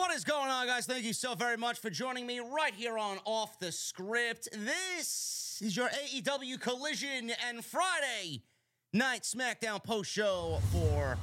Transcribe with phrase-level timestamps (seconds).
[0.00, 0.86] What is going on, guys?
[0.86, 4.48] Thank you so very much for joining me right here on Off the Script.
[4.50, 8.40] This is your AEW Collision and Friday
[8.94, 11.18] Night SmackDown post show for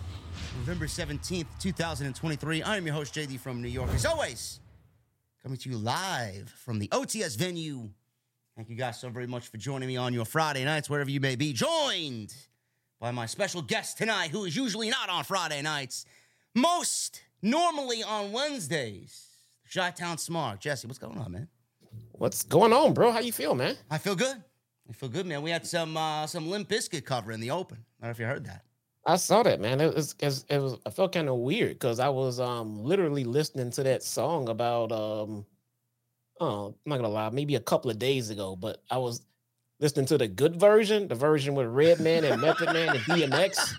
[0.60, 2.62] November 17th, 2023.
[2.62, 3.90] I am your host, JD from New York.
[3.96, 4.60] As always,
[5.42, 7.90] coming to you live from the OTS venue.
[8.56, 11.20] Thank you guys so very much for joining me on your Friday nights, wherever you
[11.20, 11.52] may be.
[11.52, 12.32] Joined
[13.00, 16.06] by my special guest tonight, who is usually not on Friday nights,
[16.54, 19.26] most normally on Wednesdays.
[19.74, 20.60] Chi Town Smark.
[20.60, 21.48] Jesse, what's going on, man?
[22.14, 23.12] What's going on, bro?
[23.12, 23.76] How you feel, man?
[23.90, 24.44] I feel good.
[24.90, 25.42] I feel good, man.
[25.42, 27.78] We had some uh some Limp Bizkit cover in the open.
[28.00, 28.64] I don't know if you heard that.
[29.06, 29.80] I saw that, man.
[29.80, 32.84] It was, it was, it was I felt kind of weird because I was um
[32.84, 35.46] literally listening to that song about um
[36.40, 39.22] oh, I'm not gonna lie, maybe a couple of days ago, but I was
[39.80, 43.74] listening to the good version, the version with Redman and Method Man and DMX.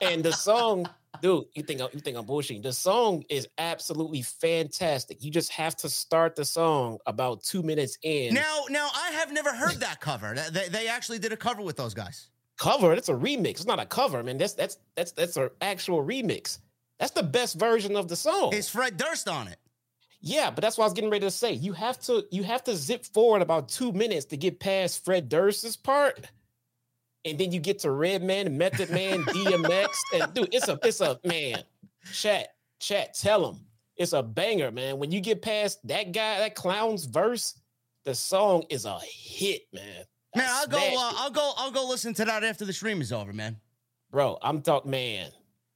[0.00, 0.86] And the song,
[1.22, 2.62] dude, you think you think I'm bullshitting.
[2.62, 5.22] The song is absolutely fantastic.
[5.22, 8.34] You just have to start the song about two minutes in.
[8.34, 10.34] Now, now I have never heard that cover.
[10.52, 12.28] They, they actually did a cover with those guys.
[12.58, 12.94] cover.
[12.94, 13.50] That's a remix.
[13.50, 14.38] It's not a cover, man.
[14.38, 16.58] That's that's that's that's an actual remix.
[16.98, 18.52] That's the best version of the song.
[18.52, 19.56] Is Fred Durst on it?
[20.22, 21.52] yeah, but that's what I was getting ready to say.
[21.54, 25.28] You have to you have to zip forward about two minutes to get past Fred
[25.30, 26.26] Durst's part,
[27.24, 31.18] and then you get to Redman, Method Man, DMX, and dude, it's a it's a
[31.24, 31.62] man.
[32.12, 32.48] Chat
[32.80, 33.60] chat, tell him
[34.00, 34.98] it's a banger, man.
[34.98, 37.60] When you get past that guy, that clown's verse,
[38.04, 40.04] the song is a hit, man.
[40.34, 40.78] Man, I'll go.
[40.78, 41.12] Uh.
[41.16, 41.52] I'll go.
[41.58, 43.58] I'll go listen to that after the stream is over, man.
[44.10, 45.30] Bro, I'm talking man.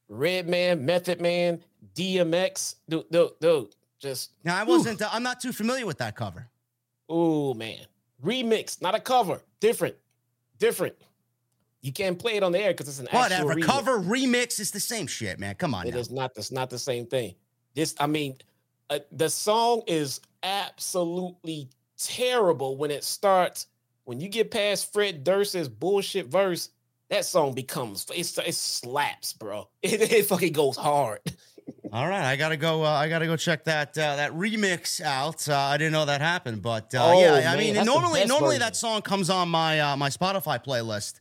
[0.08, 1.62] Redman, Method Man,
[1.94, 2.76] DMX.
[2.88, 3.74] Dude, dude, dude.
[4.00, 5.02] Just Now, I wasn't.
[5.02, 6.48] Uh, I'm not too familiar with that cover.
[7.08, 7.80] oh man.
[8.24, 9.42] Remix, not a cover.
[9.60, 9.96] Different.
[10.58, 10.94] Different.
[11.84, 13.52] You can't play it on the air because it's an Whatever.
[13.52, 13.66] actual.
[13.66, 15.54] Cover remix is the same shit, man.
[15.56, 15.86] Come on.
[15.86, 16.00] It now.
[16.00, 16.34] is not.
[16.34, 17.34] That's not the same thing.
[17.74, 18.36] This, I mean,
[18.88, 21.68] uh, the song is absolutely
[21.98, 23.66] terrible when it starts.
[24.04, 26.70] When you get past Fred Durst's bullshit verse,
[27.10, 29.68] that song becomes it's it slaps, bro.
[29.82, 31.20] It, it fucking goes hard.
[31.92, 32.82] All right, I gotta go.
[32.82, 35.48] Uh, I gotta go check that uh, that remix out.
[35.48, 38.60] Uh, I didn't know that happened, but uh, Oh, yeah, I mean, normally, normally version.
[38.60, 41.20] that song comes on my uh, my Spotify playlist,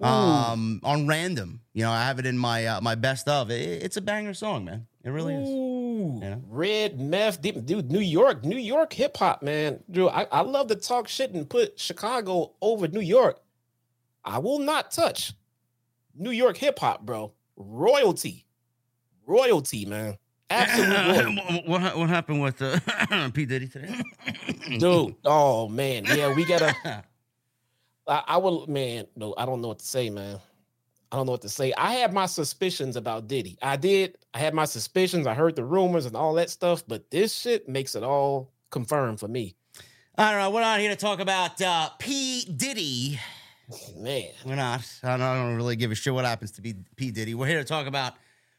[0.00, 1.60] um, on random.
[1.72, 3.50] You know, I have it in my uh, my best of.
[3.50, 4.86] It, it's a banger song, man.
[5.04, 5.48] It really is.
[5.48, 7.90] Ooh, red meth, dude.
[7.90, 9.82] New York, New York hip hop, man.
[9.90, 13.40] Dude, I, I love to talk shit and put Chicago over New York.
[14.24, 15.32] I will not touch
[16.14, 17.32] New York hip hop, bro.
[17.56, 18.44] Royalty,
[19.26, 20.18] royalty, man.
[20.50, 20.88] Absolute
[21.36, 21.62] royalty.
[21.66, 23.94] what, what what happened with uh, P Diddy today?
[24.78, 25.14] dude.
[25.24, 26.74] Oh man, yeah, we gotta.
[28.08, 29.06] I, I will, man.
[29.16, 30.40] No, I don't know what to say, man.
[31.10, 31.72] I don't know what to say.
[31.76, 33.58] I had my suspicions about Diddy.
[33.62, 34.18] I did.
[34.34, 35.26] I had my suspicions.
[35.26, 39.18] I heard the rumors and all that stuff, but this shit makes it all confirmed
[39.18, 39.54] for me.
[40.18, 40.50] I don't know.
[40.50, 42.44] We're not here to talk about uh, P.
[42.44, 43.18] Diddy.
[43.96, 44.80] Man, We're not.
[45.02, 46.74] I don't, I don't really give a shit what happens to P.
[46.96, 47.10] P.
[47.10, 47.34] Diddy.
[47.34, 48.14] We're here to talk about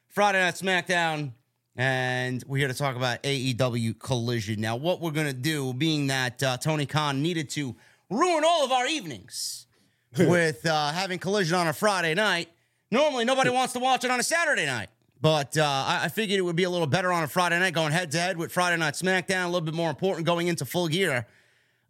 [0.07, 1.33] Friday Night SmackDown,
[1.75, 4.61] and we're here to talk about AEW Collision.
[4.61, 7.75] Now, what we're going to do, being that uh, Tony Khan needed to
[8.09, 9.67] ruin all of our evenings
[10.17, 12.49] with uh, having Collision on a Friday night,
[12.91, 14.89] normally nobody wants to watch it on a Saturday night.
[15.21, 17.73] But uh, I, I figured it would be a little better on a Friday night,
[17.73, 20.65] going head to head with Friday Night SmackDown, a little bit more important going into
[20.65, 21.27] full gear.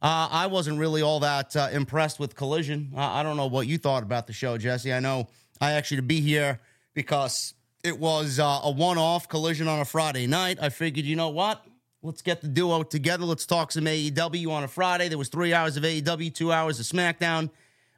[0.01, 2.92] Uh, I wasn't really all that uh, impressed with Collision.
[2.95, 4.94] I, I don't know what you thought about the show, Jesse.
[4.94, 5.27] I know
[5.62, 6.60] I actually to be here
[6.94, 10.57] because it was uh, a one-off Collision on a Friday night.
[10.62, 11.63] I figured, you know what?
[12.01, 13.25] Let's get the duo together.
[13.25, 15.10] Let's talk some AEW on a Friday.
[15.10, 17.50] There was three hours of AEW, two hours of SmackDown.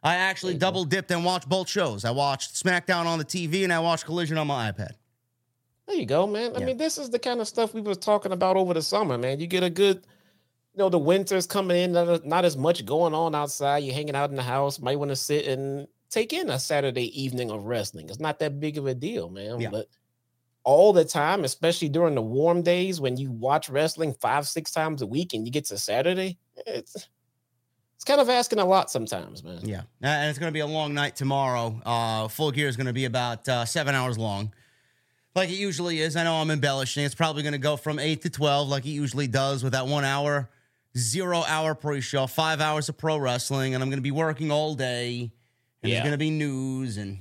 [0.04, 2.04] I actually double dipped and watched both shows.
[2.04, 4.94] I watched SmackDown on the TV and I watched Collision on my iPad.
[5.88, 6.56] There you go, man.
[6.56, 6.66] I Yeah.
[6.68, 9.40] mean, this is the kind of stuff we was talking about over the summer, man.
[9.40, 9.98] You get a good,
[10.74, 13.80] you know, the winter's coming in, not, not as much going on outside.
[13.84, 17.22] You're hanging out in the house, might want to sit and take in a Saturday
[17.22, 18.10] evening of wrestling.
[18.10, 19.60] It's not that big of a deal, man.
[19.62, 19.70] Yeah.
[19.70, 19.88] But
[20.64, 25.02] all the time, especially during the warm days when you watch wrestling five, six times
[25.02, 26.38] a week and you get to Saturday,
[26.68, 27.08] it's
[27.96, 29.60] it's kind of asking a lot sometimes, man.
[29.64, 31.80] Yeah, and it's going to be a long night tomorrow.
[31.86, 34.54] Uh, full gear is going to be about uh, seven hours long,
[35.36, 36.16] like it usually is.
[36.16, 37.04] I know I'm embellishing.
[37.06, 39.86] It's probably going to go from eight to twelve, like it usually does, with that
[39.88, 40.50] one hour,
[40.98, 44.74] zero hour pre-show, five hours of pro wrestling, and I'm going to be working all
[44.76, 45.32] day.
[45.84, 45.96] And Yeah.
[45.98, 47.20] there's going to be news, and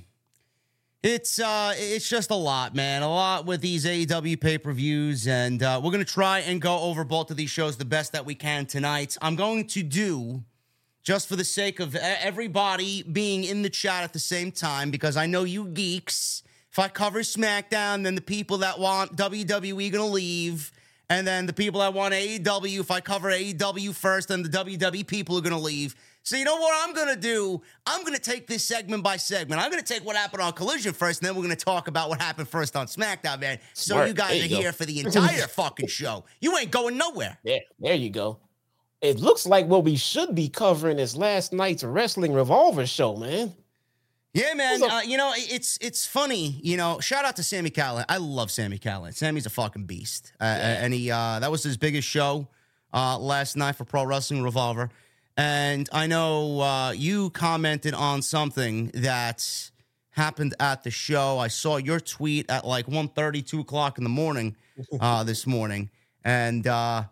[1.03, 3.01] it's uh, it's just a lot, man.
[3.01, 6.79] A lot with these AEW pay per views, and uh, we're to try and go
[6.79, 9.17] over both of these shows the best that we can tonight.
[9.21, 10.43] I'm going to do
[11.03, 15.17] just for the sake of everybody being in the chat at the same time, because
[15.17, 16.43] I know you geeks.
[16.71, 20.71] If I cover SmackDown, then the people that want WWE gonna leave,
[21.09, 22.79] and then the people that want AEW.
[22.79, 25.95] If I cover AEW first, then the WWE people are gonna leave.
[26.23, 27.61] So you know what I'm gonna do?
[27.85, 29.61] I'm gonna take this segment by segment.
[29.61, 32.21] I'm gonna take what happened on Collision first, and then we're gonna talk about what
[32.21, 33.59] happened first on SmackDown, man.
[33.73, 34.07] So Smart.
[34.07, 34.61] you guys There you are go.
[34.61, 36.25] here for the entire fucking show.
[36.39, 37.37] You ain't going nowhere.
[37.43, 38.39] Yeah, there you go.
[39.01, 43.53] It looks like what we should be covering is last night's wrestling revolver show, man.
[44.35, 44.79] Yeah, man.
[44.79, 44.93] What's?
[44.93, 46.59] Uh, you know, it's it's funny.
[46.61, 48.05] You know, shout out to Sammy Callahan.
[48.07, 49.13] I love Sammy Callahan.
[49.13, 50.33] Sammy's a fucking beast.
[50.39, 52.47] Uh, And he uh, that was his biggest show
[52.93, 54.89] uh, last night for Pro Wrestling Revolver.
[55.37, 59.71] And I know uh, you commented on something that
[60.11, 61.39] happened at the show.
[61.39, 64.55] I saw your tweet at like 1.30, 2 o'clock in the morning
[64.99, 65.89] uh, this morning.
[66.23, 67.03] And uh,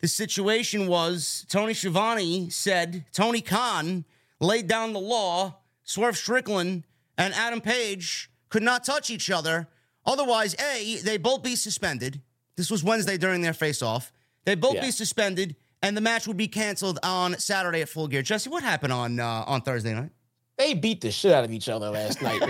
[0.00, 4.04] the situation was Tony Schiavone said Tony Khan
[4.40, 5.58] laid down the law.
[5.84, 6.84] Swerve Strickland
[7.16, 9.68] and Adam Page could not touch each other.
[10.04, 12.20] Otherwise, A, they both be suspended.
[12.56, 14.12] This was Wednesday during their face off.
[14.44, 18.20] They'd both be suspended, and the match would be canceled on Saturday at Full Gear.
[18.20, 20.10] Jesse, what happened on uh, on Thursday night?
[20.58, 22.42] They beat the shit out of each other last night.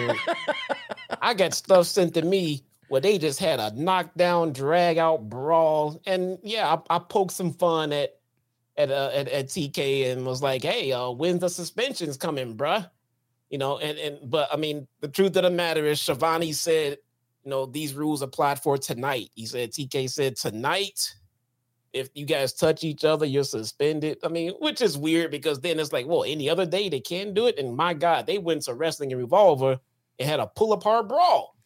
[1.21, 6.01] I got stuff sent to me where they just had a knockdown, drag out brawl.
[6.07, 8.17] And yeah, I, I poked some fun at
[8.79, 12.89] at, uh, at at TK and was like, hey, uh, when's the suspensions coming, bruh?
[13.51, 16.97] You know, and and but I mean, the truth of the matter is Schiavone said,
[17.45, 19.29] you know, these rules applied for tonight.
[19.35, 21.15] He said TK said tonight.
[21.97, 24.19] If you guys touch each other, you're suspended.
[24.23, 27.33] I mean, which is weird because then it's like, well, any other day they can
[27.33, 27.59] do it.
[27.59, 29.79] And my God, they went to wrestling and revolver
[30.19, 31.57] and had a pull apart brawl.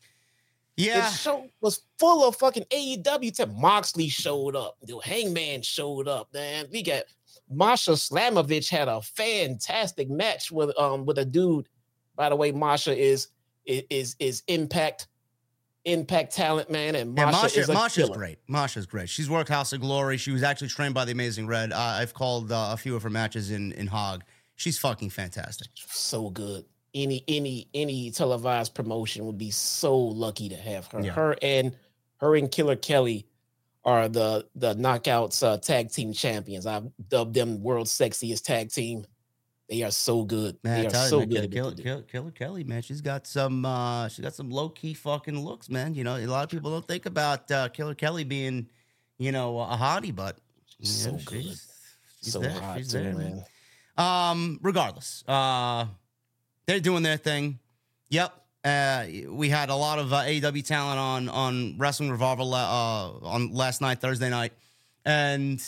[0.76, 3.34] Yeah, The show was full of fucking AEW.
[3.36, 4.76] To Moxley showed up.
[4.82, 6.32] The Hangman showed up.
[6.32, 7.02] Man, we got
[7.50, 11.68] Masha Slamovich had a fantastic match with um with a dude.
[12.16, 13.28] By the way, Masha is
[13.66, 15.08] is is Impact
[15.86, 18.16] Impact talent, man, and yeah Masha, Masha, is a Masha's killer.
[18.16, 18.38] great.
[18.48, 19.08] Masha's great.
[19.08, 20.18] She's worked House of Glory.
[20.18, 21.72] She was actually trained by the Amazing Red.
[21.72, 24.22] Uh, I've called uh, a few of her matches in in Hog.
[24.56, 25.68] She's fucking fantastic.
[25.74, 26.66] so good.
[26.92, 31.00] Any any any televised promotion would be so lucky to have her.
[31.00, 31.12] Yeah.
[31.12, 31.74] Her and
[32.18, 33.26] her and Killer Kelly
[33.84, 36.66] are the the knockouts uh, tag team champions.
[36.66, 39.06] I've dubbed them world sexiest tag team.
[39.70, 40.58] They are so good.
[40.64, 41.52] Man, they are you, so man, good.
[41.52, 42.02] Killer, Killer.
[42.02, 45.94] Killer, Kelly, man, she's got some, uh, she got some low key fucking looks, man.
[45.94, 48.68] You know, a lot of people don't think about uh, Killer Kelly being,
[49.18, 50.38] you know, a hottie, but
[50.78, 51.42] you So know, good.
[51.44, 51.68] she's,
[52.20, 53.44] she's so there, hot she's too, there, man.
[53.96, 55.86] Um, regardless, uh,
[56.66, 57.60] they're doing their thing.
[58.08, 58.34] Yep.
[58.64, 63.52] Uh, we had a lot of uh, AEW talent on on Wrestling Revolver uh, on
[63.52, 64.52] last night, Thursday night,
[65.04, 65.64] and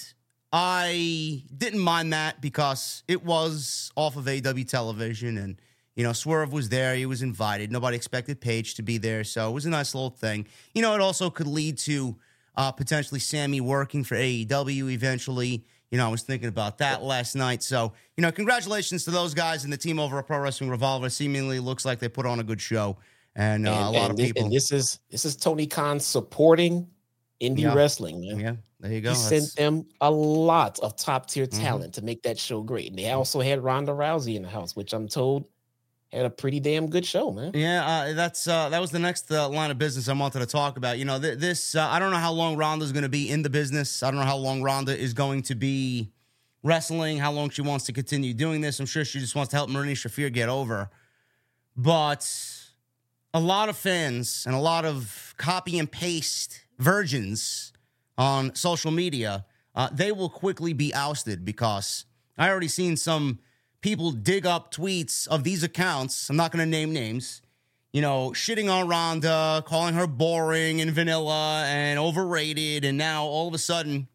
[0.52, 5.60] I didn't mind that because it was off of AW television and
[5.94, 6.94] you know, Swerve was there.
[6.94, 7.70] He was invited.
[7.70, 9.24] Nobody expected Page to be there.
[9.24, 10.46] So it was a nice little thing.
[10.74, 12.16] You know, it also could lead to
[12.56, 15.64] uh, potentially Sammy working for AEW eventually.
[15.90, 17.62] You know, I was thinking about that last night.
[17.62, 21.10] So, you know, congratulations to those guys and the team over at Pro Wrestling Revolver.
[21.10, 22.96] Seemingly looks like they put on a good show.
[23.36, 24.44] And, uh, and a lot and of this, people.
[24.44, 26.88] And this is this is Tony Khan supporting
[27.42, 27.74] indie Yeah.
[27.74, 28.40] wrestling, man.
[28.40, 29.10] yeah, there you go.
[29.14, 31.60] He That's- sent them a lot of top tier Mhm.
[31.60, 32.90] talent to make that show great.
[32.90, 35.44] And they also had Ronda Rousey in the house, which I'm told
[36.12, 37.52] had a pretty damn good show, man.
[37.54, 40.46] Yeah, uh, that's uh, that was the next uh, line of business I wanted to
[40.46, 40.98] talk about.
[40.98, 43.40] You know, th- this uh, I don't know how long Ronda's going to be in
[43.42, 44.02] the business.
[44.02, 46.10] I don't know how long Ronda is going to be
[46.62, 47.16] wrestling.
[47.18, 48.78] How long she wants to continue doing this.
[48.78, 50.90] I'm sure she just wants to help Marina Shafir get over.
[51.76, 52.28] But
[53.32, 57.71] a lot of fans and a lot of copy and paste virgins
[58.18, 62.04] on social media, uh, they will quickly be ousted because
[62.36, 63.38] I already seen some
[63.80, 66.30] people dig up tweets of these accounts.
[66.30, 67.42] I'm not going to name names.
[67.92, 72.86] You know, shitting on Ronda, calling her boring and vanilla and overrated.
[72.86, 74.08] And now all of a sudden,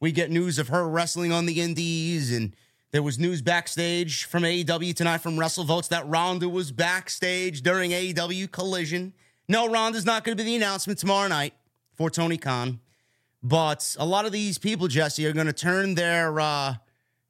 [0.00, 2.32] we get news of her wrestling on the indies.
[2.32, 2.54] And
[2.90, 8.50] there was news backstage from AEW tonight from WrestleVotes that Ronda was backstage during AEW
[8.50, 9.12] Collision.
[9.46, 11.52] No, Ronda's not going to be the announcement tomorrow night
[11.96, 12.80] for Tony Khan.
[13.42, 16.74] But a lot of these people, Jesse, are going to turn their uh,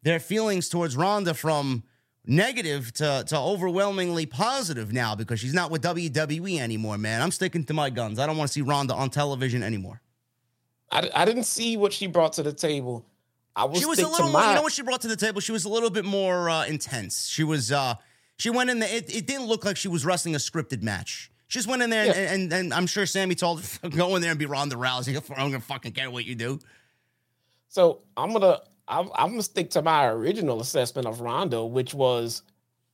[0.03, 1.83] their feelings towards Ronda from
[2.25, 7.23] negative to, to overwhelmingly positive now because she's not with WWE anymore, man.
[7.23, 8.19] I'm sticking to my guns.
[8.19, 10.01] I don't want to see Ronda on television anymore.
[10.91, 13.07] I, I didn't see what she brought to the table.
[13.57, 15.17] I will she was a little more, my, you know what she brought to the
[15.17, 15.41] table?
[15.41, 17.27] She was a little bit more uh, intense.
[17.27, 17.95] She was, uh,
[18.37, 21.31] she went in there, it, it didn't look like she was wrestling a scripted match.
[21.49, 22.13] She just went in there, Yeah.
[22.13, 25.17] and, and, and I'm sure Sammy told her, go in there and be Ronda Rousey.
[25.31, 26.61] I don't gonna fucking care what you do.
[27.69, 32.43] So I'm gonna I'm, I'm gonna stick to my original assessment of Ronda, which was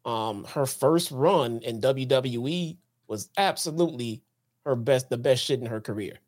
[0.04, 4.22] um her first run in WWE was absolutely
[4.64, 6.18] her best, the best shit in her career.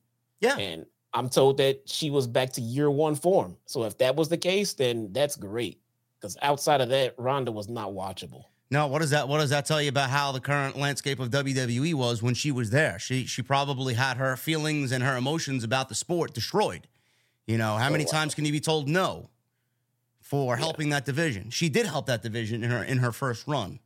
[0.41, 0.57] Yeah.
[0.59, 3.57] And I'm told that she was back to year one form.
[3.65, 5.81] So if that was the case, then that's great.
[6.21, 8.45] Because outside of that, Ronda was not watchable.
[8.71, 11.31] No, what does that what does that tell you about how the current landscape of
[11.31, 12.99] WWE was when she was there?
[12.99, 16.89] She she probably had her feelings and her emotions about the sport destroyed.
[17.47, 18.19] You know, how many oh, wow.
[18.19, 19.31] times can you be told no
[20.21, 21.51] for helping that division?
[21.51, 23.79] She did help that division in her in her first run.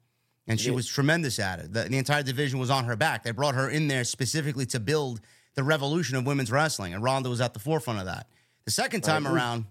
[0.46, 0.74] And she did.
[0.74, 1.72] was tremendous at it.
[1.72, 3.22] The, the entire division was on her back.
[3.22, 5.20] They brought her in there specifically to build
[5.54, 8.26] the revolution of women's wrestling, and Ronda was at the forefront of that.
[8.64, 9.38] The second oh, time agree.
[9.38, 9.66] around,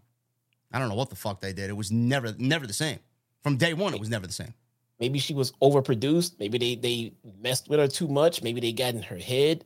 [0.72, 1.70] I don't know what the fuck they did.
[1.70, 3.00] It was never never the same.
[3.42, 4.54] From day one, it was never the same.
[5.00, 6.34] Maybe she was overproduced.
[6.40, 8.44] Maybe they they messed with her too much.
[8.44, 9.66] Maybe they got in her head.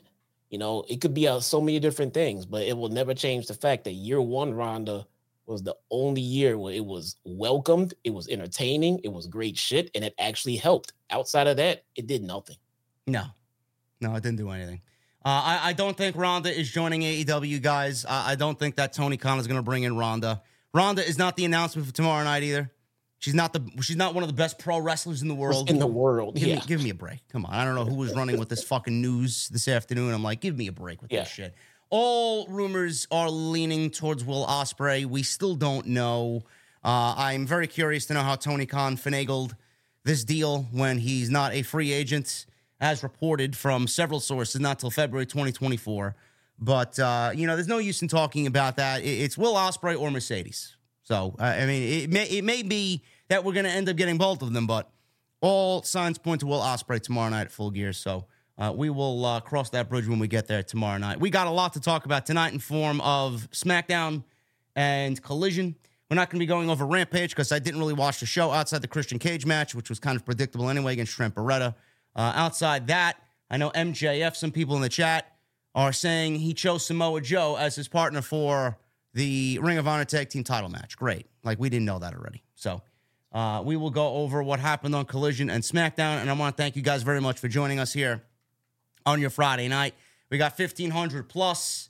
[0.49, 3.47] You know, it could be uh, so many different things, but it will never change
[3.47, 5.07] the fact that year one Ronda
[5.45, 9.89] was the only year where it was welcomed, it was entertaining, it was great shit,
[9.95, 10.93] and it actually helped.
[11.09, 12.57] Outside of that, it did nothing.
[13.07, 13.25] No,
[13.99, 14.81] no, it didn't do anything.
[15.25, 18.05] Uh, I, I don't think Ronda is joining AEW, guys.
[18.05, 20.41] I, I don't think that Tony Khan is going to bring in Ronda.
[20.73, 22.71] Ronda is not the announcement for tomorrow night either.
[23.23, 23.61] She's not the.
[23.81, 25.69] She's not one of the best pro wrestlers in the world.
[25.69, 26.55] In the world, Give, yeah.
[26.55, 27.25] me, give me a break.
[27.29, 27.53] Come on.
[27.53, 30.13] I don't know who was running with this fucking news this afternoon.
[30.13, 31.21] I'm like, give me a break with Yeah.
[31.21, 31.55] this shit.
[31.89, 35.05] All rumors are leaning towards Will Ospreay.
[35.05, 36.41] We still don't know.
[36.83, 39.55] Uh, I'm very curious to know how Tony Khan finagled
[40.03, 42.45] this deal when he's not a free agent,
[42.81, 46.13] as reported from several sources, not till February 2024.
[46.59, 49.01] But uh, you know, there's no use in talking about that.
[49.05, 50.75] It's Will Ospreay or Mercedes.
[51.03, 53.95] So uh, I mean, it may it may be that we're going to end up
[53.95, 54.89] getting both of them, but
[55.41, 57.93] all signs point to Will Ospreay tomorrow night at Full Gear.
[57.93, 58.25] So
[58.57, 61.19] uh, we will uh, cross that bridge when we get there tomorrow night.
[61.19, 64.23] We got a lot to talk about tonight in form of SmackDown
[64.75, 65.75] and Collision.
[66.09, 68.51] We're not going to be going over Rampage because I didn't really watch the show
[68.51, 71.75] outside the Christian Cage match, which was kind of predictable anyway against Trent Beretta.
[72.15, 73.17] Uh, outside that,
[73.49, 75.35] I know MJF, some people in the chat
[75.73, 78.77] are saying he chose Samoa Joe as his partner for
[79.13, 80.97] the Ring of Honor Tag Team title match.
[80.97, 81.25] Great.
[81.43, 82.43] Like, we didn't know that already.
[82.55, 82.81] So,
[83.33, 86.21] uh, we will go over what happened on Collision and SmackDown.
[86.21, 88.23] And I want to thank you guys very much for joining us here
[89.05, 89.95] on your Friday night.
[90.29, 91.89] We got 1,500 plus.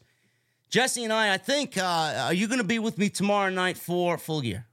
[0.69, 3.77] Jesse and I, I think, uh, are you going to be with me tomorrow night
[3.77, 4.65] for Full Gear?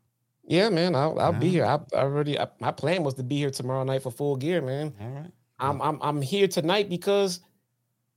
[0.51, 1.65] Yeah, man, I'll, I'll be here.
[1.65, 4.61] I, I already I, my plan was to be here tomorrow night for full gear,
[4.61, 4.93] man.
[5.01, 5.31] All right.
[5.61, 7.39] I'm I'm I'm here tonight because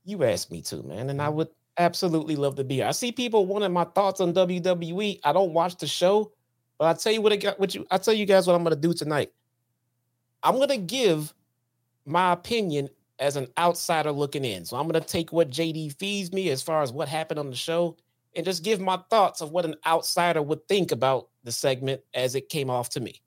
[0.04, 1.46] you asked me to, man, and I would
[1.78, 2.86] absolutely love to be here.
[2.86, 5.20] I see people wanting my thoughts on WWE.
[5.22, 6.32] I don't watch the show,
[6.78, 7.58] but I tell you what I got.
[7.58, 9.32] What you I tell you guys what I'm gonna do tonight.
[10.42, 11.32] I'm gonna give
[12.04, 12.88] my opinion
[13.18, 14.64] as an outsider looking in.
[14.64, 17.56] So I'm gonna take what JD feeds me as far as what happened on the
[17.56, 17.96] show,
[18.34, 22.34] and just give my thoughts of what an outsider would think about the segment as
[22.34, 23.20] it came off to me.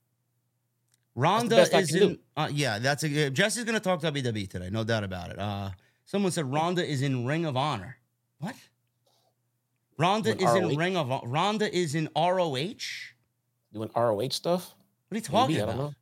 [1.17, 2.19] Ronda is in.
[2.35, 3.29] Uh, yeah, that's a.
[3.31, 5.39] Jesse's going to talk to WWE today, no doubt about it.
[5.39, 5.71] Uh,
[6.05, 7.97] someone said Ronda is in Ring of Honor.
[8.37, 8.55] What?
[9.97, 12.75] Ronda is in Ring of Ronda is in ROH.
[13.77, 14.74] Doing ROH stuff.
[15.07, 15.89] What are you talking Maybe, I don't about?
[15.89, 15.96] know.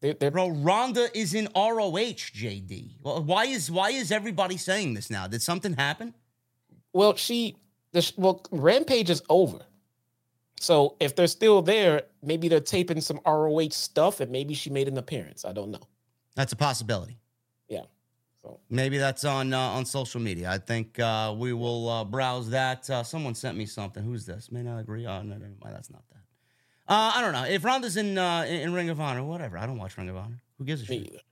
[0.00, 2.96] They're, they're Bro, Ronda is in ROH, JD.
[3.02, 5.26] Well, why is why is everybody saying this now?
[5.26, 6.14] Did something happen?
[6.92, 7.56] Well, she,
[7.92, 9.60] the, well, Rampage is over.
[10.58, 14.88] So if they're still there, maybe they're taping some ROH stuff, and maybe she made
[14.88, 15.44] an appearance.
[15.44, 15.80] I don't know.
[16.34, 17.18] That's a possibility.
[17.68, 17.84] Yeah.
[18.42, 20.50] So Maybe that's on uh, on social media.
[20.50, 22.88] I think uh, we will uh, browse that.
[22.88, 24.02] Uh, someone sent me something.
[24.02, 24.50] Who's this?
[24.50, 25.06] May not agree.
[25.06, 25.76] Oh, no, never mind.
[25.76, 26.02] That's not.
[26.90, 27.44] Uh, I don't know.
[27.44, 29.56] If Ronda's in, uh, in in Ring of Honor, whatever.
[29.56, 30.42] I don't watch Ring of Honor.
[30.58, 31.22] Who gives a shit?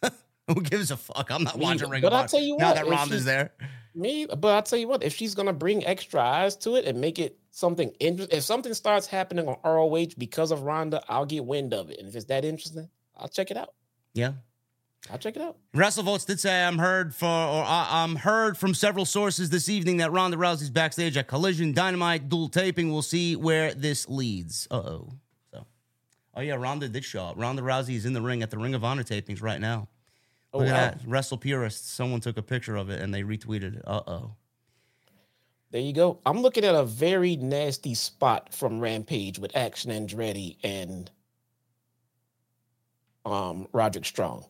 [0.48, 1.30] Who gives a fuck?
[1.30, 1.90] I'm not Me watching either.
[1.90, 2.28] Ring But of I'll Honor.
[2.28, 3.50] tell you now what, that if Ronda's there.
[3.94, 7.00] Me, but I'll tell you what, if she's gonna bring extra eyes to it and
[7.00, 11.44] make it something interesting, if something starts happening on ROH because of Ronda, I'll get
[11.44, 11.98] wind of it.
[11.98, 13.74] And if it's that interesting, I'll check it out.
[14.14, 14.32] Yeah.
[15.10, 15.56] I'll check it out.
[15.74, 19.96] WrestleVotes did say I'm heard for or I- I'm heard from several sources this evening
[19.96, 22.92] that Ronda Rousey's backstage at Collision Dynamite dual taping.
[22.92, 24.68] We'll see where this leads.
[24.70, 25.08] Uh oh.
[25.52, 25.66] So,
[26.36, 27.34] oh yeah, Ronda did show up.
[27.36, 29.88] Ronda Rousey is in the ring at the Ring of Honor tapings right now.
[30.54, 30.74] Oh, Look wow.
[30.74, 31.90] at that, Wrestle Purists.
[31.90, 33.82] Someone took a picture of it and they retweeted it.
[33.84, 34.34] Uh oh.
[35.72, 36.20] There you go.
[36.24, 41.10] I'm looking at a very nasty spot from Rampage with Action Andretti and
[43.24, 44.44] um Roderick Strong.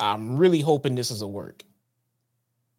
[0.00, 1.62] I'm really hoping this is a work.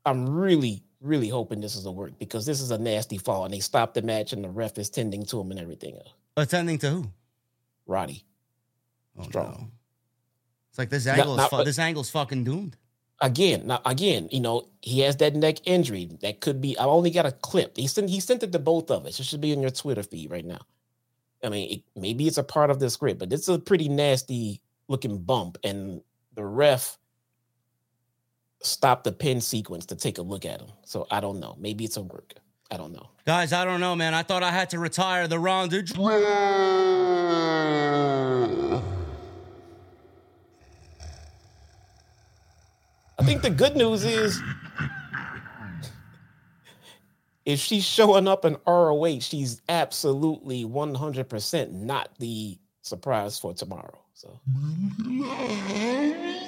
[0.06, 3.54] I'm really, really hoping this is a work because this is a nasty fall and
[3.54, 6.14] they stopped the match and the ref is tending to him and everything else.
[6.38, 7.12] Attending to who?
[7.86, 8.24] Roddy.
[9.18, 9.58] Oh, Strong.
[9.60, 9.68] no.
[10.70, 12.78] It's like this angle is fu- this angle's fucking doomed.
[13.22, 16.10] Again, now again, you know, he has that neck injury.
[16.22, 17.76] That could be I only got a clip.
[17.76, 19.20] He sent he sent it to both of us.
[19.20, 20.62] It should be in your Twitter feed right now.
[21.44, 24.62] I mean, it, maybe it's a part of the script, but it's a pretty nasty
[24.88, 26.02] looking bump, and
[26.36, 26.98] the ref
[28.62, 30.69] stopped the pin sequence to take a look at him.
[30.86, 31.56] So I don't know.
[31.60, 32.34] Maybe it's a work.
[32.72, 33.10] I don't know.
[33.26, 34.13] Guys, I don't know, man.
[34.13, 35.84] I thought I had to retire the Ronda.
[43.17, 44.39] I think the good news is
[47.45, 53.98] if she's showing up in ROH, she's absolutely 100% not the surprise for tomorrow.
[54.13, 54.39] So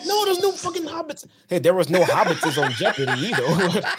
[0.05, 1.25] no, there's no fucking hobbits.
[1.47, 3.81] Hey, there was no hobbits on Jeopardy either.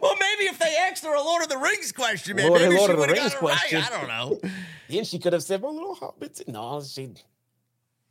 [0.00, 2.76] Well, maybe if they asked her a Lord of the Rings question, man, Lord- maybe
[2.76, 3.56] Lord she of the would have Rings got it right.
[3.58, 3.82] question.
[3.82, 4.08] I don't
[4.42, 4.50] know.
[4.90, 7.14] then she could have said, "Well, little hobbits." No, she.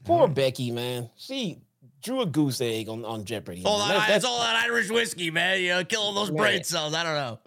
[0.04, 1.10] Poor Becky, man.
[1.16, 1.60] She
[2.02, 3.62] drew a goose egg on, on Jeopardy.
[3.66, 5.62] All that, That- it's all that Irish whiskey, man.
[5.62, 6.38] You know, killing those Man.
[6.38, 6.94] brain cells.
[6.96, 7.40] I don't know.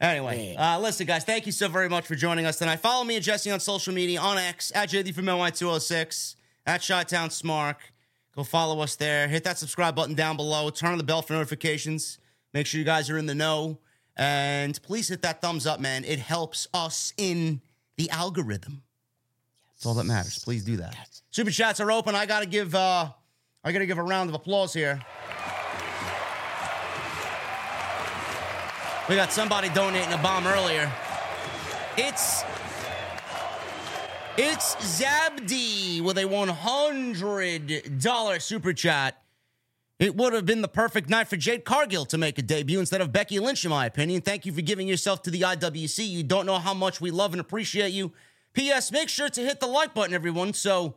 [0.00, 2.76] Anyway, uh, listen, guys, thank you so very much for joining us tonight.
[2.76, 7.30] Follow me and Jesse on social media on X at JD from NY206 at Chi-Town
[7.30, 7.76] Smark.
[8.34, 9.28] Go follow us there.
[9.28, 10.70] Hit that subscribe button down below.
[10.70, 12.18] Turn on the bell for notifications.
[12.52, 13.78] Make sure you guys are in the know.
[14.16, 16.04] And please hit that thumbs up, man.
[16.04, 17.60] It helps us in
[17.96, 18.82] the algorithm.
[19.72, 20.38] That's all that matters.
[20.44, 20.94] Please do that.
[21.30, 22.14] Super chats are open.
[22.14, 23.10] I gotta give uh
[23.64, 25.00] I gotta give a round of applause here.
[29.08, 30.92] We got somebody donating a bomb earlier.
[31.96, 32.44] It's
[34.42, 39.22] it's Zabdi with a $100 super chat.
[39.98, 43.02] It would have been the perfect night for Jade Cargill to make a debut instead
[43.02, 44.22] of Becky Lynch, in my opinion.
[44.22, 46.08] Thank you for giving yourself to the IWC.
[46.08, 48.12] You don't know how much we love and appreciate you.
[48.54, 48.90] P.S.
[48.90, 50.94] Make sure to hit the like button, everyone, so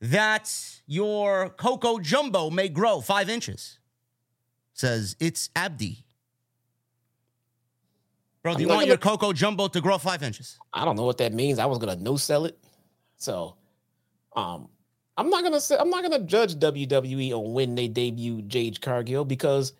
[0.00, 0.48] that
[0.86, 3.80] your Coco Jumbo may grow five inches.
[4.72, 6.04] Says it's Abdi.
[8.44, 10.60] Bro, do I'm you want your Coco Jumbo to grow five inches?
[10.72, 11.58] I don't know what that means.
[11.58, 12.56] I was gonna no sell it.
[13.24, 13.56] So
[14.36, 14.68] um
[15.16, 19.24] I'm not gonna say I'm not gonna judge WWE on when they debut Jade Cargill
[19.24, 19.72] because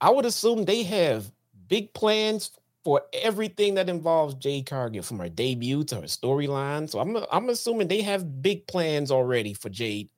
[0.00, 1.30] I would assume they have
[1.68, 2.50] big plans
[2.84, 6.88] for everything that involves Jade Cargill from her debut to her storyline.
[6.88, 10.10] So I'm I'm assuming they have big plans already for Jade.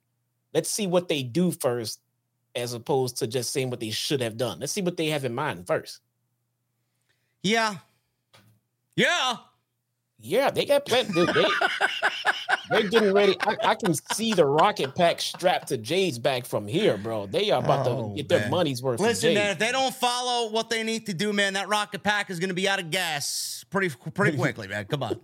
[0.52, 2.00] Let's see what they do first,
[2.54, 4.59] as opposed to just saying what they should have done.
[4.59, 6.00] Let's see what they have in mind first.
[7.42, 7.76] Yeah.
[8.96, 9.37] Yeah.
[10.18, 10.85] Yeah, they got.
[10.87, 11.44] Dude, they,
[12.70, 13.37] they're getting ready.
[13.40, 17.26] I, I can see the rocket pack strapped to Jay's back from here, bro.
[17.26, 18.50] They are about Oh, to get their man.
[18.50, 18.98] money's worth.
[18.98, 22.31] Listen, man, if they don't follow what they need to do, man, that rocket pack
[22.31, 24.87] is going to be out of gas pretty pretty quickly, man.
[24.87, 25.20] Come on.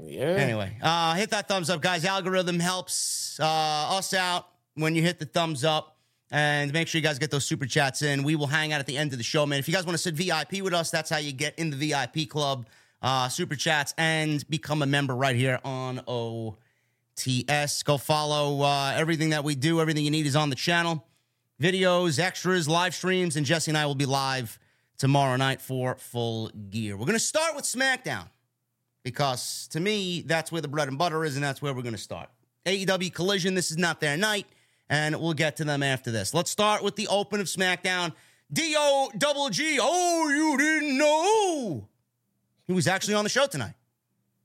[0.00, 0.24] yeah.
[0.24, 2.04] Anyway, uh, hit that thumbs up, guys.
[2.04, 5.92] Algorithm helps uh, us out when you hit the thumbs up.
[6.32, 8.24] And make sure you guys get those super chats in.
[8.24, 9.60] We will hang out at the end of the show, man.
[9.60, 11.76] If you guys want to sit VIP with us, that's how you get in the
[11.76, 12.66] VIP club.
[13.02, 17.84] Uh, super chats and become a member right here on OTS.
[17.84, 19.80] Go follow uh, everything that we do.
[19.80, 21.06] Everything you need is on the channel.
[21.60, 24.58] Videos, extras, live streams, and Jesse and I will be live
[24.98, 26.96] tomorrow night for full gear.
[26.96, 28.28] We're going to start with SmackDown
[29.02, 31.94] because to me, that's where the bread and butter is, and that's where we're going
[31.94, 32.28] to start.
[32.66, 34.46] AEW Collision, this is not their night,
[34.88, 36.34] and we'll get to them after this.
[36.34, 38.12] Let's start with the open of SmackDown.
[38.52, 39.78] D-O double G.
[39.80, 41.88] Oh, you didn't know.
[42.66, 43.74] He was actually on the show tonight.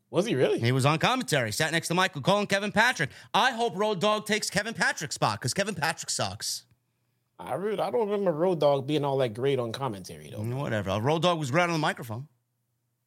[0.09, 0.59] Was he really?
[0.59, 3.09] He was on commentary, sat next to Michael Cole and Kevin Patrick.
[3.33, 6.65] I hope Road Dog takes Kevin Patrick's spot because Kevin Patrick sucks.
[7.39, 10.41] I really, I don't remember Road Dog being all that great on commentary though.
[10.43, 10.99] Whatever.
[10.99, 12.27] Road Dog was great on the microphone.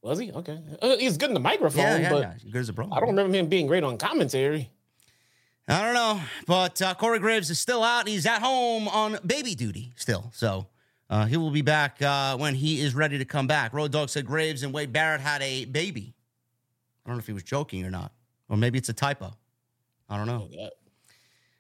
[0.03, 0.33] Was he?
[0.33, 0.59] Okay.
[0.83, 2.35] Uh, he's good in the microphone, Yeah, yeah, but yeah.
[2.51, 2.89] Good as a bro.
[2.91, 4.71] I don't remember him being great on commentary.
[5.69, 8.07] I don't know, but uh, Corey Graves is still out.
[8.07, 10.67] He's at home on baby duty still, so
[11.15, 13.73] uh, he will be back uh, when he is ready to come back.
[13.73, 16.13] Road Dog said Graves and Wade Barrett had a baby.
[17.07, 18.11] I don't know if he was joking or not,
[18.49, 19.33] or maybe it's a typo.
[20.11, 20.49] I don't know.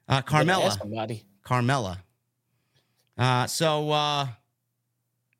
[0.08, 1.98] Uh, Carmella, Carmella.
[3.16, 4.26] Uh, so uh,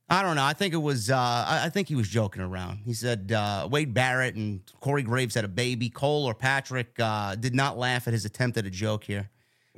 [0.08, 0.44] I don't know.
[0.44, 1.10] I think it was.
[1.10, 2.82] Uh, I, I think he was joking around.
[2.84, 5.90] He said uh, Wade Barrett and Corey Graves had a baby.
[5.90, 9.28] Cole or Patrick uh, did not laugh at his attempt at a joke here.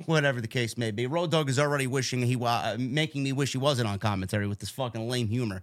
[0.05, 3.51] Whatever the case may be, Road Dog is already wishing he uh, making me wish
[3.51, 5.61] he wasn't on commentary with this fucking lame humor.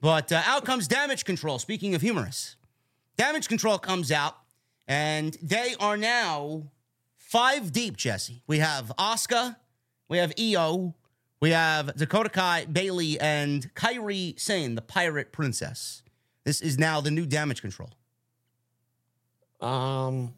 [0.00, 1.58] But uh, out comes Damage Control.
[1.58, 2.56] Speaking of humorous,
[3.16, 4.36] Damage Control comes out,
[4.88, 6.64] and they are now
[7.16, 7.96] five deep.
[7.96, 9.56] Jesse, we have Asuka,
[10.08, 10.94] we have Io,
[11.40, 16.02] we have Dakota Kai, Bayley, and Kairi Sane, the Pirate Princess.
[16.44, 17.90] This is now the new Damage Control.
[19.60, 20.34] Um,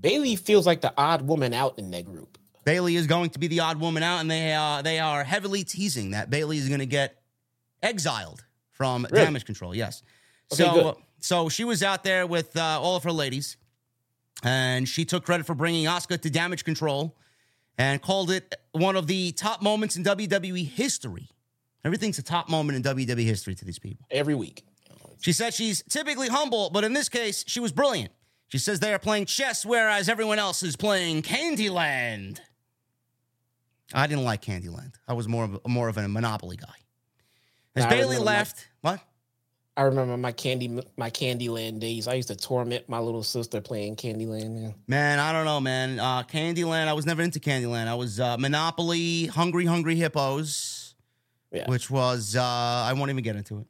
[0.00, 2.38] Bayley feels like the odd woman out in that group.
[2.64, 5.64] Bayley is going to be the odd woman out, and they uh, they are heavily
[5.64, 7.16] teasing that Bayley is going to get
[7.82, 9.24] exiled from Really?
[9.24, 9.74] Damage Control.
[9.74, 10.02] Yes.
[10.52, 10.94] Okay, so good.
[11.20, 13.56] so she was out there with uh, all of her ladies,
[14.42, 17.16] and she took credit for bringing Asuka to Damage Control,
[17.78, 21.28] and called it one of the top moments in WWE history.
[21.84, 24.04] Everything's a top moment in WWE history to these people.
[24.10, 24.64] Every week.
[25.20, 28.12] She said she's typically humble, but in this case, she was brilliant.
[28.48, 32.40] She says they are playing chess, whereas everyone else is playing Candyland.
[33.94, 34.92] I didn't like Candyland.
[35.06, 36.66] I was more of a, more of a Monopoly guy.
[37.76, 39.00] As I Bayley remember my- left, what?
[39.76, 42.08] I remember my candy my Candyland days.
[42.08, 44.50] I used to torment my little sister playing Candyland.
[44.60, 44.74] Man.
[44.88, 46.00] Man, I don't know, man.
[46.00, 46.88] Uh, Candyland.
[46.88, 47.86] I was never into Candyland.
[47.86, 50.96] I was uh, Monopoly, Hungry Hungry Hippos,
[51.52, 51.70] Yeah.
[51.70, 53.66] which was uh, I won't even get into it.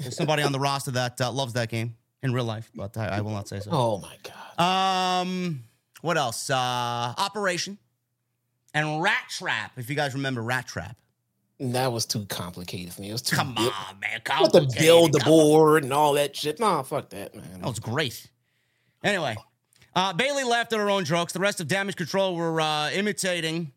[0.00, 1.94] There's somebody on the roster that uh, loves that game
[2.26, 3.70] in real life, but I, I will not say so.
[3.72, 5.22] Oh my god.
[5.22, 5.62] Um,
[6.02, 6.50] what else?
[6.50, 6.54] Uh,
[7.16, 7.78] Operation
[8.74, 9.72] and Rat Trap.
[9.76, 10.96] If you guys remember Rat Trap.
[11.58, 13.08] That was too complicated for me.
[13.08, 13.64] It was too Come big.
[13.64, 14.20] on, man.
[14.26, 16.60] Have to build the board and all that shit.
[16.60, 17.60] Nah, fuck that, man.
[17.60, 18.26] That was great.
[19.02, 19.36] Anyway,
[19.94, 21.32] uh, Bayley laughed at her own jokes.
[21.32, 23.72] The rest of Damage Control were uh, imitating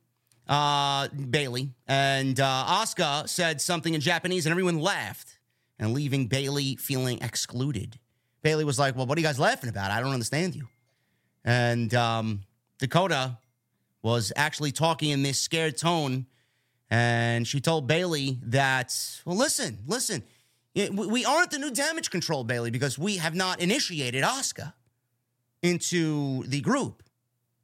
[0.49, 5.37] uh, Bayley, and uh, Asuka said something in Japanese, and everyone laughed,
[5.77, 7.97] and leaving Bayley feeling excluded.
[8.41, 9.91] Bayley was like, "Well, what are you guys laughing about?
[9.91, 10.67] I don't understand you."
[11.43, 12.41] And um,
[12.77, 13.37] Dakota
[14.01, 16.25] was actually talking in this scared tone,
[16.89, 20.23] and she told Bayley that, "Well, listen, listen."
[20.75, 24.73] We aren't the new damage control, Bayley, because we have not initiated Asuka
[25.61, 27.03] into the group.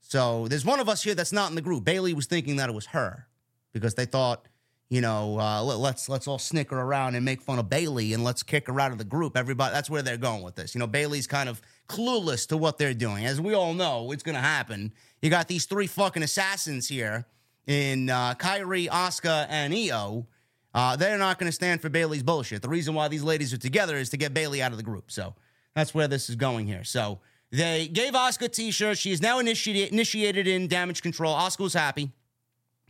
[0.01, 1.83] So there's one of us here that's not in the group.
[1.83, 3.27] Bayley was thinking that it was her
[3.73, 4.47] because they thought,
[4.89, 8.23] you know, uh, let, let's let's all snicker around and make fun of Bayley and
[8.23, 9.35] let's kick her out of the group.
[9.35, 10.75] Everybody, that's where they're going with this.
[10.75, 13.25] You know, Bayley's kind of clueless to what they're doing.
[13.25, 14.93] As we all know, it's going to happen.
[15.21, 17.25] You got these three fucking assassins here
[17.65, 20.27] in uh, Kairi, Asuka, and Io.
[20.73, 22.61] Uh, they're not going to stand for Bayley's bullshit.
[22.61, 25.09] The reason why these ladies are together is to get Bayley out of the group.
[25.09, 25.33] So
[25.73, 26.83] that's where this is going here.
[26.83, 27.19] So
[27.51, 28.97] they gave Asuka a t-shirt.
[28.97, 31.35] She is now initiated initiated in damage control.
[31.35, 32.11] Asuka was happy.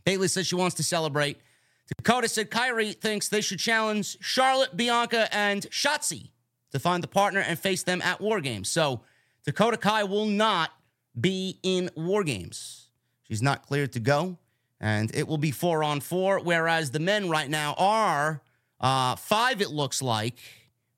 [0.04, 1.38] Bayley says she wants to celebrate.
[1.94, 6.30] Dakota said Kairi thinks they should challenge Charlotte, Bianca, and Shotzi
[6.72, 8.68] to find the partner and face them at War Games.
[8.68, 9.02] So
[9.44, 10.70] Dakota Kai will not
[11.18, 12.88] be in War Games.
[13.22, 14.38] She's not cleared to go,
[14.80, 16.40] and it will be four on four.
[16.40, 18.42] Whereas the men right now are
[18.80, 20.38] uh, five, it looks like,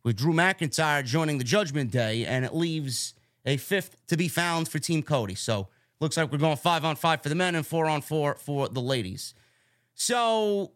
[0.03, 4.69] with Drew McIntyre joining the Judgment Day, and it leaves a fifth to be found
[4.69, 5.35] for Team Cody.
[5.35, 5.69] So
[6.01, 8.69] looks like we're going five on five for the men and four on four for
[8.69, 9.35] the ladies.
[9.95, 10.73] So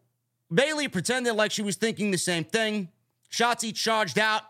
[0.53, 2.89] Bayley pretended like she was thinking the same thing.
[3.31, 4.43] Shotzi charged out.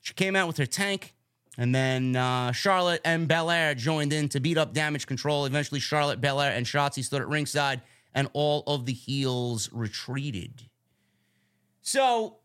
[0.00, 1.14] She came out with her tank.
[1.58, 5.46] And then uh, Charlotte and Belair joined in to beat up damage control.
[5.46, 7.80] Eventually, Charlotte, Belair, and Shotzi stood at ringside
[8.14, 10.64] and all of the heels retreated.
[11.80, 12.36] So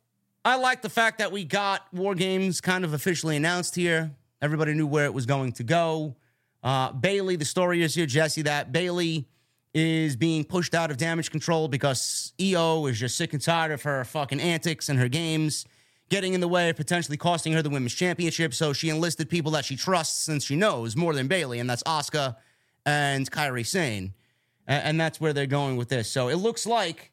[0.46, 4.12] I like the fact that we got War Games kind of officially announced here.
[4.42, 6.16] Everybody knew where it was going to go.
[6.64, 9.28] Uh, Bayley, the story is here, Jesse, that Bayley
[9.74, 13.84] is being pushed out of damage control because Iyo is just sick and tired of
[13.84, 15.66] her fucking antics and her games
[16.10, 18.54] getting in the way of potentially costing her the women's championship.
[18.54, 21.84] So she enlisted people that she trusts since she knows more than Bayley, and that's
[21.84, 22.36] Asuka
[22.86, 24.14] and Kairi Sane.
[24.68, 26.10] And that's where they're going with this.
[26.10, 27.12] So it looks like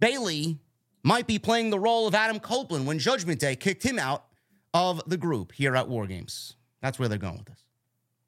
[0.00, 0.58] Bayley
[1.02, 4.24] might be playing the role of Adam Copeland when Judgment Day kicked him out
[4.72, 6.56] of the group here at War Games.
[6.82, 7.63] That's where they're going with this.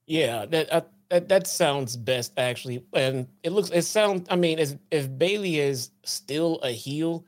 [0.07, 4.27] Yeah, that uh, that, that sounds best actually, and it looks it sounds.
[4.31, 7.25] I mean, if if Bayley is still a heel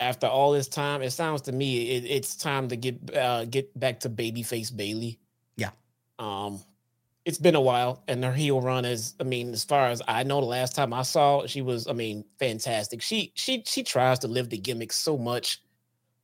[0.00, 3.78] after all this time, it sounds to me it, it's time to get uh, get
[3.78, 5.18] back to babyface Bayley.
[5.56, 5.70] Yeah.
[6.18, 6.60] Um,
[7.24, 9.14] it's been a while, and her heel run is.
[9.20, 11.86] I mean, as far as I know, the last time I saw, she was.
[11.86, 13.00] I mean, fantastic.
[13.00, 15.62] She she she tries to live the gimmick so much,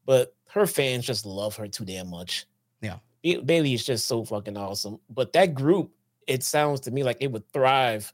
[0.05, 2.47] but her fans just love her too damn much.
[2.81, 2.99] Yeah.
[3.23, 5.01] Bayley is just so fucking awesome.
[5.11, 5.91] But that group,
[6.27, 8.13] it sounds to me like it would thrive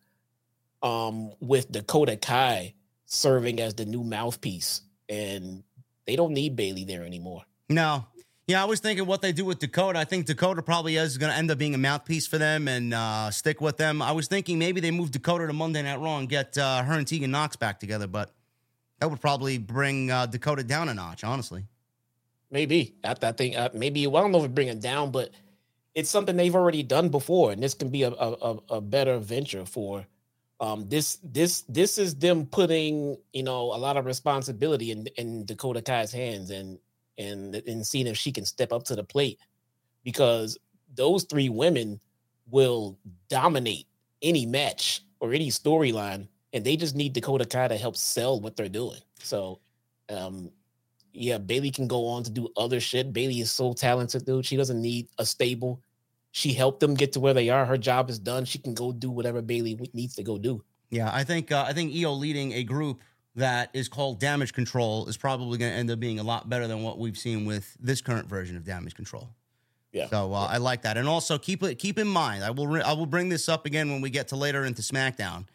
[0.82, 2.74] um, with Dakota Kai
[3.06, 5.62] serving as the new mouthpiece, and
[6.06, 7.42] they don't need Bayley there anymore.
[7.68, 8.06] No.
[8.46, 9.98] Yeah, I was thinking what they do with Dakota.
[9.98, 12.92] I think Dakota probably is going to end up being a mouthpiece for them and
[12.92, 14.02] uh, stick with them.
[14.02, 16.92] I was thinking maybe they move Dakota to Monday Night Raw and get uh, her
[16.92, 18.34] and Tegan Nox back together, but
[19.00, 21.64] that would probably bring uh, Dakota down a notch, honestly.
[22.54, 25.10] Maybe I, I think uh, maybe well, I don't know if it bring it down,
[25.10, 25.32] but
[25.96, 29.66] it's something they've already done before, and this can be a a, a better venture
[29.66, 30.06] for
[30.60, 35.44] um this this this is them putting you know a lot of responsibility in in
[35.44, 36.78] Dakota Kai's hands and
[37.18, 39.40] and and seeing if she can step up to the plate
[40.04, 40.58] because
[40.94, 42.00] those three women
[42.50, 43.86] will dominate
[44.22, 48.56] any match or any storyline and they just need Dakota Kai to help sell what
[48.56, 49.00] they're doing.
[49.18, 49.60] So
[50.08, 50.50] um
[51.14, 53.12] yeah, Bayley can go on to do other shit.
[53.12, 54.44] Bayley is so talented, dude.
[54.44, 55.80] She doesn't need a stable.
[56.32, 57.64] She helped them get to where they are.
[57.64, 58.44] Her job is done.
[58.44, 60.64] She can go do whatever Bayley needs to go do.
[60.90, 63.00] Yeah, I think uh, I think Iyo leading a group
[63.36, 66.66] that is called Damage Control is probably going to end up being a lot better
[66.66, 69.28] than what we've seen with this current version of Damage Control.
[69.92, 70.08] Yeah.
[70.08, 70.54] So uh, yeah.
[70.54, 72.42] I like that, and also keep it keep in mind.
[72.42, 74.82] I will re- I will bring this up again when we get to later into
[74.82, 75.46] SmackDown.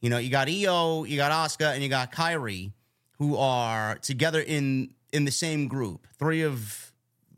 [0.00, 2.72] You know, you got Iyo, you got Asuka, and you got Kairi,
[3.18, 6.06] who are together in in the same group.
[6.18, 6.92] Three of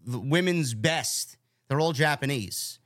[0.06, 1.36] the women's best.
[1.68, 2.78] They're all Japanese.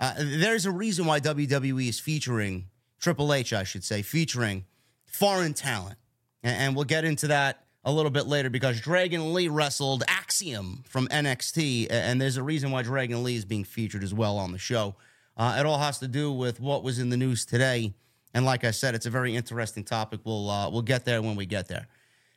[0.00, 2.66] Uh, there's a reason why WWE is featuring
[2.98, 4.64] Triple H, I should say, featuring
[5.04, 5.96] foreign talent,
[6.42, 10.82] and, and we'll get into that a little bit later because Dragon Lee wrestled Axiom
[10.88, 14.52] from NXT, and there's a reason why Dragon Lee is being featured as well on
[14.52, 14.96] the show.
[15.36, 17.94] Uh, it all has to do with what was in the news today,
[18.34, 20.20] and like I said, it's a very interesting topic.
[20.24, 21.86] We'll uh, we'll get there when we get there.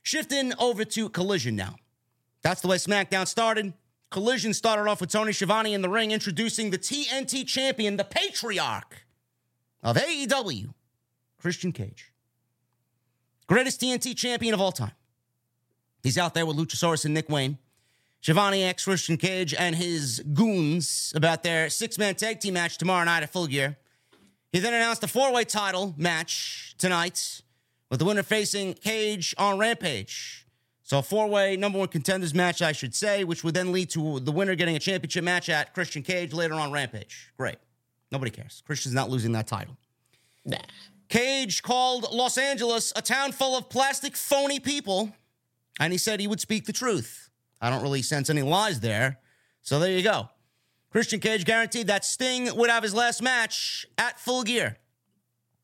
[0.01, 1.75] Shifting over to Collision now.
[2.41, 3.73] That's the way SmackDown started.
[4.09, 9.05] Collision started off with Tony Schiavone in the ring introducing the TNT champion, the patriarch
[9.83, 10.73] of AEW,
[11.39, 12.11] Christian Cage.
[13.47, 14.91] Greatest TNT champion of all time.
[16.01, 17.57] He's out there with Luchasaurus and Nick Wayne.
[18.21, 23.05] Schiavone X Christian Cage and his goons about their six man tag team match tomorrow
[23.05, 23.77] night at Full Gear.
[24.51, 27.41] He then announced a four way title match tonight
[27.89, 30.45] with the winner facing Cage on Rampage.
[30.83, 34.19] So a four-way number one contenders match, I should say, which would then lead to
[34.19, 37.31] the winner getting a championship match at Christian Cage later on Rampage.
[37.37, 37.57] Great.
[38.11, 38.63] Nobody cares.
[38.65, 39.77] Christian's not losing that title.
[40.45, 40.57] Nah.
[41.07, 45.11] Cage called Los Angeles a town full of plastic, phony people,
[45.79, 47.29] and he said he would speak the truth.
[47.61, 49.19] I don't really sense any lies there.
[49.61, 50.29] So there you go.
[50.91, 54.77] Christian Cage guaranteed that Sting would have his last match at full gear.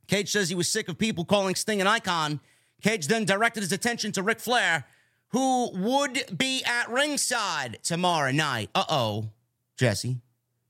[0.08, 2.40] Cage says he was sick of people calling Sting an icon.
[2.82, 4.86] Cage then directed his attention to Ric Flair,
[5.30, 8.70] who would be at ringside tomorrow night.
[8.76, 9.30] Uh oh,
[9.78, 10.22] Jesse.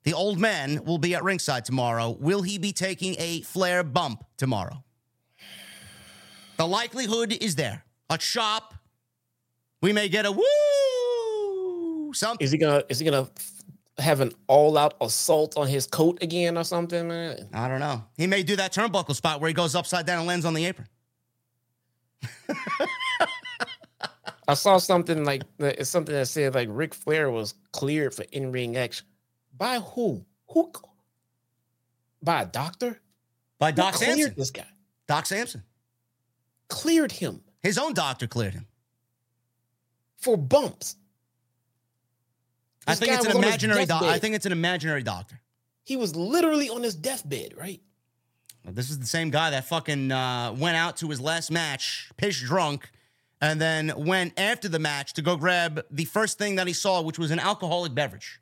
[0.04, 2.12] The old man will be at ringside tomorrow.
[2.20, 4.84] Will he be taking a Flair bump tomorrow?
[6.58, 7.84] The likelihood is there.
[8.10, 8.76] A chop.
[9.82, 12.14] We may get a woo.
[12.14, 12.46] Something.
[12.46, 12.84] Is he gonna?
[12.88, 13.28] Is he gonna
[13.98, 17.08] have an all-out assault on his coat again or something?
[17.08, 17.48] Man?
[17.54, 18.04] I don't know.
[18.18, 20.66] He may do that turnbuckle spot where he goes upside down and lands on the
[20.66, 20.88] apron.
[24.48, 28.78] I saw something like it's something that said like Ric Flair was cleared for in-ring
[28.78, 29.08] action.
[29.58, 30.24] By who?
[30.50, 30.72] Who?
[32.22, 33.00] By a doctor?
[33.58, 34.66] By Doc who cleared This guy
[35.08, 35.64] Doc Sampson.
[36.68, 38.68] cleared him His own doctor cleared him.
[40.18, 40.98] for bumps.
[42.88, 44.08] I think it's an was on his imaginary doctor.
[44.08, 45.40] I think it's an imaginary doctor.
[45.84, 47.82] He was literally on his deathbed, right?
[48.64, 52.40] This is the same guy that fucking uh, went out to his last match, piss
[52.40, 52.90] drunk,
[53.40, 57.02] and then went after the match to go grab the first thing that he saw,
[57.02, 58.40] which was an alcoholic beverage.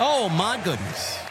[0.00, 1.27] Oh my goodness.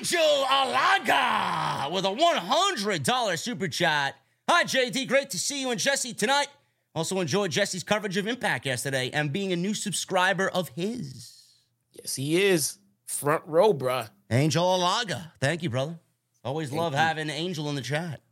[0.00, 4.14] Angel Alaga with a $100 super chat.
[4.48, 5.06] Hi, JD.
[5.06, 6.48] Great to see you and Jesse tonight.
[6.94, 11.42] Also enjoyed Jesse's coverage of Impact yesterday and being a new subscriber of his.
[11.92, 12.78] Yes, he is.
[13.04, 14.08] Front row, bruh.
[14.30, 15.32] Angel Alaga.
[15.38, 16.00] Thank you, brother.
[16.42, 16.98] Always Thank love you.
[16.98, 18.22] having Angel in the chat.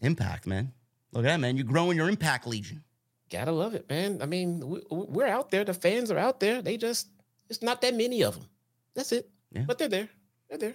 [0.00, 0.72] Impact, man.
[1.12, 1.56] Look at that, man.
[1.56, 2.82] You're growing your Impact Legion.
[3.30, 4.22] Gotta love it, man.
[4.22, 5.62] I mean, we, we're out there.
[5.62, 6.62] The fans are out there.
[6.62, 7.06] They just,
[7.48, 8.48] it's not that many of them.
[8.96, 9.30] That's it.
[9.56, 9.64] Yeah.
[9.66, 10.08] But they're there.
[10.48, 10.74] They're there.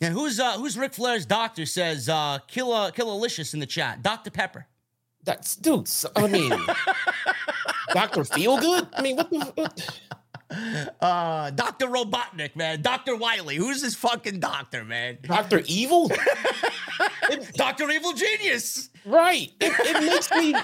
[0.00, 4.02] Yeah, who's uh who's Ric Flair's doctor says uh kill Killalicious in the chat.
[4.02, 4.30] Dr.
[4.30, 4.66] Pepper.
[5.24, 5.88] That's dude.
[6.16, 6.50] I mean,
[7.92, 8.88] Doctor Feelgood.
[8.92, 9.52] I mean, what the?
[9.54, 10.00] What?
[11.00, 11.86] Uh Dr.
[11.86, 12.82] Robotnik, man.
[12.82, 13.16] Dr.
[13.16, 13.56] Wily.
[13.56, 15.18] Who's this fucking doctor, man?
[15.22, 16.10] Doctor Evil.
[17.54, 17.90] Dr.
[17.90, 18.90] Evil Genius.
[19.04, 19.50] Right.
[19.60, 20.54] It, it makes me.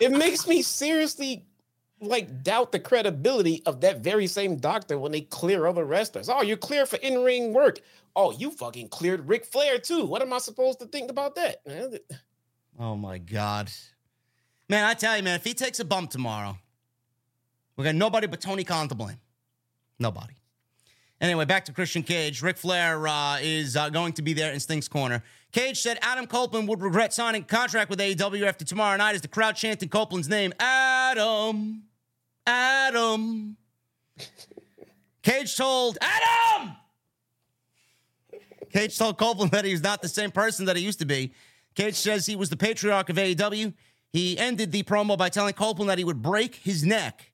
[0.00, 1.44] It makes me seriously
[2.00, 6.28] like doubt the credibility of that very same doctor when they clear other wrestlers.
[6.28, 7.80] Oh, you're clear for in-ring work.
[8.16, 10.04] Oh, you fucking cleared Ric Flair too.
[10.04, 11.62] What am I supposed to think about that?
[12.78, 13.70] Oh my God.
[14.66, 16.56] Man, I tell you, man, if he takes a bump tomorrow,
[17.76, 19.18] we got nobody but Tony Khan to blame.
[19.98, 20.32] Nobody.
[21.20, 22.40] Anyway, back to Christian Cage.
[22.40, 25.22] Ric Flair uh, is uh, going to be there in Sting's corner.
[25.52, 29.28] Cage said Adam Copeland would regret signing contract with AEW after tomorrow night as the
[29.28, 30.54] crowd chanting Copeland's name.
[30.58, 31.82] Adam.
[32.50, 33.56] Adam.
[35.22, 36.72] Cage told Adam.
[38.72, 41.32] Cage told Copeland that he was not the same person that he used to be.
[41.74, 43.72] Cage says he was the patriarch of AEW.
[44.12, 47.32] He ended the promo by telling Copeland that he would break his neck.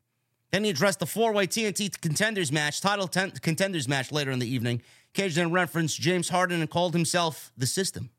[0.51, 4.49] Then he addressed the four-way TNT contenders match, title ten- contenders match later in the
[4.49, 4.83] evening.
[5.15, 8.11] Cage then referenced James Harden and called himself the system.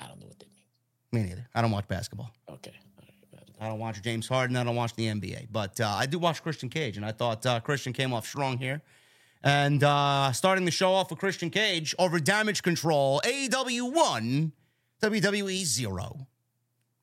[0.00, 0.66] I don't know what that means.
[1.12, 1.48] Me neither.
[1.54, 2.32] I don't watch basketball.
[2.48, 2.72] Okay.
[3.62, 4.56] I don't watch James Harden.
[4.56, 5.46] I don't watch the NBA.
[5.52, 8.58] But uh, I do watch Christian Cage, and I thought uh, Christian came off strong
[8.58, 8.82] here.
[9.44, 14.52] And uh, starting the show off with Christian Cage over damage control, AEW 1,
[15.00, 16.26] WWE 0.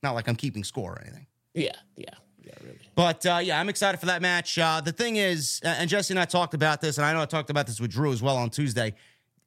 [0.04, 1.28] Not like I'm keeping score or anything.
[1.54, 2.10] Yeah, yeah,
[2.44, 2.78] yeah, really.
[2.94, 4.60] But uh, yeah, I'm excited for that match.
[4.60, 7.26] Uh, the thing is, and Jesse and I talked about this, and I know I
[7.26, 8.96] talked about this with Drew as well on Tuesday.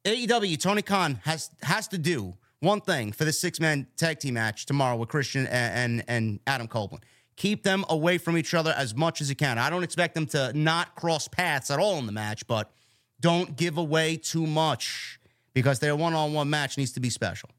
[0.03, 4.35] AEW, Tony Khan has has to do one thing for the six man tag team
[4.35, 7.03] match tomorrow with Christian and, and and Adam Copeland.
[7.35, 9.57] Keep them away from each other as much as you can.
[9.57, 12.71] I don't expect them to not cross paths at all in the match, but
[13.19, 15.19] don't give away too much
[15.53, 17.49] because their one on one match needs to be special.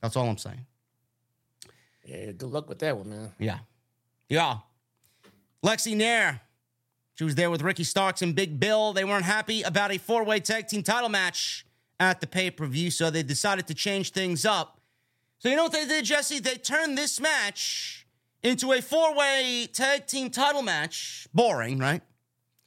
[0.00, 0.66] That's all I'm saying.
[2.04, 3.32] Yeah, good luck with that one, man.
[3.38, 3.58] Yeah.
[4.28, 4.58] Yeah.
[5.64, 6.40] Lexi Nair.
[7.14, 8.92] She was there with Ricky Starks and Big Bill.
[8.92, 11.66] They weren't happy about a four way tag team title match
[12.00, 14.80] at the pay per view, so they decided to change things up.
[15.38, 16.38] So, you know what they did, Jesse?
[16.38, 18.06] They turned this match
[18.42, 21.26] into a four way tag team title match.
[21.34, 22.02] Boring, right?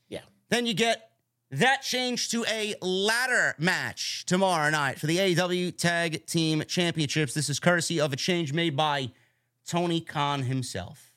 [0.10, 0.22] Yeah.
[0.50, 1.12] Then you get
[1.52, 7.34] that changed to a ladder match tomorrow night for the AEW Tag Team Championships.
[7.34, 9.12] This is courtesy of a change made by
[9.66, 11.14] Tony Khan himself.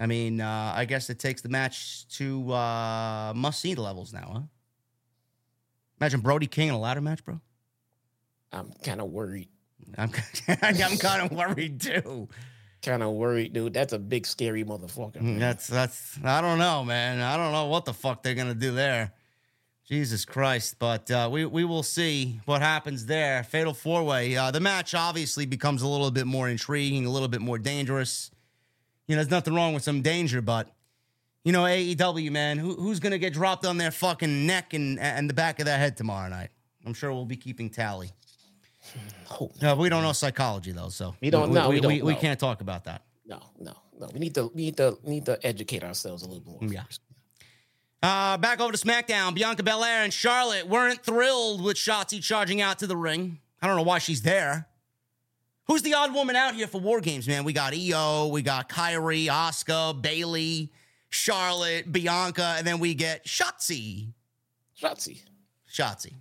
[0.00, 4.30] I mean, uh, I guess it takes the match to uh, must see levels now,
[4.32, 4.40] huh?
[6.00, 7.40] Imagine Brody King in a ladder match, bro.
[8.52, 9.48] I'm kind of worried.
[9.96, 10.10] I'm,
[10.62, 12.28] I'm kind of worried too.
[12.82, 13.74] Kind of worried, dude.
[13.74, 15.20] That's a big, scary motherfucker.
[15.20, 15.38] man.
[15.38, 17.20] That's that's I don't know, man.
[17.20, 19.12] I don't know what the fuck they're gonna do there.
[19.88, 20.76] Jesus Christ!
[20.78, 23.42] But uh, we we will see what happens there.
[23.42, 24.36] Fatal four way.
[24.36, 28.30] Uh, the match obviously becomes a little bit more intriguing, a little bit more dangerous.
[29.06, 30.70] You know, there's nothing wrong with some danger, but
[31.44, 35.28] you know, AEW man, who, who's gonna get dropped on their fucking neck and and
[35.28, 36.50] the back of their head tomorrow night?
[36.86, 38.10] I'm sure we'll be keeping tally.
[39.40, 42.12] Oh, No, we don't know psychology though, so We don't know, We, we don't we,
[42.14, 42.18] know.
[42.18, 43.02] can't talk about that.
[43.26, 44.08] no, no, no.
[44.12, 46.58] We need to, we need to, need to educate ourselves a little more.
[46.62, 46.84] Yeah.
[46.84, 47.00] first.
[48.02, 49.34] Uh, back over to SmackDown.
[49.34, 53.40] Bianca Belair and Charlotte weren't thrilled with Shotzi charging out to the ring.
[53.60, 54.68] I don't know why she's there.
[55.66, 57.44] Who's the odd woman out here for War Games, man?
[57.44, 60.70] We got Iyo, we got Kairi, Asuka, Bayley,
[61.10, 64.12] Charlotte, Bianca, and then we get Shotzi.
[64.80, 65.20] Shotzi.
[65.72, 66.12] Shotzi.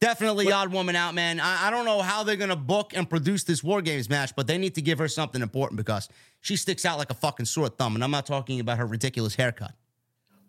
[0.00, 1.40] Definitely odd woman out, man.
[1.40, 4.46] I, I don't know how they're gonna book and produce this War Games match, but
[4.46, 6.08] they need to give her something important because
[6.40, 7.94] she sticks out like a fucking sore thumb.
[7.94, 9.72] And I'm not talking about her ridiculous haircut.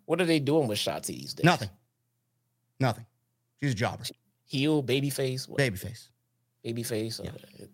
[0.04, 1.44] What are they doing with Shotzi these days?
[1.44, 1.70] Nothing.
[2.78, 3.06] Nothing.
[3.62, 4.04] She's a jobber.
[4.44, 5.58] heel, babyface, what?
[5.58, 6.08] Babyface.
[6.64, 7.20] babyface.
[7.26, 7.64] uh,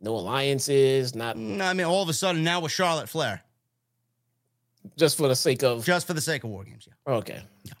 [0.00, 3.42] No alliances, not No, I mean, all of a sudden now with Charlotte Flair,
[4.96, 5.84] just for the sake of.
[5.84, 6.88] just for the sake of War Games.
[6.88, 7.14] Yeah.
[7.14, 7.42] Okay.
[7.64, 7.72] Yeah.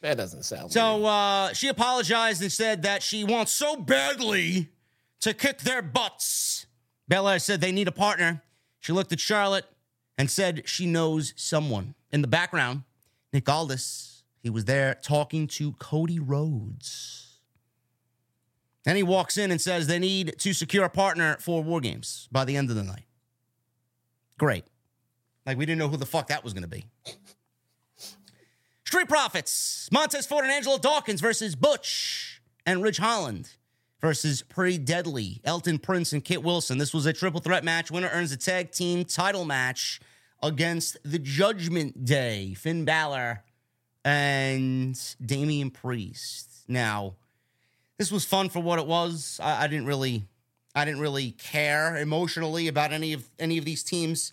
[0.00, 0.70] That doesn't sound.
[0.70, 4.68] So uh, she apologized and said that she wants so badly
[5.20, 6.66] to kick their butts.
[7.08, 8.42] Belair said they need a partner.
[8.80, 9.64] She looked at Charlotte
[10.18, 11.94] and said she knows someone.
[12.12, 12.82] In the background,
[13.32, 17.38] Nick Aldis, he was there talking to Cody Rhodes.
[18.84, 22.28] Then he walks in and says they need to secure a partner for War Games
[22.30, 23.04] by the end of the night.
[24.38, 24.64] Great.
[25.46, 26.86] Like we didn't know who the fuck that was going to be.
[28.84, 33.50] Street Profits, Montez Ford and Angelo Dawkins versus Butch and Ridge Holland
[34.00, 36.78] versus Pretty Deadly, Elton Prince and Kit Wilson.
[36.78, 37.90] This was a triple threat match.
[37.90, 40.00] Winner earns a tag team title match
[40.42, 43.42] against the Judgment Day, Finn Balor
[44.04, 46.64] and Damian Priest.
[46.68, 47.14] Now,
[47.98, 49.40] this was fun for what it was.
[49.42, 50.24] I, I didn't really,
[50.74, 54.32] I didn't really care emotionally about any of any of these teams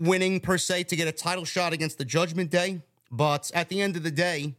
[0.00, 2.82] winning per se to get a title shot against the Judgment Day.
[3.10, 4.54] But at the end of the day,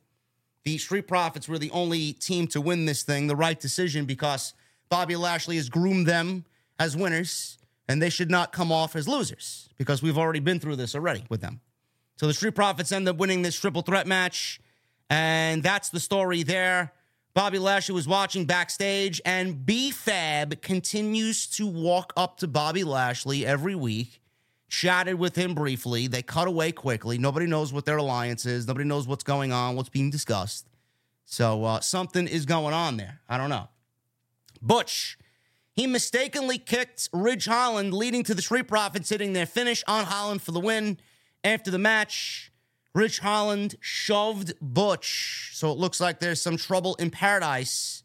[0.63, 4.53] the Street Profits were the only team to win this thing, the right decision, because
[4.89, 6.45] Bobby Lashley has groomed them
[6.79, 10.75] as winners, and they should not come off as losers because we've already been through
[10.75, 11.61] this already with them.
[12.17, 14.59] So the Street Profits end up winning this triple threat match,
[15.09, 16.93] and that's the story there.
[17.33, 23.75] Bobby Lashley was watching backstage, and B-Fab continues to walk up to Bobby Lashley every
[23.75, 24.19] week
[24.69, 26.07] chatted with him briefly.
[26.07, 27.17] They cut away quickly.
[27.17, 28.67] Nobody knows what their alliance is.
[28.67, 30.67] Nobody knows what's going on, what's being discussed.
[31.25, 33.19] So uh, something is going on there.
[33.27, 33.67] I don't know.
[34.61, 35.17] Butch,
[35.73, 40.41] he mistakenly kicked Ridge Holland, leading to the Street Profits hitting their finish on Holland
[40.41, 40.97] for the win.
[41.43, 42.51] After the match,
[42.93, 45.51] Ridge Holland shoved Butch.
[45.53, 48.03] So it looks like there's some trouble in paradise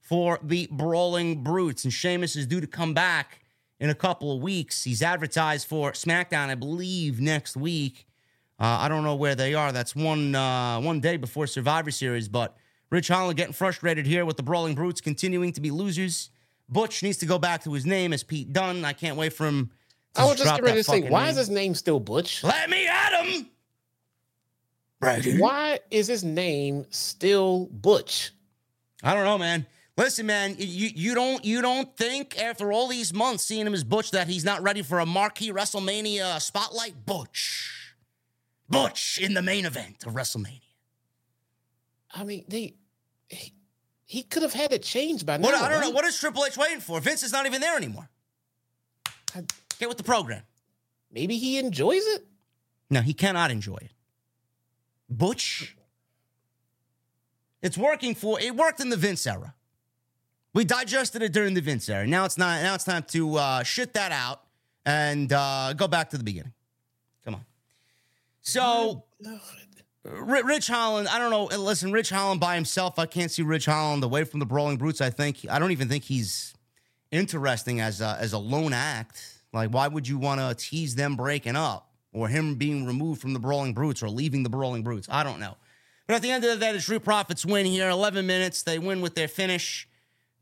[0.00, 1.84] for the Brawling Brutes.
[1.84, 3.40] And Sheamus is due to come back
[3.80, 4.84] in a couple of weeks.
[4.84, 8.06] He's advertised for SmackDown, I believe, next week.
[8.60, 9.70] Uh, I don't know where they are.
[9.70, 12.28] That's one uh, one day before Survivor Series.
[12.28, 12.56] But
[12.90, 16.30] Ridge Holland getting frustrated here with the Brawling Brutes continuing to be losers.
[16.68, 18.84] Butch needs to go back to his name as Pete Dunne.
[18.84, 19.70] I can't wait for him.
[20.14, 21.30] To I was just drop getting ready to say, why name.
[21.30, 22.42] is his name still Butch?
[22.42, 23.46] Let me at him.
[25.00, 25.38] Brady.
[25.38, 28.32] Why is his name still Butch?
[29.02, 29.66] I don't know, man.
[29.98, 33.82] Listen, man, you you don't you don't think after all these months seeing him as
[33.82, 37.04] Butch that he's not ready for a marquee WrestleMania spotlight?
[37.04, 37.94] Butch,
[38.68, 40.60] Butch in the main event of WrestleMania.
[42.14, 42.76] I mean, they
[43.28, 43.52] he,
[44.04, 45.42] he could have had it changed by now.
[45.42, 45.90] What I don't know.
[45.90, 47.00] What is Triple H waiting for?
[47.00, 48.08] Vince is not even there anymore.
[49.34, 49.42] I,
[49.80, 50.42] Get with the program.
[51.10, 52.24] Maybe he enjoys it.
[52.88, 53.92] No, he cannot enjoy it.
[55.10, 55.76] Butch.
[57.62, 58.40] It's working for.
[58.40, 59.54] It worked in the Vince era.
[60.54, 62.06] We digested it during the Vince era.
[62.06, 62.62] Now it's not.
[62.62, 64.42] Now it's time to uh, shit that out
[64.84, 66.52] and uh, go back to the beginning.
[67.24, 67.44] Come on.
[68.40, 69.04] So,
[70.04, 71.08] Ridge Holland.
[71.08, 71.44] I don't know.
[71.58, 72.98] Listen, Ridge Holland by himself.
[72.98, 75.00] I can't see Ridge Holland away from the Brawling Brutes.
[75.00, 75.46] I think.
[75.50, 76.54] I don't even think he's
[77.10, 79.22] interesting as a, as a lone act.
[79.52, 83.32] Like, why would you want to tease them breaking up or him being removed from
[83.32, 85.08] the Brawling Brutes or leaving the Brawling Brutes?
[85.10, 85.56] I don't know.
[86.06, 87.90] But at the end of the day, the True Profits win here.
[87.90, 88.62] 11 minutes.
[88.62, 89.87] They win with their finish.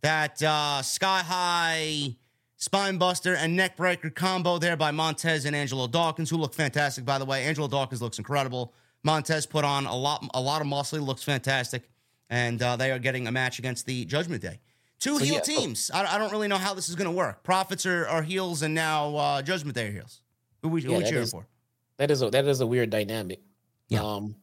[0.07, 2.15] That uh, sky high
[2.59, 7.05] spine buster and neck breaker combo there by Montez and Angelo Dawkins, who look fantastic,
[7.05, 7.43] by the way.
[7.43, 8.73] Angelo Dawkins looks incredible.
[9.03, 11.01] Montez put on a lot, a lot of muscle.
[11.01, 11.91] He looks fantastic.
[12.31, 14.61] And uh, they are getting a match against the Judgment Day.
[15.01, 15.91] Two So, heel yeah, teams.
[15.93, 17.43] I, I don't really know how this is going to work.
[17.43, 20.21] Profits are, are heels, and now uh, Judgment Day are heels.
[20.63, 21.49] Who we, who Yeah, we cheering is- for?
[21.97, 23.41] That is a that is a weird dynamic.
[23.89, 24.05] Yeah.
[24.05, 24.37] Um.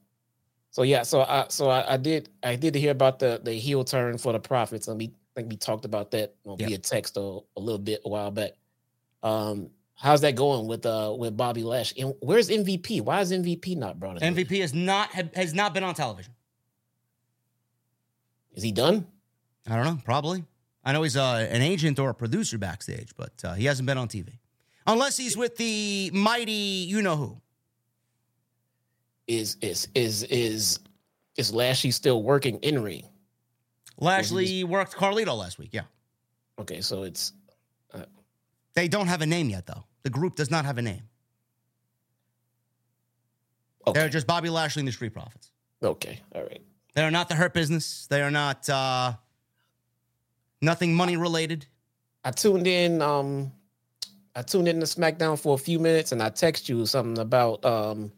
[0.72, 3.86] So yeah, so I so I, I did I did hear about the the heel
[3.86, 6.67] turn for the profits, and we I think we talked about that well, Yeah.
[6.67, 8.51] via text a, a little bit a while back.
[9.23, 11.93] Um, how's that going with uh with Bobby Lash?
[11.97, 13.01] And where's MVP?
[13.01, 14.36] Why is MVP not brought in?
[14.36, 16.34] MVP has not has not been on television.
[18.53, 19.07] Is he done?
[19.67, 19.99] I don't know.
[20.05, 20.43] Probably.
[20.84, 23.97] I know he's uh, an agent or a producer backstage, but uh, he hasn't been
[23.97, 24.38] on TV.
[24.86, 27.41] Unless he's with the mighty, you know who.
[29.27, 30.79] Is is is is
[31.38, 33.07] is Lashley still working in ring?
[34.04, 35.70] Lashley worked Carlito last week.
[35.72, 35.84] Yeah.
[36.60, 37.34] Okay, so it's
[38.76, 39.84] They don't have a name yet, though.
[40.04, 41.04] The group does not have a name.
[43.88, 43.99] okay.
[43.99, 45.51] They're just Bobby Lashley and the Street Profits.
[45.82, 46.62] okay, all right.
[46.95, 48.06] They are not the Hurt Business.
[48.08, 49.14] They are not uh,
[50.62, 51.66] nothing money related.
[52.24, 53.01] I tuned in.
[53.01, 53.51] Um,
[54.36, 57.64] I tuned in to SmackDown for a few minutes, and I text you something about
[57.66, 58.12] um,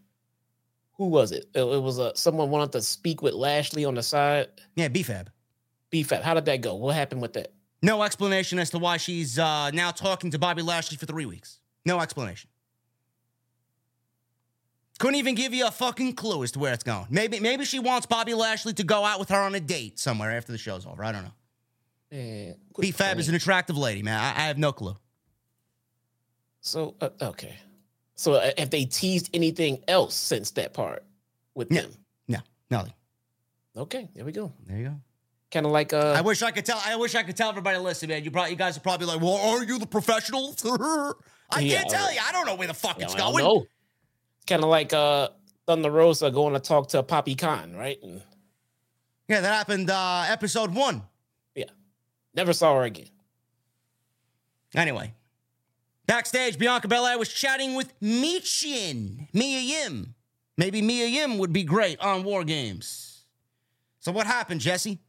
[0.93, 1.45] who was it?
[1.53, 4.47] It, it was uh, someone wanted to speak with Lashley on the side.
[4.75, 5.27] Yeah, BFAB.
[5.95, 6.23] B-Fab.
[6.23, 6.75] How did that go?
[6.75, 7.53] What happened with that?
[7.81, 11.59] No explanation as to why she's uh, now talking to Bobby Lashley for three weeks.
[11.85, 12.49] No explanation.
[14.99, 17.05] Couldn't even give you a fucking clue as to where it's going.
[17.09, 20.31] Maybe maybe she wants Bobby Lashley to go out with her on a date somewhere
[20.31, 21.01] after the show's over.
[21.01, 21.31] I don't know.
[22.11, 24.19] Man, B Fab is an attractive lady, man.
[24.19, 24.97] I, I have no clue.
[26.59, 27.55] So uh, okay,
[28.15, 31.05] so uh, have they teased anything else since that part
[31.53, 31.83] with No.
[31.83, 31.91] them?
[32.27, 32.39] No,
[32.69, 32.93] nothing.
[33.77, 34.51] Okay, there we go.
[34.65, 34.95] There you go.
[35.55, 36.81] Kind of like uh, I wish I could tell.
[36.85, 37.77] I wish I could tell everybody.
[37.77, 41.13] Listen, man, you probably you guys are probably like, "Well, are you the professionals?" I
[41.61, 42.19] Yeah, can't tell you.
[42.21, 43.41] I don't know where the fuck Yeah, it's going.
[43.41, 43.65] know.
[44.47, 45.29] Kind of like uh,
[45.65, 47.97] Thunder Rosa going to talk to Poppy Khan, right?
[48.03, 48.21] And
[49.29, 51.03] Yeah, that happened uh episode one.
[51.55, 51.69] yeah,
[52.33, 53.07] never saw her again.
[54.75, 55.13] Anyway,
[56.05, 60.15] backstage, Bianca Belair was chatting with Michin, Mia Yim.
[60.57, 63.23] Maybe Mia Yim would be great on War Games.
[64.01, 64.99] So what happened, Jesse?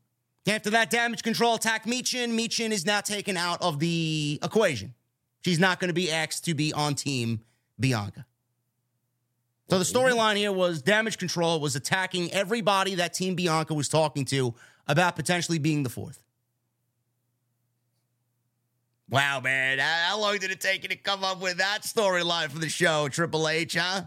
[0.46, 4.94] After that damage control attack, Michin, Michin is now taken out of the equation.
[5.44, 7.40] She's not going to be asked to be on Team
[7.78, 8.26] Bianca.
[9.68, 14.24] So the storyline here was damage control was attacking everybody that Team Bianca was talking
[14.26, 14.54] to
[14.86, 16.22] about potentially being the fourth.
[19.08, 19.78] Wow, man.
[19.78, 22.68] How how long did it take you to come up with that storyline for the
[22.68, 24.02] show, Triple H, huh?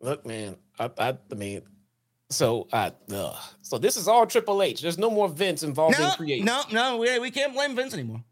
[0.00, 1.62] Look, man, I, I, I mean,
[2.32, 3.36] so uh, ugh.
[3.62, 4.80] so this is all Triple H.
[4.82, 6.44] There's no more Vince involved in No, creating.
[6.44, 6.96] no, no.
[6.98, 8.22] We, we can't blame Vince anymore.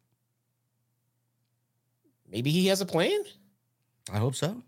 [2.30, 3.22] Maybe he has a plan.
[4.12, 4.62] I hope so.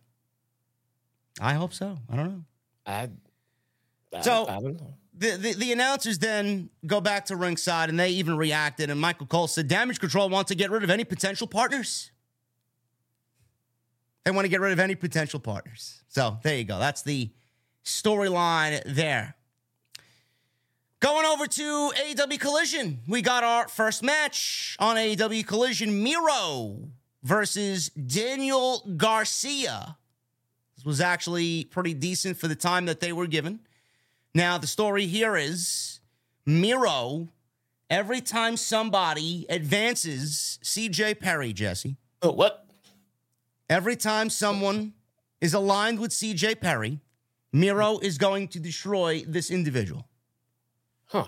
[1.40, 1.96] I hope so.
[2.10, 2.44] I don't know.
[2.86, 3.08] I,
[4.14, 4.94] I So- I don't know.
[5.14, 8.90] The, the, the announcers then go back to ringside and they even reacted.
[8.90, 12.10] And Michael Cole said, Damage Control wants to get rid of any potential partners.
[14.24, 16.02] They want to get rid of any potential partners.
[16.08, 16.78] So there you go.
[16.78, 17.30] That's the
[17.84, 19.34] storyline there.
[21.00, 26.78] Going over to AEW Collision, we got our first match on AEW Collision Miro
[27.24, 29.96] versus Daniel Garcia.
[30.76, 33.60] This was actually pretty decent for the time that they were given.
[34.34, 35.98] Now, the story here is
[36.46, 37.28] Miro,
[37.90, 42.64] every time somebody advances CJ Perry, Jesse, Oh, what?
[43.68, 44.92] every time someone
[45.40, 47.00] is aligned with CJ Perry,
[47.52, 50.06] Miro is going to destroy this individual.
[51.06, 51.26] Huh?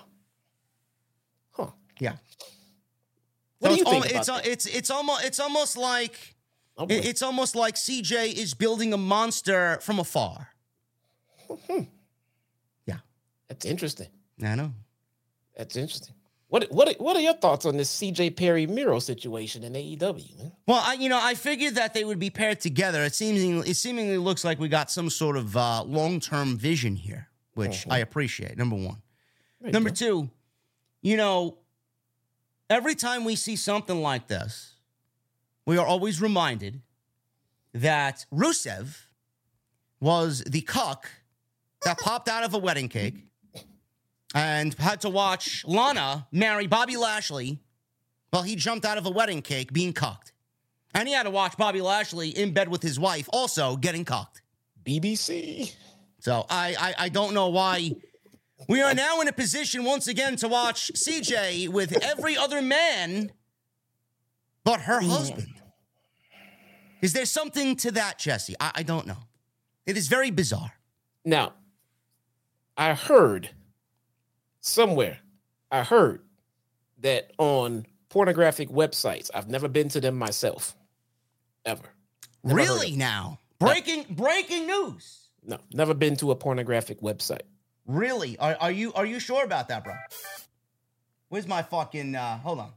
[1.53, 1.70] Huh?
[2.01, 2.16] Yeah.
[3.59, 6.35] What do you think about it's, it's it's almost it's almost like
[6.77, 10.49] Oh, it's almost like CJ is building a monster from afar.
[11.68, 11.83] Hmm.
[12.85, 12.97] Yeah,
[13.49, 14.09] That's interesting.
[14.43, 14.72] I know.
[15.57, 16.14] That's interesting.
[16.55, 20.38] What what what are your thoughts on this CJ Perry Miro situation in AEW?
[20.38, 20.52] Man?
[20.68, 23.02] Well, I, you know, I figured that they would be paired together.
[23.02, 27.26] It seemingly, it seemingly looks like we got some sort of uh, long-term vision here,
[27.55, 28.57] which I appreciate.
[28.57, 29.02] Number one.
[29.61, 30.30] There Number two,
[31.02, 31.59] you know,
[32.70, 34.76] every time we see something like this,
[35.66, 36.82] we are always reminded
[37.72, 39.07] that Rusev
[39.98, 41.11] was the cuck
[41.82, 43.26] that popped out of a wedding cake
[44.35, 47.61] and had to watch Lana marry Bobby Lashley
[48.30, 50.32] while he jumped out of a wedding cake being cocked.
[50.93, 54.43] And he had to watch Bobby Lashley in bed with his wife also getting cocked.
[54.85, 55.72] BBC.
[56.18, 57.93] So I, I I don't know why
[58.68, 63.32] we are now in a position once again to watch CJ with every other man
[64.64, 65.09] but her hmm.
[65.09, 65.55] husband.
[67.03, 68.55] Is there something to that, Jesse?
[68.59, 69.18] I, I don't know.
[69.85, 70.72] It is very bizarre.
[71.24, 71.53] Now,
[72.76, 73.51] I heard
[74.65, 75.19] somewhere,
[75.71, 76.23] I heard
[77.01, 80.75] that on pornographic websites, I've never been to them myself,
[81.65, 81.85] ever.
[82.43, 83.41] Never really now?
[83.59, 85.29] Breaking breaking news.
[85.47, 87.43] No, never been to a pornographic website.
[87.87, 88.39] Really?
[88.39, 89.95] Are, are you are you sure about that, bro?
[91.29, 92.73] Where's my fucking uh hold on.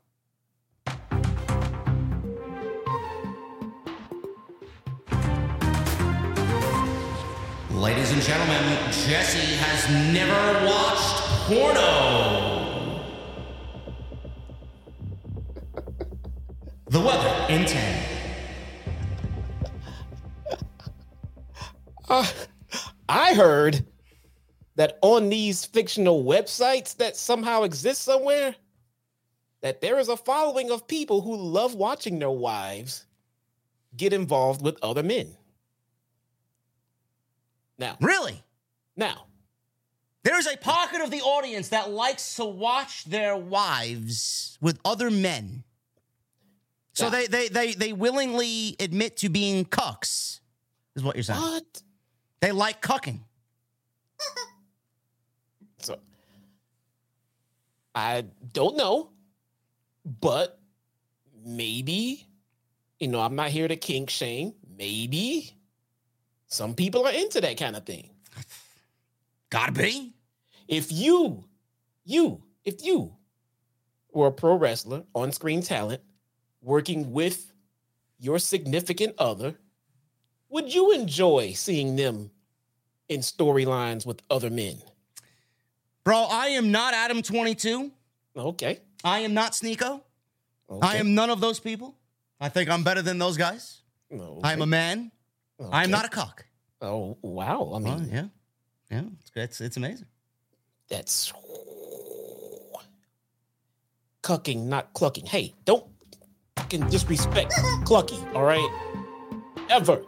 [7.71, 13.01] Ladies and gentlemen, Jesse has never watched porno.
[16.89, 18.03] The weather in 10.
[22.09, 22.25] Uh,
[23.07, 23.85] I heard
[24.75, 28.53] that on these fictional websites that somehow exist somewhere,
[29.61, 33.05] that there is a following of people who love watching their wives
[33.95, 35.35] get involved with other men.
[37.77, 38.43] Now, Really?
[38.97, 39.26] now,
[40.27, 45.63] There's a pocket of the audience that likes to watch their wives with other men.
[46.91, 47.11] So Yeah.
[47.11, 50.41] they, they they they willingly admit to being cucks,
[50.97, 51.39] is what you're saying.
[51.39, 51.81] what?
[52.41, 53.19] They like cucking.
[55.79, 55.97] So
[57.95, 59.11] I don't know,
[60.03, 60.59] but
[61.45, 62.27] maybe,
[62.99, 64.55] you know, I'm not here to kink shame.
[64.77, 65.53] Maybe
[66.47, 68.09] some people are into that kind of thing.
[69.49, 70.13] Gotta be.
[70.67, 71.45] If you,
[72.03, 73.13] you, if you
[74.11, 76.01] were a pro wrestler, on screen talent,
[76.61, 77.53] working with
[78.19, 79.55] your significant other,
[80.49, 82.31] would you enjoy seeing them
[83.09, 84.77] in storylines with other men?
[86.03, 87.91] Bro, I am not Adam 22.
[88.35, 88.79] Okay.
[89.03, 90.01] I am not Sneako.
[90.69, 90.87] okay.
[90.87, 91.95] I am none of those people.
[92.39, 93.81] I think I'm better than those guys.
[94.11, 94.39] Okay.
[94.43, 95.11] I am a man.
[95.71, 96.45] I am not a cock.
[96.81, 97.71] Oh wow!
[97.73, 98.25] I mean, Well, yeah.
[98.91, 99.01] Yeah.
[99.19, 100.05] It's, it's, it's amazing.
[100.89, 101.33] That's
[104.23, 105.25] cucking, not clucking.
[105.25, 105.85] Hey, don't
[106.55, 107.51] fucking disrespect
[107.85, 108.19] clucky.
[108.35, 108.69] All right,
[109.69, 110.01] ever.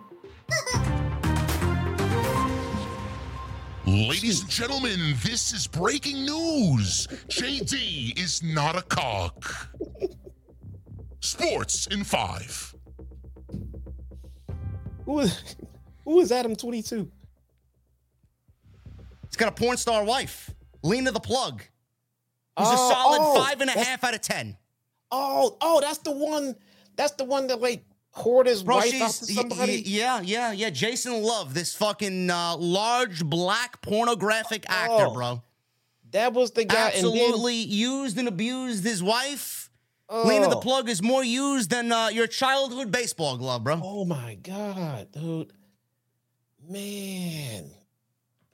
[3.86, 7.08] Ladies and gentlemen, this is breaking news.
[7.28, 9.70] JD is not a cock.
[11.22, 12.76] Sports in five.
[15.06, 15.56] Who is
[16.06, 17.10] who is Adam Twenty Two?
[19.28, 20.54] He's got a porn star wife,
[20.84, 21.62] Lena the Plug.
[22.58, 24.58] He's a Oh, solid oh, five and a half out of ten.
[25.12, 26.56] Oh, oh, that's the one.
[26.96, 27.84] That's the one that like
[28.16, 29.78] whored his Bro, wife out to somebody.
[29.78, 30.70] y- yeah, yeah, yeah.
[30.70, 35.44] Jason Luv, this fucking uh, large black pornographic actor, Oh, bro.
[36.12, 36.88] that was the guy.
[36.88, 39.70] Absolutely used and abused his wife.
[40.10, 40.60] And then, Lena the Oh.
[40.60, 43.80] Plug is more used than uh, your childhood baseball glove, bro.
[43.82, 45.54] Oh my god, dude.
[46.68, 47.72] Man.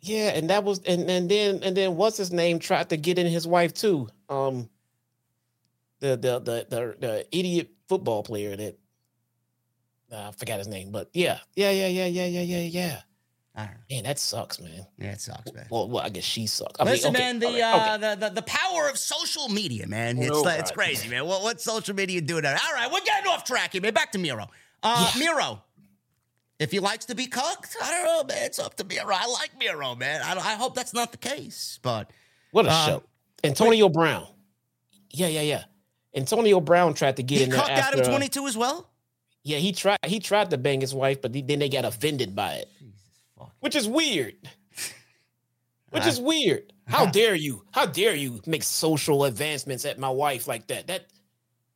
[0.08, 3.18] Yeah, and that was and, and then and then what's his name tried to get
[3.18, 4.08] in his wife too.
[4.30, 4.70] Um
[5.99, 8.78] the the the the, the idiot football player that
[10.12, 13.01] uh, I forgot his name, but yeah, yeah, yeah, yeah, yeah, yeah, yeah, yeah.
[13.56, 13.80] I don't know.
[13.89, 14.86] Man, that sucks, man.
[14.97, 15.66] Yeah, it sucks, man.
[15.72, 16.80] Well, well, I guess she sucks.
[16.80, 19.88] I mean, Listen, okay, man, the, right, uh, the, the the power of social media,
[19.88, 20.18] man.
[20.20, 21.26] It's like- it's crazy, man.
[21.26, 22.45] What what's social media doing?
[22.45, 23.93] All right, we're getting off track here, man.
[23.93, 24.47] Back to Miro.
[24.84, 25.20] Uh, Yeah.
[25.20, 25.64] Miro,
[26.60, 28.45] if he likes to be cooked, I don't know, man.
[28.45, 29.14] It's up to Miro.
[29.14, 30.22] I like Miro, man.
[30.24, 32.10] I, I hope that's not the case, but
[32.51, 33.03] What a Uh, show.
[33.43, 34.28] Antonio Brown.
[35.12, 35.64] Yeah, yeah, yeah.
[36.16, 38.89] Antonio Brown tried to get he in there after, Adam uh, twenty two as well.
[39.43, 39.99] Yeah, he tried.
[40.06, 42.70] He tried to bang his wife, but he- then they got offended by it,
[43.60, 44.36] which is weird.
[45.91, 46.74] Which is weird.
[46.88, 47.64] How dare you?
[47.72, 50.88] How dare you make social advancements at my wife like that?
[50.88, 51.06] That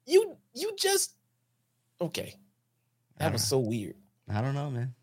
[0.05, 1.13] you you just
[2.01, 2.35] okay.
[3.17, 3.95] That was so weird.
[4.29, 4.93] I don't know, man.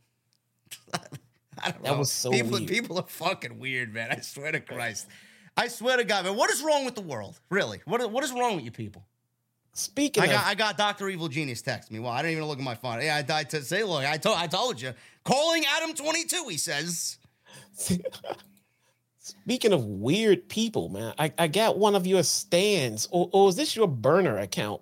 [0.94, 1.98] I don't That know.
[1.98, 2.68] was so people, weird.
[2.68, 4.10] people are fucking weird, man.
[4.12, 5.08] I swear to Christ.
[5.56, 6.36] I swear to God, man.
[6.36, 7.40] What is wrong with the world?
[7.50, 7.80] Really?
[7.86, 9.06] What, what is wrong with you people?
[9.72, 11.08] Speaking I of, got I got Dr.
[11.08, 11.98] Evil Genius text me.
[11.98, 13.00] Well, I didn't even look at my phone.
[13.02, 14.92] Yeah, I, I to say, look, I told I told you.
[15.24, 17.18] Calling Adam 22, he says.
[19.18, 23.56] speaking of weird people, man, I, I got one of your stands, or, or is
[23.56, 24.80] this your burner account?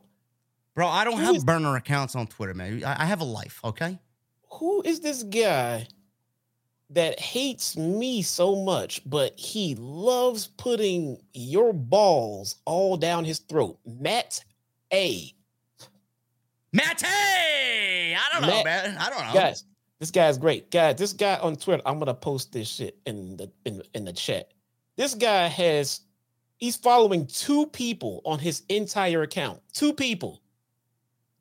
[0.74, 2.82] Bro, I don't Who have is- burner accounts on Twitter, man.
[2.84, 3.98] I, I have a life, okay?
[4.54, 5.86] Who is this guy
[6.90, 13.78] that hates me so much, but he loves putting your balls all down his throat?
[13.84, 14.44] Matt
[14.92, 15.32] A.
[16.72, 18.16] Matt, hey!
[18.16, 18.96] I don't know, Matt- man.
[18.98, 19.32] I don't know.
[19.32, 19.64] Guys,
[20.00, 20.70] this guy's great.
[20.72, 24.12] Guys, this guy on Twitter, I'm gonna post this shit in the in, in the
[24.12, 24.52] chat.
[24.96, 26.00] This guy has
[26.56, 29.60] he's following two people on his entire account.
[29.72, 30.40] Two people.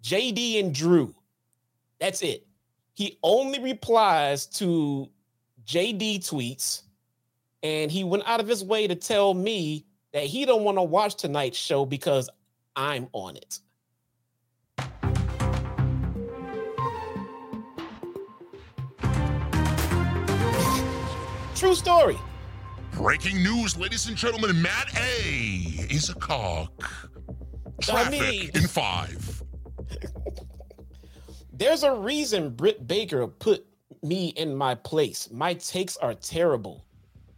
[0.03, 1.16] JD and Drew.
[1.99, 2.45] That's it.
[2.94, 5.10] He only replies to
[5.66, 6.84] JD tweets,
[7.64, 10.84] and he went out of his way to tell me that he don't want to
[10.84, 12.30] watch tonight's show because
[12.76, 13.60] I'm on it.
[21.56, 22.18] True story.
[22.94, 24.62] Breaking news, ladies and gentlemen.
[24.62, 26.72] Matt A is a cock.
[27.80, 29.44] I Traffic mean- in five.
[31.54, 33.66] There's a reason Britt Baker put
[34.01, 35.30] me in my place.
[35.32, 36.84] My takes are terrible.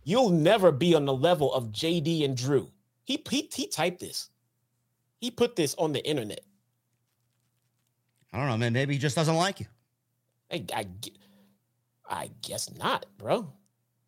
[0.05, 2.72] You'll never be on the level of JD and Drew.
[3.03, 4.30] He he, he typed this.
[5.20, 6.41] He put this on the internet.
[8.32, 8.74] I don't know, man.
[8.74, 9.66] Maybe he just doesn't like you.
[10.51, 10.88] I, I,
[12.09, 13.51] I guess not, bro.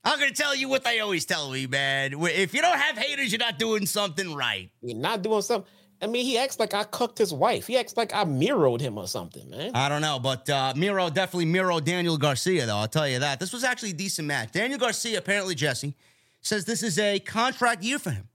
[0.03, 2.13] I'm gonna tell you what they always tell me, man.
[2.13, 4.69] If you don't have haters, you're not doing something right.
[4.81, 5.69] You're not doing something.
[6.01, 7.65] I mean, he acts like I cooked his wife.
[7.67, 9.71] He acts like I mirrored him or something, man.
[9.73, 12.77] I don't know, but uh, Miro definitely Miro Daniel Garcia, though.
[12.77, 13.39] I'll tell you that.
[13.39, 14.51] This was actually a decent match.
[14.51, 15.95] Daniel Garcia, apparently Jesse,
[16.41, 18.27] says this is a contract year for him.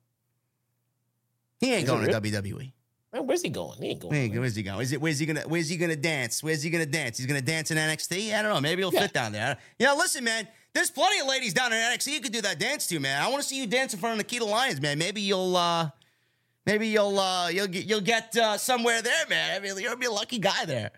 [1.60, 2.30] He ain't Is going to really?
[2.32, 2.72] WWE.
[3.12, 3.80] Man, where's he going?
[3.80, 4.40] He ain't going.
[4.40, 4.80] Where's he going?
[4.80, 6.42] Is it where's he gonna where's he gonna dance?
[6.42, 7.18] Where's he gonna dance?
[7.18, 8.34] He's gonna dance in NXT?
[8.34, 8.60] I don't know.
[8.60, 9.02] Maybe he'll Yeah.
[9.02, 9.58] fit down there.
[9.78, 10.48] Yeah, listen, man.
[10.72, 13.22] There's plenty of ladies down in NXT you could do that dance to, man.
[13.22, 14.98] I want to see you dance in front of Nikita Lyons, man.
[14.98, 15.90] Maybe you'll uh
[16.66, 19.56] Maybe you'll uh, you'll get you'll get uh, somewhere there, man.
[19.56, 20.90] I mean, you'll be a lucky guy there.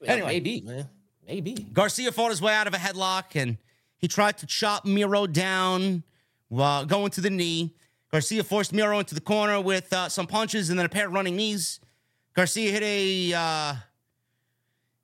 [0.00, 0.28] Yeah, Anyway.
[0.28, 0.88] maybe, man.
[1.26, 1.54] Maybe.
[1.54, 3.58] Garcia fought his way out of a headlock and
[3.98, 6.04] he tried to chop Miro down,
[6.56, 7.74] uh, going to the knee.
[8.12, 11.12] Garcia forced Miro into the corner with uh, some punches and then a pair of
[11.12, 11.80] running knees.
[12.34, 13.80] Garcia hit a, uh, I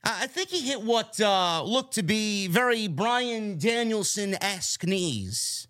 [0.05, 5.67] I think he hit what uh, looked to be very Bryan Danielson esque knees.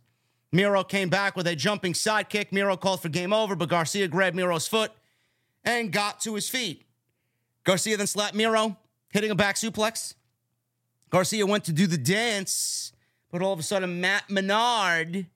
[0.55, 2.52] Miro came back with a jumping sidekick.
[2.52, 4.92] Miro called for game over, but Garcia grabbed Miro's foot
[5.64, 6.84] and got to his feet.
[7.64, 8.76] Garcia then slapped Miro,
[9.11, 10.14] hitting a back suplex.
[11.11, 12.92] Garcia went to do the dance,
[13.32, 15.26] but all of a sudden Matt Menard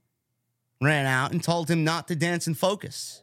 [0.80, 3.22] ran out and told him not to dance and focus.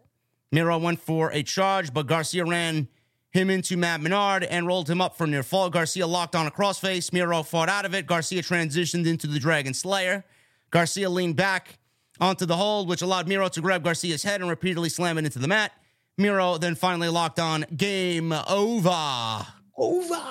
[0.51, 2.89] Miro went for a charge, but Garcia ran
[3.31, 5.69] him into Matt Menard and rolled him up for near fall.
[5.69, 7.13] Garcia locked on a crossface.
[7.13, 8.05] Miro fought out of it.
[8.05, 10.25] Garcia transitioned into the Dragon Slayer.
[10.71, 11.77] Garcia leaned back
[12.20, 15.39] onto the hold, which allowed Miro to grab Garcia's head and repeatedly slam it into
[15.39, 15.72] the mat.
[16.18, 19.45] Miro then finally locked on game over
[19.78, 20.22] Over.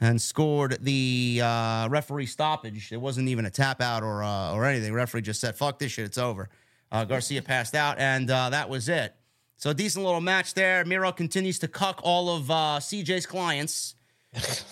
[0.00, 2.90] and scored the uh, referee stoppage.
[2.90, 4.94] It wasn't even a tap out or uh, or anything.
[4.94, 6.48] referee just said, "Fuck this shit, it's over."
[6.90, 9.14] Uh, Garcia passed out, and uh, that was it.
[9.58, 10.84] So a decent little match there.
[10.84, 13.94] Miro continues to cuck all of uh, CJ's clients.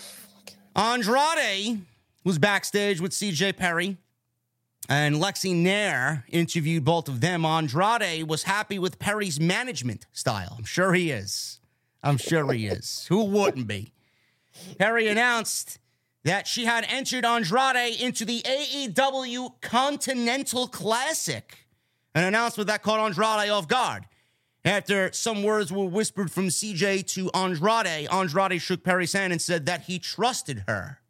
[0.77, 1.81] Andrade
[2.25, 3.97] was backstage with CJ Perry.
[4.89, 7.45] And Lexi Nair interviewed both of them.
[7.45, 10.55] Andrade was happy with Perry's management style.
[10.59, 11.61] I'm sure he is.
[12.03, 13.07] I'm sure he is.
[13.09, 13.93] Who wouldn't be?
[14.79, 15.79] Perry announced
[16.25, 21.67] that she had entered Andrade into the AEW Continental Classic,
[22.15, 24.05] an announcement that caught Andrade off guard.
[24.67, 29.67] After some words were whispered from CJ to Andrade, Andrade shook Perry's hand and said
[29.67, 31.01] that he trusted her.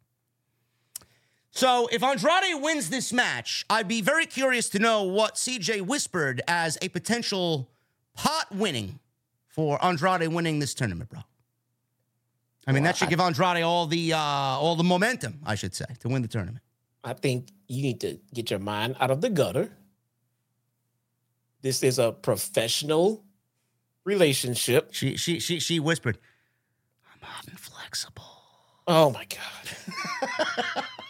[1.55, 6.41] So, if Andrade wins this match, I'd be very curious to know what CJ whispered
[6.49, 7.69] as a potential
[8.13, 8.99] pot winning
[9.47, 11.21] for Andrade winning this tournament, bro.
[12.67, 15.85] I mean, that should give Andrade all the uh, all the momentum, I should say,
[16.01, 16.61] to win the tournament.
[17.05, 19.71] I think you need to get your mind out of the gutter.
[21.61, 23.23] This is a professional
[24.03, 24.93] relationship.
[24.93, 26.17] She she she she whispered,
[27.13, 28.23] "I'm hot and flexible."
[28.87, 30.83] Oh my God.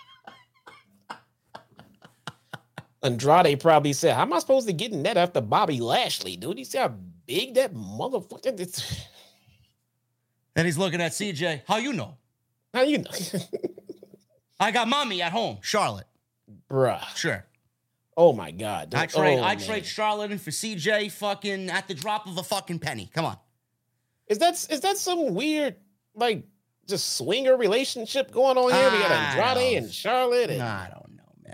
[3.06, 6.60] Andrade probably said, How am I supposed to get in that after Bobby Lashley, dude?
[6.60, 6.93] You see how
[7.28, 9.06] big that motherfucker is?
[10.58, 11.64] And he's looking at CJ.
[11.68, 12.16] How you know?
[12.74, 13.12] How you know?
[14.60, 16.08] I got mommy at home, Charlotte.
[16.72, 17.03] Bruh.
[17.14, 17.45] Sure.
[18.16, 18.89] Oh my God.
[18.91, 18.99] dude.
[19.01, 19.66] I trade Oh, I man.
[19.66, 23.10] trade Charlotte in for CJ fucking at the drop of a fucking penny.
[23.14, 23.38] Come on.
[24.28, 25.76] Is that is that some weird
[26.16, 26.45] like
[26.88, 28.91] just swinger relationship going on here?
[28.91, 29.16] we got I
[29.49, 31.05] Andrade and Charlotte and I don't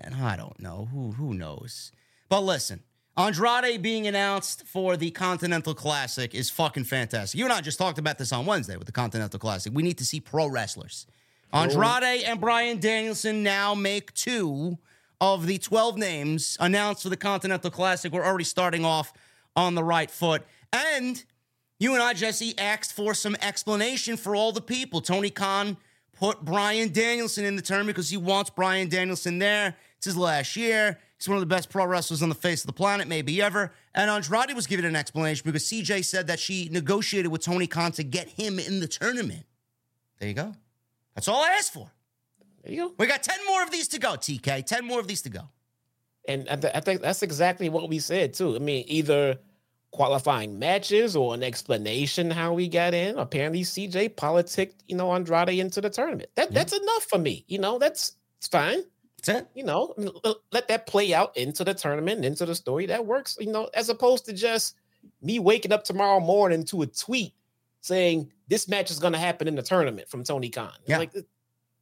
[0.04, 0.22] man.
[0.22, 0.88] I don't know.
[0.92, 1.92] Who who knows?
[2.30, 2.84] But listen,
[3.18, 7.38] Andrade being announced for the Continental Classic is fucking fantastic.
[7.38, 9.74] You and I just talked about this on Wednesday with the Continental Classic.
[9.74, 11.08] We need to see pro wrestlers.
[11.54, 14.78] Andrade and Bryan Danielson now make two
[15.20, 18.12] of the 12 names announced for the Continental Classic.
[18.12, 19.12] We're already starting off
[19.56, 20.44] on the right foot.
[20.72, 21.22] And
[21.78, 25.02] you and I, Jesse, asked for some explanation for all the people.
[25.02, 25.76] Tony Khan
[26.14, 29.76] put Bryan Danielson in the tournament because he wants Bryan Danielson there.
[30.02, 30.98] It's his last year.
[31.20, 33.72] He's one of the best pro wrestlers on the face of the planet, maybe ever.
[33.94, 37.92] And Andrade was given an explanation because CJ said that she negotiated with Tony Khan
[37.92, 39.46] to get him in the tournament.
[40.18, 40.56] There you go.
[41.14, 41.92] That's all I asked for.
[42.64, 42.96] there you go.
[42.98, 44.66] We got 10 more of these to go, TK.
[44.66, 45.42] 10 more of these to go.
[46.28, 48.56] And I, th- I think that's exactly what we said too.
[48.56, 49.38] I mean, either
[49.92, 53.20] qualifying matches or an explanation how we got in.
[53.20, 56.32] Apparently, CJ politicked, you know, Andrade into the tournament.
[56.34, 57.46] That that's enough for me.
[57.48, 58.82] You know, that's it's fine.
[59.30, 59.48] It.
[59.54, 62.86] You know, I mean, l- let that play out into the tournament, into the story.
[62.88, 63.38] That works.
[63.40, 64.76] You know, as opposed to just
[65.22, 67.34] me waking up tomorrow morning to a tweet
[67.82, 70.72] saying this match is going to happen in the tournament from Tony Khan.
[70.86, 71.00] Yeah.
[71.00, 71.12] Like,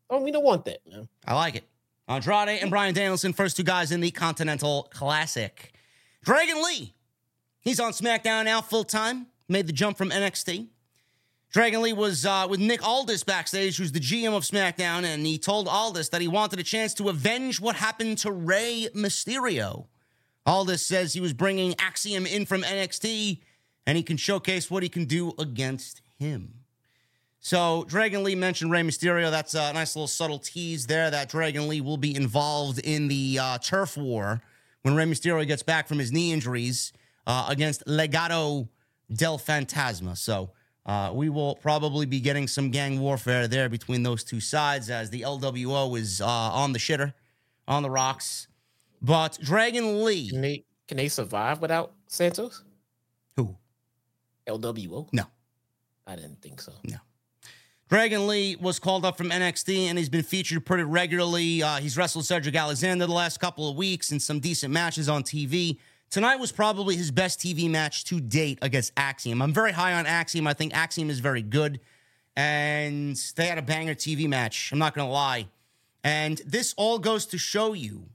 [0.09, 1.07] oh, we don't want that, man.
[1.25, 1.65] I like it.
[2.07, 5.73] Andrade and Bryan Danielson, first two guys in the Continental Classic.
[6.23, 6.95] Dragon Lee,
[7.61, 9.27] he's on SmackDown now full time.
[9.47, 10.67] Made the jump from NXT.
[11.51, 15.39] Dragon Lee was uh, with Nick Aldis backstage, who's the GM of SmackDown, and he
[15.39, 19.87] told Aldis that he wanted a chance to avenge what happened to Rey Mysterio.
[20.45, 23.39] Aldis says he was bringing Axiom in from NXT,
[23.87, 26.53] and he can showcase what he can do against him.
[27.39, 29.31] So Dragon Lee mentioned Rey Mysterio.
[29.31, 33.39] That's a nice little subtle tease there that Dragon Lee will be involved in the
[33.41, 34.41] uh, turf war
[34.83, 36.93] when Rey Mysterio gets back from his knee injuries
[37.25, 38.67] uh, against Legado
[39.11, 40.15] del Fantasma.
[40.15, 40.51] So
[40.85, 45.09] uh, we will probably be getting some gang warfare there between those two sides as
[45.09, 47.13] the LWO is uh, on the shitter,
[47.67, 48.47] on the rocks.
[49.01, 52.63] But Dragon Lee, Can they can they survive without Santos?
[53.35, 53.55] who?
[54.47, 55.07] LWO?
[55.13, 55.23] No.
[56.07, 56.73] I didn't think so.
[56.83, 56.97] No.
[57.87, 61.61] Dragon Lee was called up from NXT and he's been featured pretty regularly.
[61.63, 65.23] Uh, he's wrestled Cedric Alexander the last couple of weeks in some decent matches on
[65.23, 65.77] TV.
[66.09, 69.43] Tonight was probably his best TV match to date against Axiom.
[69.43, 70.47] I'm very high on Axiom.
[70.47, 71.79] I think Axiom is very good.
[72.35, 74.71] And they had a banger TV match.
[74.71, 75.47] I'm not going to lie.
[76.03, 78.05] And this all goes to show you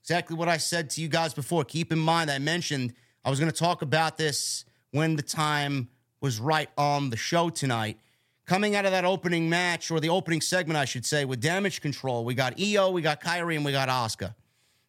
[0.00, 1.64] exactly what I said to you guys before.
[1.64, 2.92] Keep in mind, I mentioned
[3.24, 5.88] I was going to talk about this when the time
[6.20, 7.98] was right on the show tonight
[8.46, 11.80] coming out of that opening match or the opening segment, I should say, with Damage
[11.80, 14.34] Control, we got Io, we got Kairi, and we got Asuka.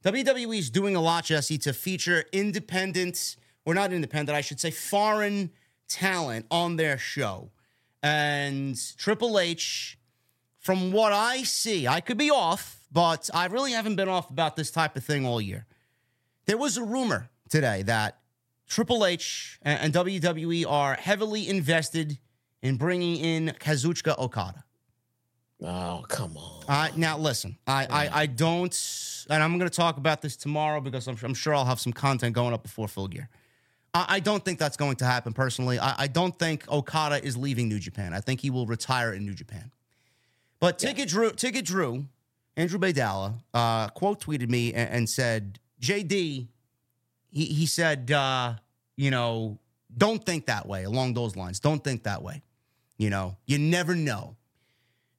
[0.04, 3.36] WWE is doing a lot, Jesse, to feature independent,
[3.66, 5.52] or not independent, I should say, foreign
[5.88, 7.52] talent on their show.
[8.02, 10.00] And Triple H,
[10.58, 14.56] from what I see, I could be off, but I really haven't been off about
[14.56, 15.68] this type of thing all year.
[16.46, 18.18] There was a rumor today that
[18.68, 22.18] Triple H and WWE are heavily invested
[22.64, 24.64] in bringing in Kazuchika Okada.
[25.64, 26.64] Oh, come on.
[26.68, 30.82] Uh, now, listen, I, I, I don't, and I'm going to talk about this tomorrow
[30.82, 33.30] because I'm, I'm sure I'll have some content going up before Full Gear.
[33.94, 35.78] I, I don't think that's going to happen personally.
[35.78, 38.14] I, I, don't think Okada is leaving New Japan.
[38.14, 39.72] I think he will retire in New Japan.
[40.60, 41.06] But Ticket yeah.
[41.06, 42.06] Drew, Ticket Drew,
[42.58, 46.48] Andrew Baydala, uh, quote tweeted me and, and, said, JD,
[47.32, 48.56] he, he said, uh,
[48.96, 49.60] you know,
[49.96, 51.60] don't think that way along those lines.
[51.60, 52.42] Don't think that way.
[52.98, 54.36] You know, you never know.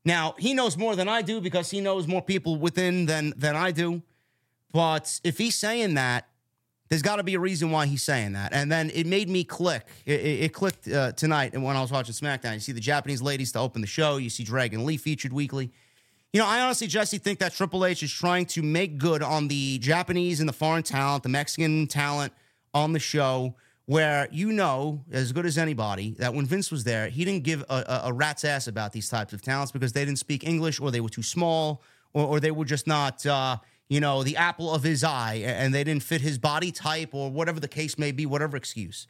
[0.05, 3.55] Now, he knows more than I do because he knows more people within than than
[3.55, 4.03] I do.
[4.73, 6.29] But if he's saying that,
[6.89, 8.53] there's got to be a reason why he's saying that.
[8.53, 9.87] And then it made me click.
[10.05, 12.55] It, it, clicked uh, tonight when I was watching SmackDown.
[12.55, 14.17] You see the Japanese ladies to open the show.
[14.17, 15.71] You see Dragon Lee featured weekly.
[16.33, 19.49] You know, I honestly, Jesse, think that Triple H is trying to make good on
[19.49, 22.33] the Japanese and the foreign talent, the Mexican talent
[22.75, 23.55] on the show
[23.93, 27.61] where you know as good as anybody that when Vince was there, he didn't give
[27.69, 30.81] a, a, a, rat's ass about these types of talents because they didn't speak English
[30.81, 31.83] or they were too small
[32.15, 33.59] or, or they were just not, uh,
[33.91, 37.31] you know, the apple of his eye and they didn't fit his body type or
[37.31, 39.07] whatever the case may be, whatever excuse.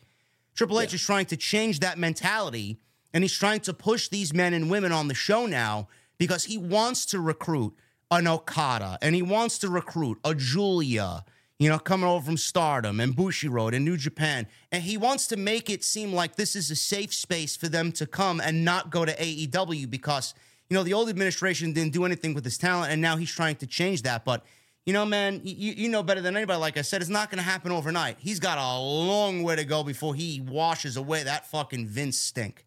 [0.57, 0.97] Triple H yeah.
[0.97, 2.81] is trying to change that mentality
[3.15, 5.87] and he's trying to push these men and women on the show now
[6.19, 7.73] because he wants to recruit
[8.11, 11.25] an Okada and he wants to recruit a Giulia
[11.63, 14.49] you know, coming over from Stardom and Bushiroad and New Japan.
[14.73, 17.93] And he wants to make it seem like this is a safe space for them
[17.93, 20.35] to come and not go to AEW because,
[20.69, 23.55] you know, the old administration didn't do anything with his talent and now he's trying
[23.57, 24.25] to change that.
[24.25, 24.45] But,
[24.87, 26.59] you know, man, you, you know better than anybody.
[26.59, 28.17] Like I said, it's not going to happen overnight.
[28.19, 32.67] He's got a long way to go before he washes away that fucking Vince stink.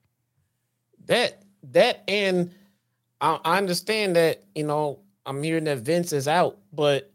[1.07, 2.55] That, that, and
[3.19, 7.11] I, I understand that, you know, I'm hearing that Vince is out, but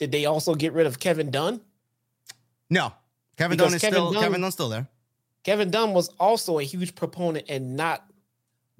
[0.00, 1.60] did they also get rid of Kevin Dunn?
[2.68, 2.92] No,
[3.36, 4.88] Kevin because Dunn is Kevin still Dunn, Kevin Dunn's still there.
[5.44, 8.04] Kevin Dunn was also a huge proponent and not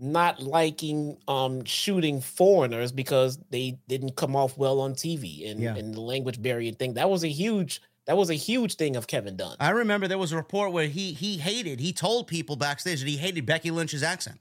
[0.02, 5.76] not liking um shooting foreigners because they didn't come off well on TV and, yeah.
[5.76, 6.94] and the language barrier thing.
[6.94, 9.56] That was a huge that was a huge thing of Kevin Dunn.
[9.60, 13.08] I remember there was a report where he he hated, he told people backstage that
[13.08, 14.40] he hated Becky Lynch's accent.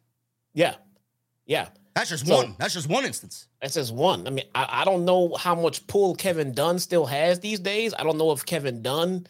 [0.53, 0.75] Yeah.
[1.45, 1.67] Yeah.
[1.99, 2.55] That's just so, one.
[2.57, 3.47] That's just one instance.
[3.61, 4.25] That's just one.
[4.25, 7.93] I mean, I, I don't know how much pull Kevin Dunn still has these days.
[7.99, 9.27] I don't know if Kevin Dunn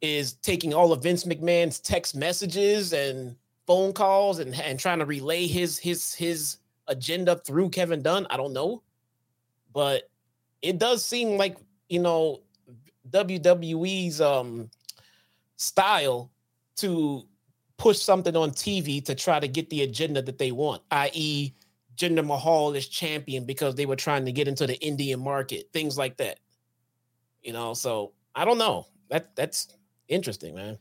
[0.00, 3.36] is taking all of Vince McMahon's text messages and
[3.66, 6.56] phone calls and, and trying to relay his his his
[6.86, 8.26] agenda through Kevin Dunn.
[8.30, 8.82] I don't know.
[9.74, 10.08] But
[10.62, 11.58] it does seem like,
[11.90, 12.40] you know,
[13.10, 14.70] WWE's um
[15.56, 16.30] style
[16.76, 17.26] to
[17.76, 21.52] push something on TV to try to get the agenda that they want, i.e.,
[21.98, 25.98] Jinder Mahal is champion because they were trying to get into the Indian market, things
[25.98, 26.38] like that.
[27.42, 28.86] You know, so I don't know.
[29.10, 29.76] That that's
[30.08, 30.78] interesting, man.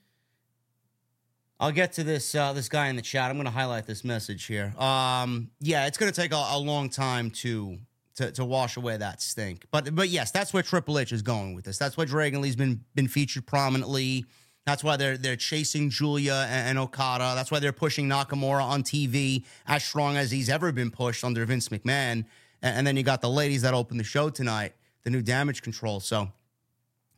[1.59, 3.30] I'll get to this uh, this guy in the chat.
[3.32, 4.74] I'm going to highlight this message here.
[4.78, 7.80] Um, yeah, it's going to take a, a long time to,
[8.15, 9.65] to to wash away that stink.
[9.72, 11.80] But but yes, that's where Triple H is going with this.
[11.80, 14.26] That's why Dragon Lee's been been featured prominently.
[14.68, 17.32] That's why they're they're chasing Giulia and, and, Okada.
[17.36, 21.45] That's why they're pushing Nakamura on TV as strong as he's ever been pushed under
[21.45, 22.26] Vince McMahon.
[22.61, 25.61] And, and then you got the ladies that open the show tonight, the new Damage
[25.61, 26.01] Control.
[26.01, 26.34] So,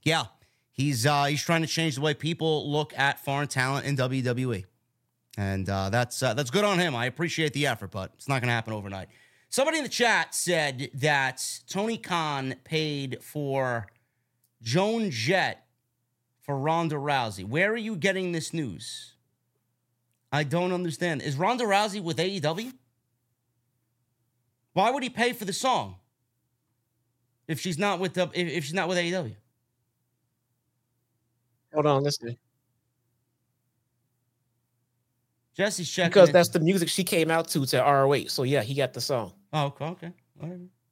[0.04, 0.26] yeah,
[0.74, 4.66] he's uh, he's trying to change the way people look at foreign talent in WWE,
[5.36, 6.95] and uh, that's uh, that's good on him.
[6.95, 9.10] I appreciate the effort, but it's not going to happen overnight.
[9.50, 13.88] Somebody in the chat said that Tony Khan paid for
[14.62, 15.66] Joan Jett
[16.50, 17.45] for Ronda Rousey.
[17.45, 19.14] Where are you getting this news?
[20.32, 21.22] I don't understand.
[21.22, 22.74] Is Ronda Rousey with AEW?
[24.74, 25.97] Why would he pay for the song
[27.47, 29.36] if she's not with the if, she's not with AEW?
[31.72, 32.36] Hold on, listen.
[35.56, 38.30] Jesse's checking because that's the music she came out to to ROH.
[38.30, 39.34] So yeah, he got the song.
[39.54, 40.12] Oh, okay, okay.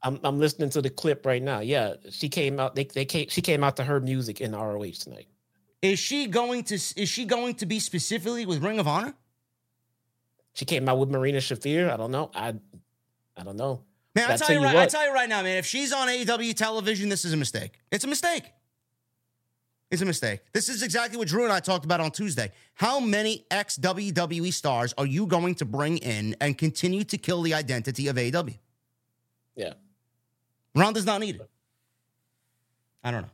[0.03, 1.61] I'm I'm listening to the clip right now.
[1.61, 2.75] Yeah, she came out.
[2.75, 3.27] They they came.
[3.29, 5.25] She came out to her music in ROH tonight.
[5.81, 6.75] Is she going to?
[6.75, 9.13] Is she going to be specifically with Ring of Honor?
[10.53, 11.91] She came out with Marina Shafir.
[11.91, 12.31] I don't know.
[12.33, 12.55] I
[13.37, 13.83] I don't know.
[14.15, 15.57] Man, I tell, tell you you right, I tell you right now, man.
[15.57, 17.79] If she's on AEW television, this is a mistake.
[17.91, 18.51] It's a mistake.
[19.91, 20.39] It's a mistake.
[20.53, 22.51] This is exactly what Drew and I talked about on Tuesday.
[22.73, 27.43] How many ex WWE stars are you going to bring in and continue to kill
[27.43, 28.57] the identity of AEW?
[29.55, 29.73] Yeah,
[30.75, 31.41] Ronda's not needed.
[33.03, 33.29] I don't know.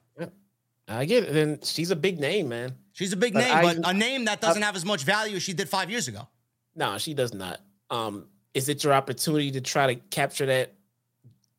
[0.88, 1.34] I get it.
[1.34, 2.76] Then she's a big name, man.
[2.92, 5.36] She's a big But name, I- but a name that doesn't have as much value
[5.38, 6.28] as she did five years ago.
[6.76, 7.60] No, she does not.
[7.90, 10.74] Um, is it your opportunity to try to capture that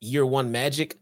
[0.01, 0.97] year one magic?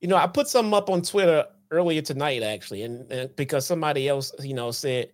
[0.00, 4.08] You know, I put something up on Twitter earlier tonight, actually, and, and because somebody
[4.08, 5.10] else, you know, said,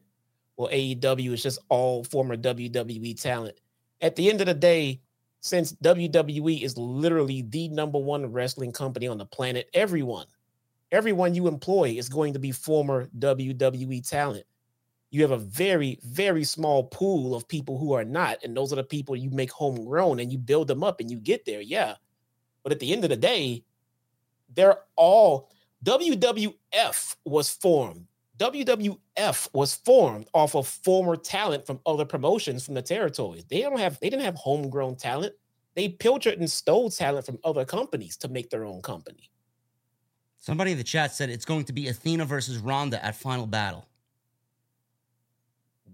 [0.57, 3.57] "Well, AEW is just all former WWE talent."
[4.01, 5.01] At the end of the day,
[5.41, 10.26] since WWE is literally the number one wrestling company on the planet, everyone,
[10.93, 14.45] everyone you employ is going to be former WWE talent.
[15.11, 18.76] You have a very very small pool of people who are not and those are
[18.76, 21.95] the people you make homegrown and you build them up and you get there yeah.
[22.62, 23.64] But at the end of the day
[24.55, 25.51] they're all
[25.85, 28.07] wwf was formed.
[28.39, 33.45] Wwf was formed off of former talent from other promotions from the territories.
[33.49, 35.35] They don't have they didn't have homegrown talent.
[35.76, 39.30] They pilfered and stole talent from other companies to make their own company
[40.45, 43.89] Somebody in the chat said it's going to be Athena versus Ronda at Final Battle.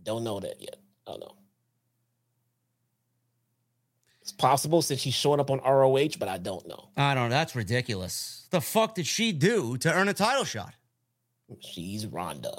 [0.02, 0.74] Don't know that yet.
[1.06, 1.36] I don't know.
[4.22, 6.88] It's possible since she's showing up on ROH, but I don't know.
[6.96, 7.36] I don't know.
[7.36, 8.48] That's ridiculous.
[8.50, 10.74] The fuck did she do to earn a title shot?
[11.60, 12.50] She's Ronda.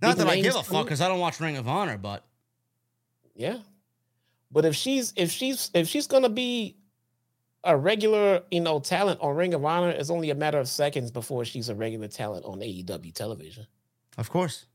[0.00, 2.24] Not Big that I give a fuck because I don't watch Ring of Honor, but
[3.34, 3.58] Yeah.
[4.50, 6.78] But if she's if she's if she's gonna be
[7.64, 11.10] a regular, you know, talent on Ring of Honor, is only a matter of seconds
[11.10, 13.66] before she's a regular talent on AEW television.
[14.18, 14.66] of course.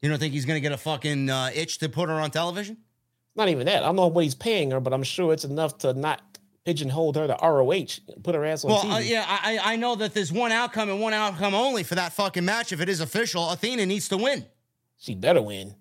[0.00, 2.30] You don't think he's going to get a fucking uh, itch to put her on
[2.32, 2.78] television?
[3.36, 3.82] Not even that.
[3.82, 6.20] I don't know what he's paying her, but I'm sure it's enough to not
[6.64, 8.94] pigeonhole her to ROH, put her ass on Well, TV.
[8.94, 12.12] uh, yeah, I I know that there's one outcome and one outcome only for that
[12.12, 12.72] fucking match.
[12.72, 14.44] If it is official, Athena needs to win.
[14.98, 15.74] She better win.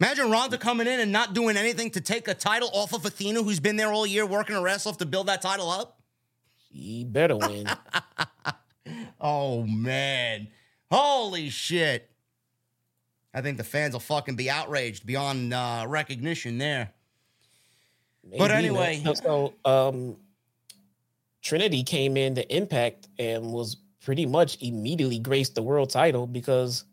[0.00, 3.42] Imagine Ronda coming in and not doing anything to take a title off of Athena,
[3.42, 5.98] who's been there all year working her ass off to build that title up.
[6.72, 7.66] She better win.
[9.20, 10.46] Oh man,
[10.92, 12.08] holy shit!
[13.34, 16.92] I think the fans will fucking be outraged beyond uh, recognition there.
[18.22, 18.52] But Maybe, man.
[18.58, 20.16] anyway- So, so, um,
[21.42, 26.84] Trinity came in to Impact and was pretty much immediately graced the world title because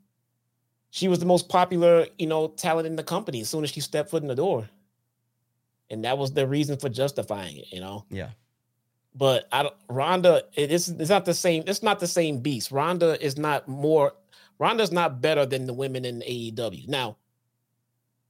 [0.93, 3.79] she was the most popular, you know, talent in the company as soon as she
[3.79, 4.69] stepped foot in the door,
[5.89, 8.05] and that was the reason for justifying it, you know.
[8.11, 8.29] Yeah.
[9.15, 11.63] But I don't, Ronda, it is it's not the same.
[11.65, 12.69] It's not the same beast.
[12.69, 14.13] Ronda is not more.
[14.59, 16.87] Ronda's not better than the women in AEW.
[16.87, 17.17] Now,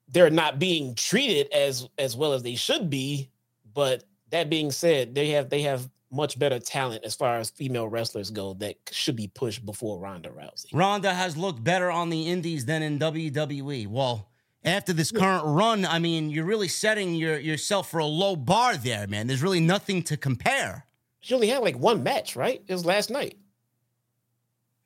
[0.08, 3.30] they're not being treated as as well as they should be.
[3.74, 7.88] But that being said, they have they have much better talent as far as female
[7.88, 10.68] wrestlers go that should be pushed before Ronda Rousey.
[10.74, 13.88] Ronda has looked better on the indies than in WWE.
[13.88, 14.30] Well,
[14.64, 18.78] after this current run, I mean, you're really setting your, yourself for a low bar
[18.78, 19.28] there, man.
[19.28, 20.86] There's really nothing to compare.
[21.20, 22.62] She only had like one match, right?
[22.66, 23.38] It was last night.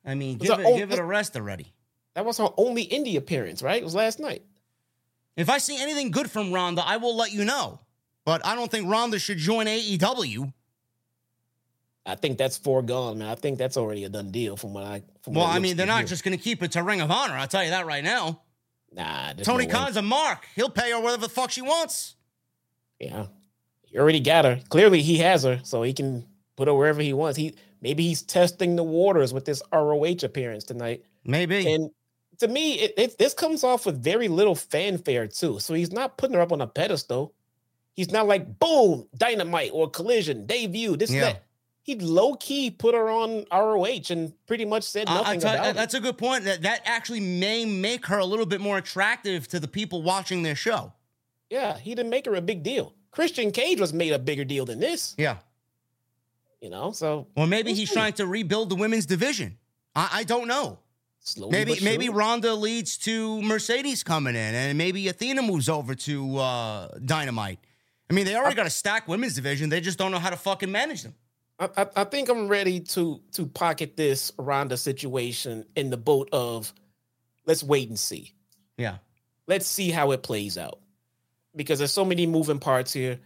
[0.04, 1.74] I mean, give it it, give it a rest already.
[2.14, 3.80] That was her only indie appearance, right?
[3.80, 4.42] It was last night.
[5.36, 7.80] If I see anything good from Ronda, I will let you know.
[8.24, 10.52] But I don't think Ronda should join AEW.
[12.08, 13.28] I think that's foregone, man.
[13.28, 15.02] I think that's already a done deal from what I.
[15.22, 17.10] From Well, what I mean, they're not just going to keep it to Ring of
[17.10, 17.34] Honor.
[17.34, 18.40] I'll tell you that right now.
[18.90, 19.84] Nah, Tony no way.
[19.84, 20.46] Khan's a mark.
[20.56, 22.16] He'll pay her whatever the fuck she wants.
[22.98, 23.26] Yeah,
[23.82, 24.58] he already got her.
[24.70, 27.36] Clearly, he has her, so he can put her wherever he wants.
[27.36, 31.04] He maybe he's testing the waters with this ROH appearance tonight.
[31.24, 31.70] Maybe.
[31.70, 31.90] And
[32.38, 35.58] to me, it, it this comes off with very little fanfare too.
[35.58, 37.34] So he's not putting her up on a pedestal.
[37.92, 40.96] He's not like boom, dynamite or collision debut.
[40.96, 41.20] This Yeah.
[41.20, 41.44] that.
[41.88, 45.74] He low key put her on ROH and pretty much said nothing about it.
[45.74, 46.44] that's a good point.
[46.44, 50.42] That that actually may make her a little bit more attractive to the people watching
[50.42, 50.92] their show.
[51.48, 52.92] Yeah, he didn't make her a big deal.
[53.10, 55.14] Christian Cage was made a bigger deal than this.
[55.16, 55.38] Yeah.
[56.60, 59.56] You know, so Or maybe he's trying to rebuild the women's division.
[59.96, 60.80] I, I don't know.
[61.20, 62.10] slowly Maybe maybe.
[62.10, 67.60] Ronda leads to Mercedes coming in, and maybe Athena moves over to uh, Dynamite.
[68.10, 69.70] I mean, they already got a stacked women's division.
[69.70, 71.14] They just don't know how to fucking manage them.
[71.58, 76.72] I, I, think I'm ready to to pocket this Ronda situation in the boat of
[77.46, 78.34] let's wait and see.
[78.76, 78.98] Yeah.
[79.48, 80.78] let's see how it plays out
[81.56, 83.18] because there's so many moving parts here.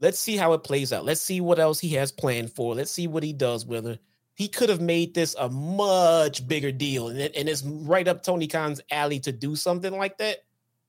[0.00, 1.04] Let's see how it plays out.
[1.04, 2.74] Let's see what else he has planned for.
[2.74, 3.98] Let's see what he does with her.
[4.34, 8.22] He could have made this a much bigger deal, and, it, and it's right up
[8.22, 10.38] Tony Khan's alley to do something like that,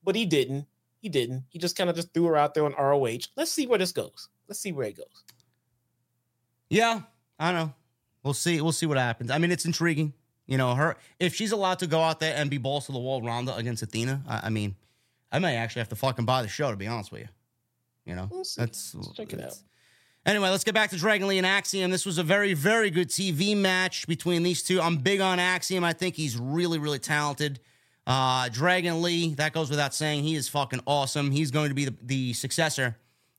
[0.02, 0.66] but he didn't.
[1.00, 1.44] He didn't.
[1.50, 3.26] He just kind of just threw her out there on ROH.
[3.36, 4.28] Let's see where this goes.
[4.48, 5.24] Let's see where it goes.
[6.72, 7.02] Yeah,
[7.38, 7.74] I don't know.
[8.24, 8.60] We'll see.
[8.60, 9.30] We'll see what happens.
[9.30, 10.14] I mean, it's intriguing.
[10.46, 12.98] You know, her if she's allowed to go out there and be balls to the
[12.98, 14.74] wall Ronda against Athena, I, I mean,
[15.30, 17.28] I may actually have to fucking buy the show to be honest with you.
[18.06, 19.54] You know, We'll that's Let's check it out.
[20.24, 21.90] Anyway, let's get back to Dragon Lee and Axiom.
[21.90, 24.80] This was a very, very good TV match between these two.
[24.80, 25.84] I'm big on Axiom.
[25.84, 27.60] I think he's really, really talented.
[28.06, 30.22] Uh, Dragon Lee, that goes without saying.
[30.22, 31.32] He is fucking awesome.
[31.32, 32.96] He's going to be the, the successor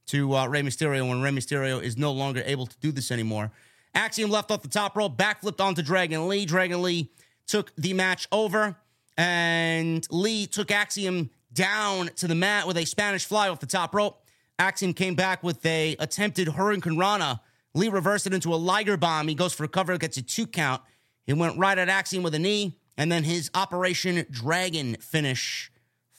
[0.08, 3.52] to uh, Rey Mysterio when Rey Mysterio is no longer able to do this anymore.
[3.96, 6.46] Axiom left off the top rope, backflipped onto Dragon Lee.
[6.46, 7.12] Dragon Lee
[7.48, 8.76] took the match over,
[9.18, 13.94] and Lee took Axiom down to the mat with a Spanish fly off the top
[13.94, 14.24] rope.
[14.58, 17.40] Axiom came back with a attempted Hurricanrana.
[17.76, 19.28] Lee reversed it into a Liger bomb.
[19.28, 20.82] He goes for a cover, gets a two count.
[21.26, 25.72] He went right at Axiom with a knee, and then his Operation Dragon finish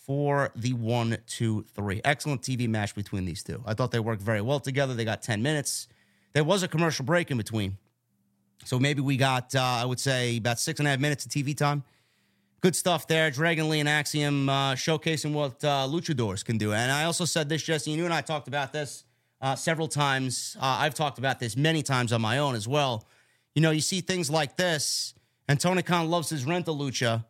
[0.06, 2.00] for the one, two, three.
[2.04, 3.62] Excellent TV match between these two.
[3.66, 4.94] I thought they worked very well together.
[4.94, 5.88] They got 10 minutes.
[6.34, 7.78] There was a commercial break in between.
[8.64, 11.32] So maybe we got, uh, I would say, about six and a half minutes of
[11.32, 11.84] TV time.
[12.60, 13.30] Good stuff there.
[13.30, 16.72] Dragon Lee and Axiom uh, showcasing what uh, luchadors can do.
[16.72, 19.04] And I also said this, Jesse, you and I talked about this
[19.40, 20.56] uh, several times.
[20.60, 23.06] Uh, I've talked about this many times on my own as well.
[23.54, 25.14] You know, you see things like this,
[25.46, 27.24] and Tony Khan loves his rental lucha.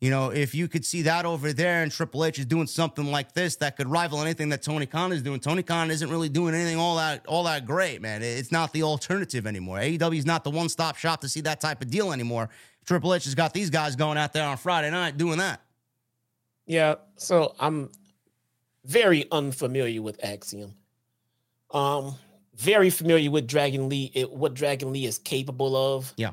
[0.00, 3.04] You know, if you could see that over there and Triple H is doing something
[3.04, 6.30] like this that could rival anything that Tony Khan is doing, Tony Khan isn't really
[6.30, 8.22] doing anything all that all that great, man.
[8.22, 9.78] It's not the alternative anymore.
[9.78, 12.48] AEW is not the one stop shop to see that type of deal anymore.
[12.86, 15.60] Triple H has got these guys going out there on Friday night doing that.
[16.66, 17.90] Yeah, so I'm
[18.84, 20.74] very unfamiliar with Axiom.
[21.72, 22.14] Um,
[22.56, 26.12] very familiar with Dragon Lee, it, what Dragon Lee is capable of.
[26.16, 26.32] Yeah.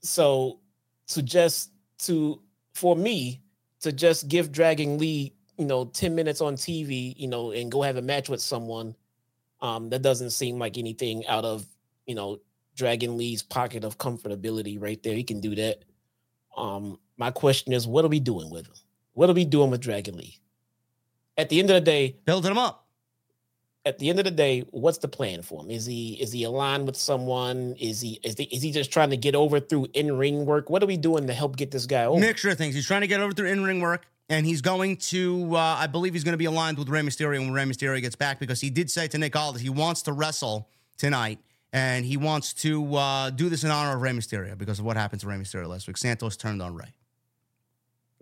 [0.00, 0.60] So
[1.08, 1.70] to just
[2.00, 2.40] to
[2.78, 3.42] for me
[3.80, 7.82] to just give Dragon Lee, you know, 10 minutes on TV, you know, and go
[7.82, 8.94] have a match with someone,
[9.60, 11.66] um, that doesn't seem like anything out of,
[12.06, 12.38] you know,
[12.76, 15.14] Dragon Lee's pocket of comfortability right there.
[15.14, 15.82] He can do that.
[16.56, 18.74] Um, my question is, what are we doing with him?
[19.14, 20.38] What are we doing with Dragon Lee?
[21.36, 22.86] At the end of the day, Building him up.
[23.88, 25.70] At the end of the day, what's the plan for him?
[25.70, 27.74] Is he is he aligned with someone?
[27.80, 30.70] Is he is, the, is he just trying to get over through in ring work?
[30.70, 32.20] What are we doing to help get this guy over?
[32.20, 32.74] Mixture of things.
[32.74, 35.86] He's trying to get over through in ring work, and he's going to, uh, I
[35.88, 38.60] believe he's going to be aligned with Rey Mysterio when Rey Mysterio gets back because
[38.60, 41.38] he did say to Nick Aldis he wants to wrestle tonight,
[41.72, 44.96] and he wants to uh, do this in honor of Rey Mysterio because of what
[44.96, 45.96] happened to Rey Mysterio last week.
[45.96, 46.92] Santos turned on Rey.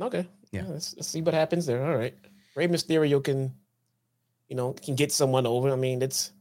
[0.00, 0.64] Okay, Yeah.
[0.68, 1.84] let's, let's see what happens there.
[1.86, 2.14] All right,
[2.54, 3.54] Rey Mysterio can,
[4.49, 5.70] you know, can get someone over.
[5.70, 6.32] I mean, it's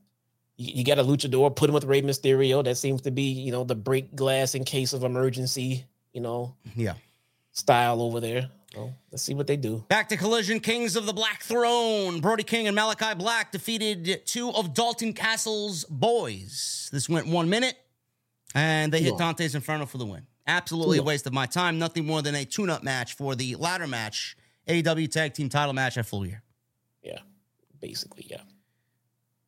[0.57, 2.63] you, you got a luchador, put him with Rey Mysterio.
[2.63, 6.55] That seems to be, you know, the break glass in case of emergency, you know,
[6.75, 6.93] Yeah.
[7.51, 8.49] style over there.
[8.73, 9.85] So let's see what they do.
[9.87, 12.19] Back to Collision Kings of the Black Throne.
[12.19, 16.89] Brody King and Malakai Black defeated two of Dalton Castle's boys.
[16.91, 17.75] This went one minute,
[18.53, 19.17] and they hit Yeah.
[19.19, 20.27] Dante's Inferno for the win.
[20.47, 21.79] Absolutely a waste of my time.
[21.79, 24.35] Nothing more than a tune up match for the ladder match,
[24.67, 26.43] AEW Tag Team title match at Full Gear.
[27.85, 28.41] Basically, yeah.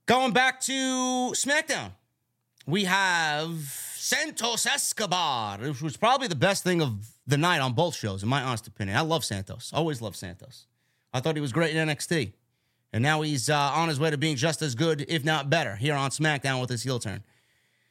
[0.05, 0.71] Going back to
[1.33, 1.89] SmackDown,
[2.67, 3.51] we have
[3.95, 8.29] Santos Escobar, which was probably the best thing of the night on both shows, in
[8.29, 8.95] my honest opinion.
[8.95, 9.71] I love Santos.
[9.73, 10.67] Always loved Santos.
[11.11, 12.33] I thought he was great in NXT.
[12.93, 15.75] And now he's uh, on his way to being just as good, if not better,
[15.75, 17.23] here on SmackDown with his heel turn.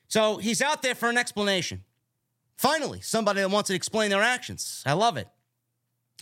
[0.07, 1.83] So he's out there for an explanation.
[2.57, 4.85] Finally, somebody that wants to explain their actions.
[4.87, 5.27] I love it.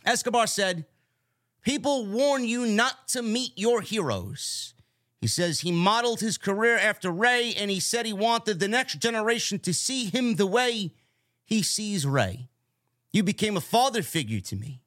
[0.06, 0.86] Escobar said,
[1.64, 4.74] People warn you not to meet your heroes.
[5.20, 8.98] He says he modeled his career after Rey, and he said he wanted the next
[8.98, 10.92] generation to see him the way
[11.46, 12.50] he sees Rey.
[13.12, 14.82] You became a father figure to me.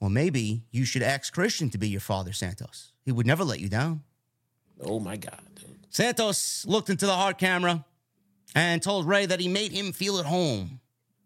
[0.00, 2.92] Well, maybe you should ask Christian to be your father, Santos.
[3.04, 4.02] He would never let you down.
[4.82, 5.42] Oh my god.
[5.90, 7.84] Santos looked into the hard camera
[8.54, 10.80] and told Rey that he made him feel at home.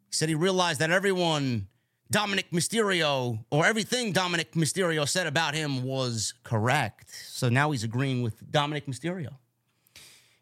[0.09, 1.69] He said he realized that everyone
[2.11, 7.11] Dominic Mysterio or everything Dominic Mysterio said about him was correct.
[7.11, 9.35] So now he's agreeing with Dominic Mysterio.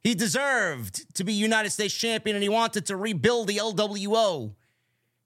[0.02, 4.52] He deserved to be United States champion and he wanted to rebuild the LWO.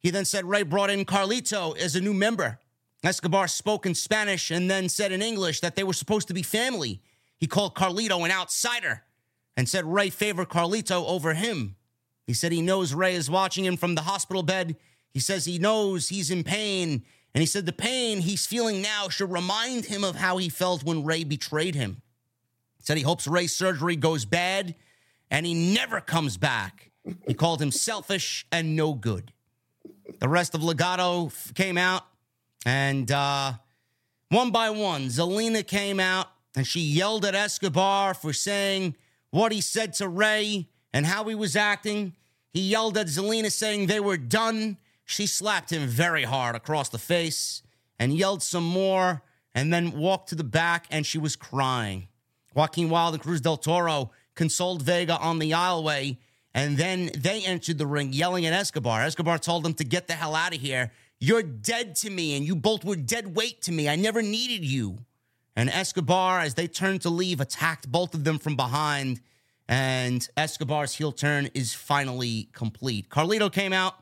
[0.01, 2.59] He then said Rey brought in Carlito as a new member.
[3.03, 6.43] Escobar spoke in Spanish and then said in English that they were supposed to be
[6.43, 7.01] family.
[7.39, 9.03] He called Carlito an outsider
[9.57, 11.77] and said Rey favored Carlito over him.
[12.27, 14.77] He said he knows Rey is watching him from the hospital bed.
[15.13, 17.03] He says he knows he's in pain
[17.37, 20.83] And he said the pain he's feeling now should remind him of how he felt
[20.83, 22.01] when Rey betrayed him.
[22.79, 24.75] He said he hopes Rey's surgery goes bad
[25.31, 26.93] and he never comes back.
[27.27, 29.33] He called him selfish and no good.
[30.19, 32.05] The rest of Legado came out,
[32.65, 33.53] and uh,
[34.31, 38.97] one by one, Zelina came out and she yelled at Escobar for saying
[39.31, 42.15] what he said to Rey and how he was acting.
[42.53, 44.79] He yelled at Zelina saying they were done.
[45.07, 47.63] She slapped him very hard across the face
[47.99, 49.23] and yelled some more
[49.55, 52.09] and then walked to the back and she was crying.
[52.55, 56.19] Joaquin Wilde and Cruz del Toro consoled Vega on the aisleway
[56.53, 59.03] and then they entered the ring yelling at Escobar.
[59.03, 60.91] Escobar told them to get the hell out of here.
[61.21, 63.89] You're dead to me and you both were dead weight to me.
[63.89, 64.99] I never needed you.
[65.55, 69.21] And Escobar, as they turned to leave, attacked both of them from behind.
[69.69, 73.09] And Escobar's heel turn is finally complete.
[73.09, 73.95] Carlito came out.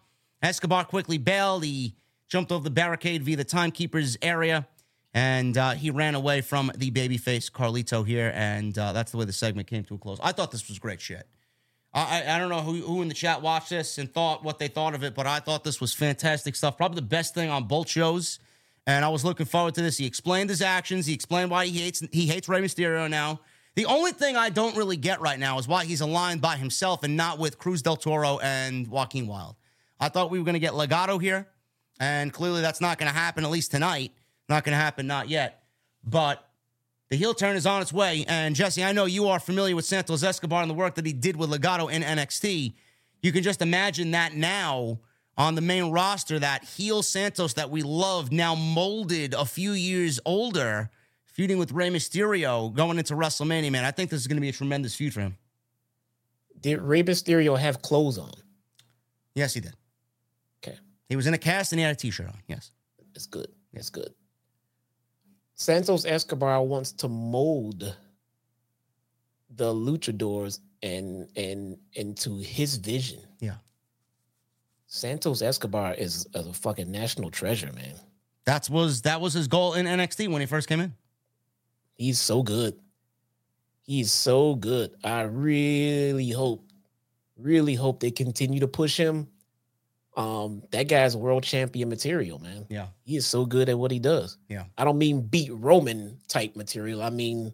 [0.45, 1.65] Escobar quickly bailed.
[1.65, 1.97] He
[2.29, 4.67] jumped over the barricade via the timekeeper's area.
[5.13, 8.33] And uh, he ran away from the babyface Carlito here.
[8.35, 10.19] And uh, that's the way the segment came to a close.
[10.23, 11.27] I thought this was great shit.
[11.93, 14.67] I, I don't know who, who in the chat watched this and thought what they
[14.67, 16.77] thought of it, but I thought this was fantastic stuff.
[16.77, 18.41] Probably the best thing on both shows
[18.87, 19.97] and I was looking forward to this.
[19.97, 21.07] He explained his actions.
[21.07, 23.41] He explained why he hates he hates Rey Mysterio now.
[23.77, 27.03] The only thing I don't really get right now is why he's aligned by himself
[27.03, 29.57] and not with Cruz del Toro and Joaquin Wilde.
[30.01, 31.49] I thought we were going to get Legado here,
[32.01, 33.45] and clearly that's not going to happen.
[33.45, 34.13] At least tonight,
[34.49, 35.07] not going to happen.
[35.07, 35.63] Not yet.
[36.03, 36.47] But
[37.11, 38.25] the heel turn is on its way.
[38.29, 41.13] And Jesse, I know you are familiar with Santos Escobar and the work that he
[41.13, 42.75] did with Legado in NXT.
[43.23, 44.99] You can just imagine that now
[45.37, 50.21] on the main roster, that heel Santos that we love, now molded a few years
[50.25, 50.91] older,
[51.25, 53.85] feuding with Rey Mysterio going into WrestleMania, man.
[53.85, 55.37] I think this is going to be a tremendous feud for him.
[56.61, 58.33] Did Rey Mysterio have clothes on?
[59.35, 59.75] Yes, he did.
[61.09, 62.39] He was in a cast and he had a t shirt on.
[62.49, 62.71] Yes.
[63.15, 63.49] It's good.
[63.73, 64.15] It's good.
[65.55, 67.97] Santos Escobar wants to mold
[69.55, 73.21] the luchadors and and into his vision.
[73.41, 73.57] Yeah.
[74.87, 77.95] Santos Escobar is a fucking national treasure, man.
[78.47, 80.95] That was that was his goal in NXT when he first came in.
[81.97, 82.75] He's so good.
[83.83, 84.93] He's so good.
[85.05, 86.67] I really hope,
[87.37, 89.29] really hope they continue to push him.
[90.17, 92.67] Um, that guy's world champion material, man.
[92.69, 92.87] Yeah.
[93.05, 94.39] He is so good at what he does.
[94.49, 94.65] Yeah.
[94.79, 97.03] I don't mean beat Roman type material.
[97.03, 97.53] I mean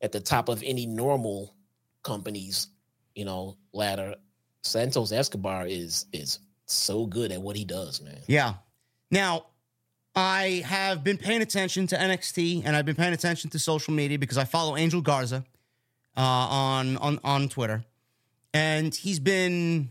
[0.00, 1.54] at the top of any normal
[2.02, 2.68] company's,
[3.14, 4.14] you know, ladder.
[4.62, 8.18] Santos Escobar is is so good at what he does, man.
[8.26, 8.54] Yeah.
[9.10, 9.46] Now,
[10.14, 14.18] I have been paying attention to NXT and I've been paying attention to social media
[14.18, 15.44] because I follow Angel Garza
[16.16, 17.84] uh, on on on Twitter,
[18.54, 19.90] and he's been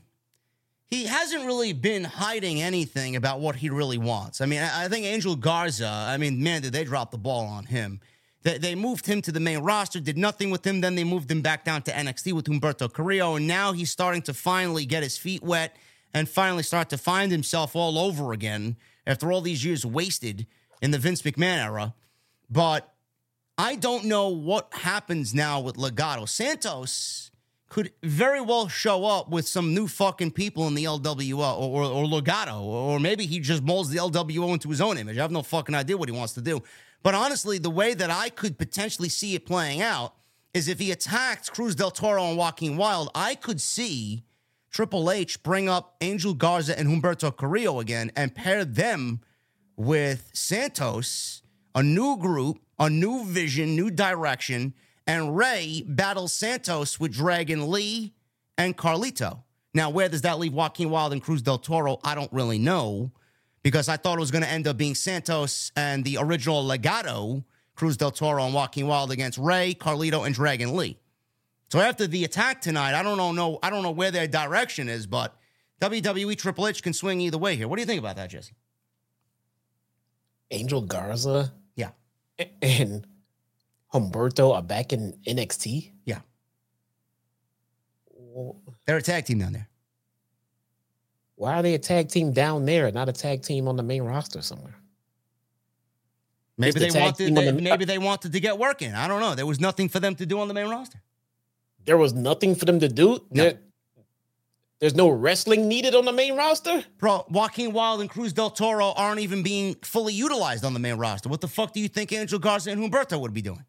[0.88, 4.40] he hasn't really been hiding anything about what he really wants.
[4.40, 5.88] I mean, I, think Angel Garza.
[5.88, 7.99] I mean, man, did they drop the ball on him?
[8.44, 10.82] They, they moved him to the main roster, did nothing with him.
[10.82, 14.22] Then they moved him back down to NXT with Humberto Carrillo, and now he's starting
[14.24, 15.76] to finally get his feet wet
[16.14, 20.45] and finally start to find himself all over again after all these years wasted
[20.82, 21.94] in the Vince McMahon era.
[22.49, 22.94] But
[23.57, 26.30] I don't know what happens now with Legado.
[26.30, 27.32] Santos
[27.76, 31.84] could very well show up with some new fucking people in the LWO or, or,
[31.84, 35.18] or Legado, or maybe he just molds the LWO into his own image.
[35.18, 36.64] I have no fucking idea what he wants to do.
[37.03, 40.14] But honestly, the way that I could potentially see it playing out
[40.53, 44.23] is if he attacked Cruz del Toro and Joaquin Wilde, I could see
[44.72, 49.19] Triple H bring up Angel Garza and Humberto Carrillo again and pair them
[49.76, 51.41] with Santos,
[51.76, 54.73] a new group, a new vision, new direction,
[55.07, 58.14] and Rey battles Santos with Dragon Lee
[58.57, 59.44] and Carlito.
[59.73, 61.99] Now, where does that leave Joaquin Wilde and Cruz del Toro?
[62.03, 63.11] I don't really know
[63.61, 67.44] because I thought it was going to end up being Santos and the original Legado,
[67.76, 70.98] Cruz del Toro and Joaquin Wilde against Rey, Carlito, and Dragon Lee.
[71.72, 74.88] So after the attack tonight, I don't know, no, I don't know where their direction
[74.88, 75.36] is, but
[75.82, 77.68] WWE Triple H can swing either way here.
[77.68, 78.53] What do you think about that, Jesse?
[80.52, 81.90] Angel Garza Yeah,
[82.61, 83.06] and
[83.96, 85.92] Humberto are back in NXT.
[86.06, 86.20] yeah.
[88.14, 89.68] Well, They're a tag team down there.
[91.36, 94.04] Why are they a tag team down there, not a tag team on the main
[94.04, 94.76] roster somewhere?
[96.58, 98.94] Maybe the they wanted, they, the- maybe they wanted to get working.
[98.94, 99.36] I don't know.
[99.36, 101.02] There was nothing for them to do on the main roster.
[101.86, 103.20] There was nothing for them to do.
[103.32, 103.60] There-
[104.80, 106.84] there's no wrestling needed on the main roster.
[106.98, 110.96] Bro, Joaquin Wilde and Cruz del Toro aren't even being fully utilized on the main
[110.96, 111.30] roster.
[111.30, 113.64] What the fuck do you think Angel Garza and Humberto would be doing?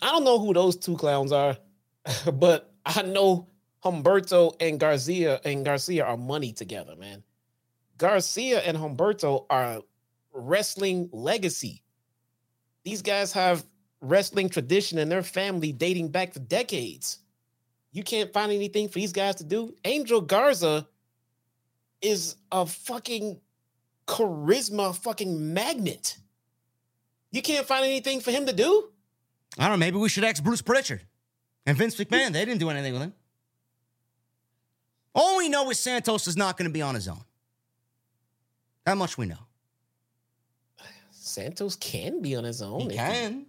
[0.00, 1.56] I don't know who those two clowns are,
[2.32, 3.48] but I know
[3.84, 7.22] Humberto and Garcia and Garcia are money together, man.
[7.98, 9.82] Garcia and Humberto are
[10.32, 11.82] wrestling legacy.
[12.84, 13.64] These guys have
[14.00, 17.18] wrestling tradition in their family dating back for decades.
[17.92, 19.74] You can't find anything for these guys to do.
[19.84, 20.86] Angel Garza
[22.02, 23.40] is a fucking
[24.06, 26.18] charisma fucking magnet.
[27.32, 28.90] You can't find anything for him to do?
[29.58, 29.84] I don't know.
[29.84, 31.02] Maybe we should ask Bruce Pritchard
[31.64, 32.32] and Vince McMahon.
[32.32, 33.14] They didn't do anything with him.
[35.14, 37.22] All we know is Santos is not going to be on his own.
[38.84, 39.38] That much we know.
[41.10, 42.82] Santos can be on his own.
[42.82, 43.46] He if can.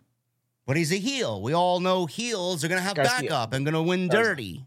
[0.65, 1.41] But he's a heel.
[1.41, 3.29] We all know heels are going to have Garcia.
[3.29, 4.23] backup and going to win Garcia.
[4.23, 4.65] dirty.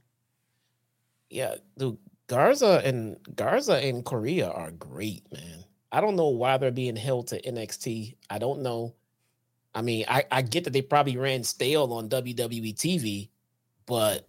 [1.28, 5.64] Yeah, dude, Garza and Garza and Korea are great, man.
[5.92, 8.16] I don't know why they're being held to NXT.
[8.28, 8.94] I don't know.
[9.74, 13.28] I mean, I, I get that they probably ran stale on WWE TV,
[13.86, 14.28] but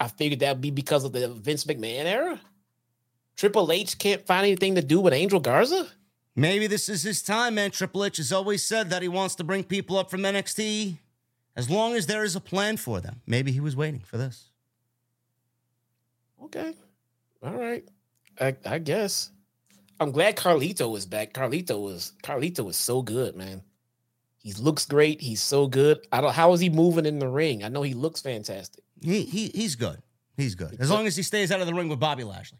[0.00, 2.40] I figured that would be because of the Vince McMahon era.
[3.36, 5.88] Triple H can't find anything to do with Angel Garza.
[6.34, 7.70] Maybe this is his time, man.
[7.70, 10.96] Triple H has always said that he wants to bring people up from NXT
[11.56, 13.20] as long as there is a plan for them.
[13.26, 14.48] Maybe he was waiting for this.
[16.44, 16.74] Okay.
[17.42, 17.84] All right.
[18.40, 19.31] I, I guess.
[20.02, 21.32] I'm glad Carlito is back.
[21.32, 23.62] Carlito was Carlito is so good, man.
[24.38, 25.20] He looks great.
[25.20, 26.04] He's so good.
[26.10, 27.62] I don't how is he moving in the ring?
[27.62, 28.82] I know he looks fantastic.
[29.00, 30.02] He, he He's good.
[30.36, 30.76] He's good.
[30.80, 32.58] As long as he stays out of the ring with Bobby Lashley.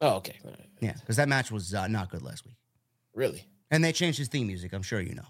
[0.00, 0.38] Oh, okay.
[0.44, 0.68] Right.
[0.80, 2.56] Yeah, because that match was uh, not good last week.
[3.14, 3.46] Really?
[3.70, 4.72] And they changed his theme music.
[4.72, 5.26] I'm sure you know.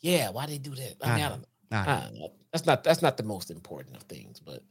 [0.00, 0.96] Yeah, why they do that?
[1.00, 1.46] I mean, I don't know.
[1.70, 2.32] I I don't know.
[2.52, 4.64] That's not that's not the most important of things, but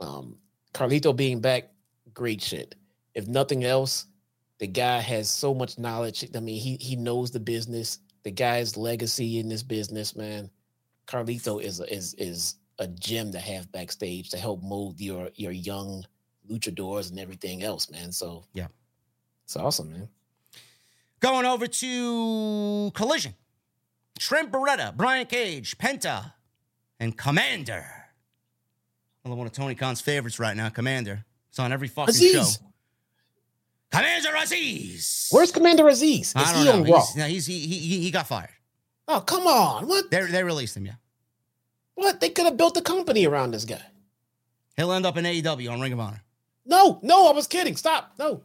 [0.00, 0.38] um
[0.72, 1.70] Carlito being back,
[2.12, 2.74] great shit.
[3.14, 4.06] If nothing else,
[4.58, 6.24] the guy has so much knowledge.
[6.34, 7.98] I mean, he he knows the business.
[8.22, 10.50] The guy's legacy in this business, man.
[11.06, 15.52] Carlito is a- is is a gem to have backstage to help mold your your
[15.52, 16.04] young
[16.48, 18.12] luchadors and everything else, man.
[18.12, 18.68] So Yeah.
[19.44, 20.08] it's awesome, man.
[21.20, 23.34] Going over to Collision.
[24.18, 26.32] Trent Beretta, Brian Cage, Penta,
[27.00, 27.86] and Komander.
[29.24, 31.24] Another one of Tony Khan's favorites right now, Komander.
[31.48, 32.58] It's on every fucking Azeez.
[32.60, 32.66] show.
[33.94, 35.28] Commander Azeez.
[35.32, 36.20] Where's Commander Azeez?
[36.20, 36.72] Is I don't he know.
[36.72, 37.00] on Raw?
[37.00, 38.50] He's, no, he's, he, he, he got fired.
[39.06, 39.86] Oh, come on.
[39.86, 40.10] What?
[40.10, 40.94] They, they released him, yeah.
[41.94, 42.20] What?
[42.20, 43.82] They could have built a company around this guy.
[44.76, 46.22] He'll end up in AEW on Ring of Honor.
[46.66, 47.76] No, no, I was kidding.
[47.76, 48.14] Stop.
[48.18, 48.42] No.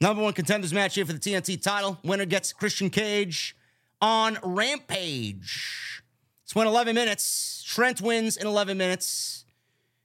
[0.00, 1.98] Number one contenders match here for the TNT title.
[2.02, 3.56] Winner gets Christian Cage
[4.00, 6.02] on Rampage.
[6.42, 7.62] It's went 11 minutes.
[7.66, 9.44] Trent wins in 11 minutes.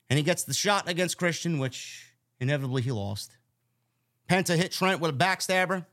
[0.10, 3.32] And he gets the shot against Christian, which inevitably he lost.
[4.30, 5.86] Penta hit Trent with a backstabber.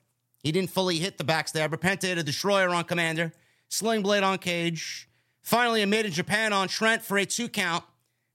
[0.43, 1.77] He didn't fully hit the backstabber.
[1.77, 3.33] Penta hit a destroyer on Komander.
[3.69, 5.09] Sling blade on Cage.
[5.43, 7.83] Finally, a made in Japan on Trent for a two count.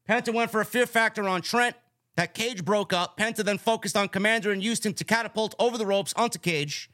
[0.10, 1.76] Penta went for a fear factor on Trent.
[2.16, 3.18] That Cage broke up.
[3.18, 6.90] Penta then focused on Komander and used him to catapult over the ropes onto Cage.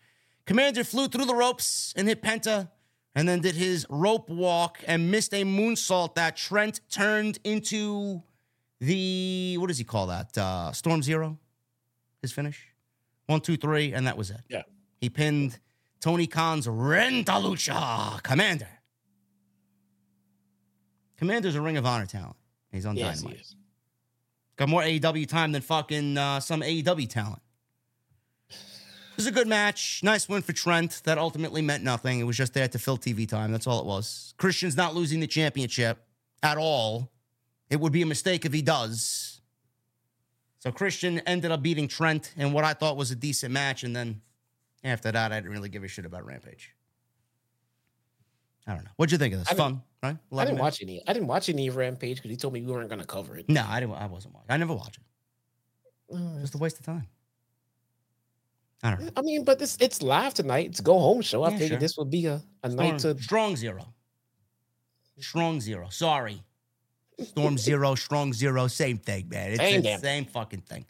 [0.45, 2.69] Komander flew through the ropes and hit Penta,
[3.15, 8.21] and then did his rope walk and missed a moonsault that Trent turned into
[8.79, 10.37] the what does he call that?
[10.37, 11.37] Uh, Storm Zero.
[12.21, 12.67] His finish.
[13.27, 14.41] One, two, three, and that was it.
[14.49, 14.63] Yeah.
[14.99, 15.59] He pinned
[16.01, 18.67] Tony Khan's Rentalucha Komander.
[21.19, 22.35] Komander's a Ring of Honor talent.
[22.71, 23.41] He's on Yes, he Dynamite.
[23.41, 23.55] is.
[24.55, 27.41] Got more AEW time than fucking uh, some AEW talent.
[28.49, 30.01] It was a good match.
[30.03, 31.01] Nice win for Trent.
[31.05, 32.19] That ultimately meant nothing.
[32.19, 33.51] It was just there to fill TV time.
[33.51, 34.35] That's all it was.
[34.37, 35.97] Christian's not losing the championship
[36.43, 37.11] at all.
[37.69, 39.26] It would be a mistake if he does.
[40.59, 43.83] So Christian ended up beating Trent in what I thought was a decent match.
[43.83, 44.21] And then
[44.83, 46.73] after that, I didn't really give a shit about Rampage.
[48.65, 48.91] I don't know.
[48.97, 49.49] What'd you think of this?
[49.51, 50.09] I Fun, right?
[50.09, 50.59] I didn't minutes?
[50.61, 51.01] watch any.
[51.07, 53.37] I didn't watch any of Rampage because he told me we weren't going to cover
[53.37, 53.47] it.
[53.47, 53.95] No, I didn't.
[53.95, 54.47] I wasn't watching.
[54.51, 56.15] I never watch it.
[56.15, 57.07] Uh, Just a waste of time.
[58.83, 59.11] I don't know.
[59.15, 60.67] I mean, but this it's live tonight.
[60.67, 61.43] It's a go home show.
[61.43, 61.79] I Yeah, figured sure.
[61.79, 63.17] this would be a, a night to.
[63.21, 63.93] strong zero.
[65.19, 65.87] Strong zero.
[65.89, 66.43] Sorry.
[67.23, 69.51] Storm zero, strong zero, same thing, man.
[69.51, 69.99] It's Same the damn.
[69.99, 70.85] same fucking thing.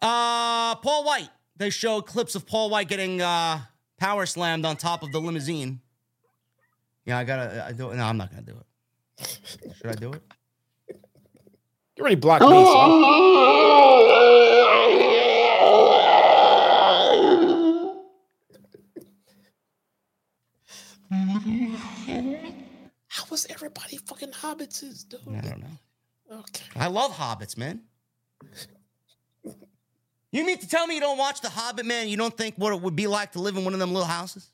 [0.00, 1.28] Uh Paul White.
[1.56, 3.60] They showed clips of Paul White getting uh
[3.98, 5.80] power slammed on top of the limousine.
[7.04, 7.96] Yeah, I gotta I do it.
[7.96, 9.38] No, I'm not gonna do it.
[9.78, 10.22] Should I do it?
[11.96, 12.48] You already blocked me.
[12.50, 13.78] So I'm-
[23.18, 25.20] How was everybody fucking hobbits, dude?
[25.28, 26.38] I don't know.
[26.38, 26.64] Okay.
[26.76, 27.80] I love hobbits, man.
[30.30, 32.08] You mean to tell me you don't watch The Hobbit, man?
[32.08, 34.06] You don't think what it would be like to live in one of them little
[34.06, 34.48] houses?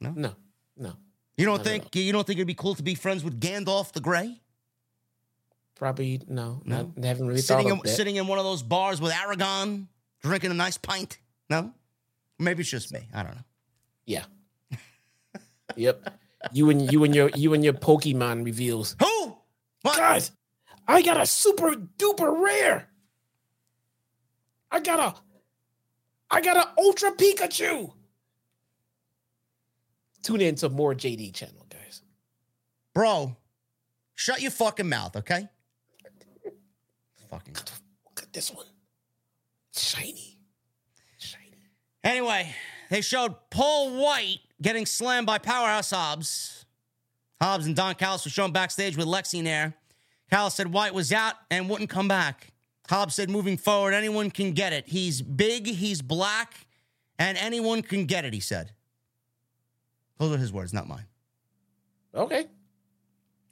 [0.00, 0.34] No, no.
[0.76, 0.94] No.
[1.36, 3.38] You don't No, no, think you don't think it'd be cool to be friends with
[3.40, 4.40] Gandalf the Grey?
[5.76, 6.60] Probably no.
[6.64, 6.92] No.
[6.96, 7.90] Not, haven't really Sitting thought in, of that.
[7.90, 9.86] sitting in one of those bars with Aragorn,
[10.22, 11.18] drinking a nice pint?
[11.48, 11.72] No?
[12.38, 13.06] Maybe it's just me.
[13.14, 13.44] I don't know.
[14.06, 14.24] Yeah.
[15.76, 16.18] yep.
[16.50, 18.96] You and you and your you and your Pokemon reveals.
[19.00, 19.36] Who?
[19.82, 19.96] What?
[19.96, 20.32] Guys,
[20.88, 22.88] I got a super duper rare.
[24.70, 25.20] I got a
[26.30, 27.92] I got an ultra Pikachu.
[30.22, 32.02] Tune in to more JD channel, guys.
[32.94, 33.36] Bro,
[34.14, 35.48] shut your fucking mouth, okay?
[37.32, 37.54] fucking.
[37.54, 38.66] Look at this one.
[39.74, 40.38] Shiny.
[41.18, 41.56] Shiny.
[42.04, 42.54] Anyway,
[42.90, 46.64] they showed Paul White getting slammed by Powerhouse Hobbs.
[47.40, 49.74] Hobbs and Don Callis were shown backstage with Lexi there.
[50.30, 52.52] Callis said White was out and wouldn't come back.
[52.88, 54.86] Hobbs said moving forward, anyone can get it.
[54.88, 56.66] He's big, he's black,
[57.18, 58.72] and anyone can get it, he said.
[60.18, 61.06] Those are his words, not mine.
[62.14, 62.46] Okay.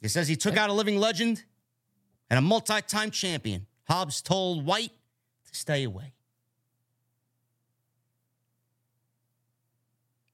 [0.01, 1.43] He says he took out a living legend
[2.29, 3.67] and a multi time champion.
[3.87, 4.91] Hobbs told White
[5.49, 6.13] to stay away.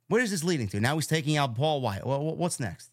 [0.08, 0.80] Where is this leading to?
[0.80, 2.06] Now he's taking out Paul White.
[2.06, 2.92] Well, what's next?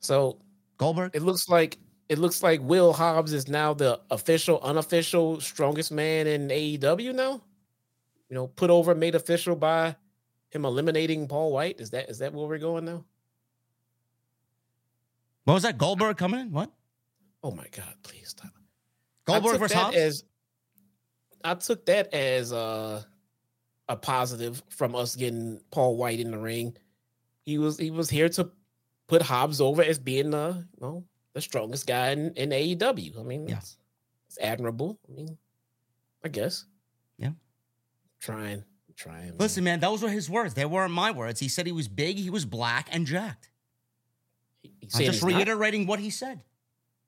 [0.00, 0.38] So
[0.78, 1.12] Goldberg?
[1.14, 1.78] it looks like
[2.08, 7.40] it looks like Will Hobbs is now the official, unofficial strongest man in AEW now.
[8.28, 9.96] You know, put over, made official by
[10.50, 11.80] him eliminating Paul White.
[11.80, 13.04] Is that is that where we're going now?
[15.44, 15.78] What was that?
[15.78, 16.52] Goldberg coming in?
[16.52, 16.70] What?
[17.42, 17.94] Oh my God!
[18.02, 18.52] Please stop.
[19.24, 19.96] Goldberg versus Hobbs?
[19.96, 20.24] as
[21.44, 23.02] I took that as uh,
[23.88, 26.76] a positive from us getting Paul White in the ring.
[27.44, 28.50] He was he was here to
[29.08, 31.04] put Hobbs over as being the you know
[31.34, 33.18] the strongest guy in, in AEW.
[33.18, 33.56] I mean, Yeah.
[33.58, 33.76] it's,
[34.40, 34.98] admirable.
[35.08, 35.36] I mean,
[36.24, 36.64] I guess.
[37.18, 37.30] Yeah.
[38.20, 38.64] Trying,
[38.96, 39.28] trying.
[39.30, 39.36] man.
[39.38, 40.54] Listen, man, those were his words.
[40.54, 41.40] They weren't my words.
[41.40, 43.50] He said he was big, he was black, and jacked.
[44.62, 45.36] He- he's I'm just he's not?
[45.38, 46.40] reiterating what he said.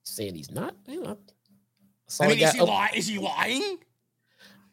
[0.02, 0.74] saying he's not.
[0.88, 1.18] You know,
[2.20, 3.78] I I mean, is he, up- li- is he lying?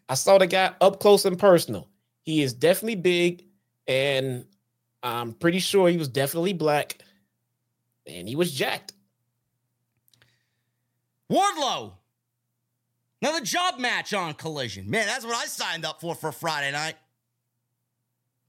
[0.10, 1.88] I saw the guy up close and personal.
[2.24, 3.46] He is definitely big,
[3.88, 4.46] and
[5.02, 6.98] I'm pretty sure he was definitely black,
[8.06, 8.94] and he was jacked.
[11.32, 11.94] Wardlow.
[13.22, 14.90] Another job match on Collision.
[14.90, 16.96] Man, that's what I signed up for for Friday night.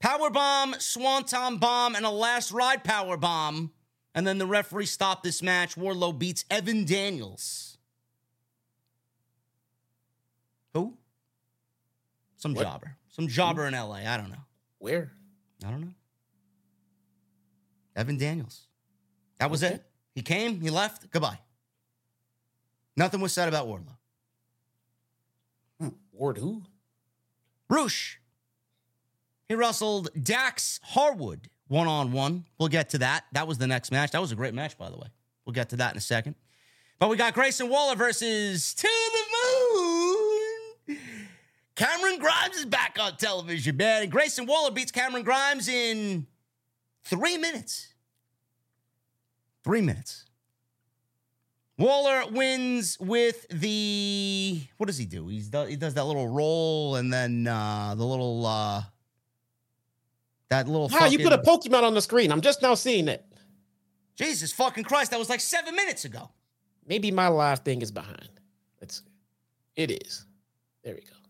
[0.01, 3.70] Power bomb, swanton bomb, and a last ride power bomb.
[4.15, 5.77] And then the referee stopped this match.
[5.77, 7.78] Wardlow beats Evan Daniels.
[10.74, 10.97] Who?
[12.36, 12.62] Some What?
[12.62, 12.97] jobber.
[13.12, 13.30] Some hmm?
[13.30, 14.01] jobber in LA.
[14.06, 14.44] I don't know.
[14.78, 15.12] Where?
[15.64, 15.94] I don't know.
[17.94, 18.66] Evan Daniels.
[19.39, 19.74] That was Okay.
[19.76, 19.84] it.
[20.14, 21.39] He came, he left, goodbye.
[22.97, 23.97] Nothing was said about Wardlow.
[25.80, 26.62] Hmm, Ward who?
[27.68, 28.20] Rush.
[29.48, 32.44] He wrestled Dax Harwood one on one.
[32.59, 33.24] We'll get to that.
[33.32, 34.10] That was the next match.
[34.10, 35.09] That was a great match, by the way.
[35.44, 36.34] We'll get to that in a second.
[36.98, 39.22] But we got Grayson Waller versus Moon.
[41.74, 44.03] Cameron Grimes is back on television, man.
[44.03, 46.27] And Grayson Waller beats Cameron Grimes in
[47.05, 47.89] three minutes.
[49.65, 50.24] Three minutes.
[51.78, 55.28] Waller wins with the what does he do?
[55.28, 58.82] He's he does that little roll and then uh the little uh
[60.51, 62.31] that little How you put a Pokemon on the screen?
[62.31, 63.24] I'm just now seeing it.
[64.15, 66.31] Jesus fucking Christ, that was like seven minutes ago.
[66.86, 68.28] Maybe my live thing is behind.
[68.82, 69.03] It's
[69.74, 70.27] it is.
[70.85, 71.22] There we go.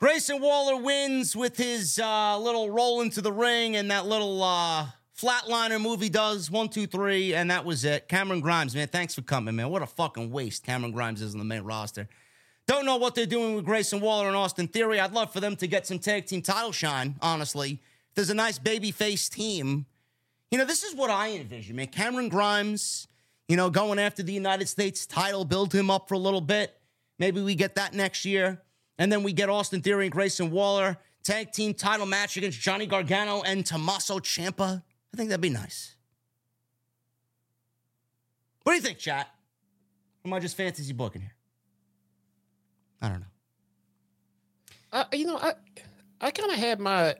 [0.00, 4.86] Grayson Waller wins with his uh little roll into the ring and that little uh
[5.14, 6.50] flatliner move he does.
[6.50, 8.08] One, two, three, and that was it.
[8.08, 9.68] Cameron Grimes, man, thanks for coming, man.
[9.68, 12.08] What a fucking waste Cameron Grimes is in the main roster.
[12.66, 14.98] Don't know what they're doing with Grayson Waller and Austin Theory.
[14.98, 17.82] I'd love for them to get some tag team title shine, honestly.
[18.14, 19.84] There's a nice baby face team.
[20.50, 21.88] You know, this is what I envision, man.
[21.88, 23.06] Cameron Grimes,
[23.48, 26.74] you know, going after the United States title, build him up for a little bit.
[27.18, 28.62] Maybe we get that next year.
[29.00, 30.98] And then we get Austin Theory and Grayson Waller.
[31.22, 34.82] Tag team title match against Johnny Gargano and Tommaso Ciampa.
[35.12, 35.96] I think that'd be nice.
[38.62, 39.26] What do you think, chat?
[40.22, 41.34] Am I just fantasy booking here?
[43.00, 43.26] I don't know.
[44.92, 45.54] I, you know, I
[46.20, 47.14] I kind of had my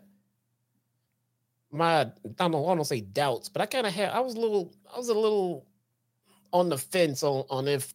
[1.71, 4.41] my I don't I don't say doubts, but I kind of had I was a
[4.41, 5.67] little I was a little
[6.53, 7.95] on the fence on on if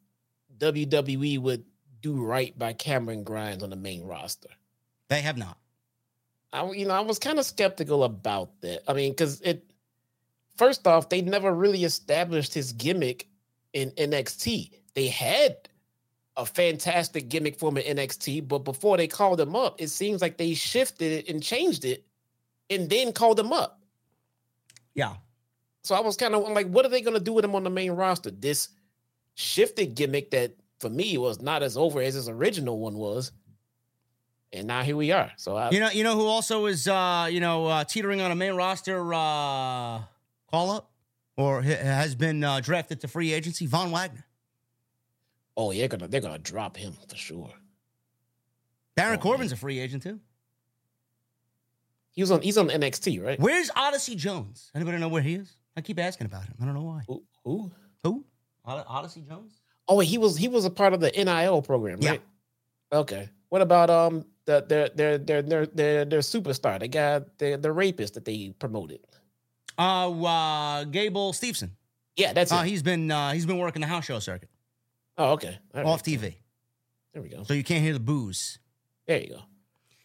[0.58, 1.66] WWE would
[2.06, 4.50] do right by Cameron Grimes on the main roster.
[5.10, 5.58] They have not.
[6.54, 8.84] I you know I was kind of skeptical about that.
[8.88, 9.72] I mean, because it
[10.56, 13.28] first off they never really established his gimmick
[13.74, 14.72] in NXT.
[14.94, 15.68] They had
[16.38, 20.22] a fantastic gimmick for him in NXT, but before they called him up, it seems
[20.22, 22.06] like they shifted it and changed it,
[22.70, 23.80] and then called him up.
[24.94, 25.16] Yeah.
[25.82, 27.64] So I was kind of like, what are they going to do with him on
[27.64, 28.32] the main roster?
[28.32, 28.70] This
[29.36, 33.32] shifted gimmick that for me was not as over as his original one was.
[34.54, 35.32] and now here we are.
[35.36, 38.30] So I, You know, you know who also is, uh, you know, uh, teetering on
[38.32, 40.04] a main roster uh,
[40.52, 40.92] call up,
[41.38, 43.66] or has been uh, drafted to free agency.
[43.66, 44.24] Von Wagner,
[45.58, 47.52] oh, yeah, gonna they're gonna drop him for sure.
[48.96, 50.20] Baron Oh, Corbin's a free agent too.
[52.12, 53.40] He was on he's on NXT, right?
[53.40, 54.72] Where's Odyssey Jones?
[54.76, 55.58] Anybody know where he is?
[55.76, 56.54] I keep asking about him.
[56.62, 57.02] I don't know why.
[57.08, 57.24] Who?
[57.44, 57.72] who?
[58.04, 58.24] Who?
[58.64, 59.52] Od- Odyssey Jones?
[59.88, 62.10] Oh, he was he was a part of the NIL program, Yeah.
[62.12, 62.22] right?
[62.92, 63.30] Okay.
[63.50, 67.72] What about um the their their their their their, their superstar, the guy, the the
[67.72, 69.00] rapist that they promoted?
[69.78, 71.72] Uh, uh Gable Steveson.
[72.16, 72.68] Yeah, that's Uh, it.
[72.70, 74.50] he's been uh, he's been working the house show circuit
[75.18, 75.58] Oh, okay.
[75.74, 75.86] All right.
[75.86, 76.36] off TV,
[77.14, 77.44] There we go.
[77.44, 78.60] so you can't hear the booze.
[79.08, 79.42] There you go.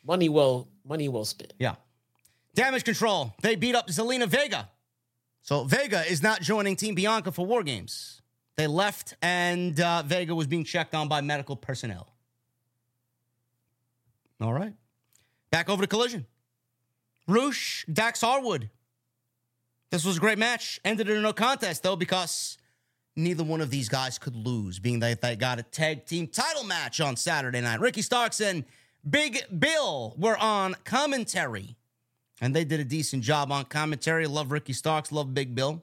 [0.04, 1.52] Money well, money well spent.
[1.58, 1.76] Yeah.
[2.54, 3.32] Damage CTRL.
[3.42, 4.68] They beat up Zelina Vega.
[5.42, 8.20] So Vega is not joining Team Bianca for War Games.
[8.56, 12.12] They left, and uh, Vega was being checked on by medical personnel.
[14.40, 14.74] All right.
[15.50, 16.26] Back over to Collision.
[17.26, 18.70] Rush, Dax Harwood.
[19.90, 20.80] This was a great match.
[20.84, 22.58] Ended in a no contest, though, because
[23.16, 26.64] neither one of these guys could lose, being that they got a tag team title
[26.64, 27.80] match on Saturday night.
[27.80, 28.64] Ricky Starks and
[29.08, 31.76] Big Bill were on commentary,
[32.40, 34.26] and they did a decent job on commentary.
[34.26, 35.82] Love Ricky Starks, love Big Bill.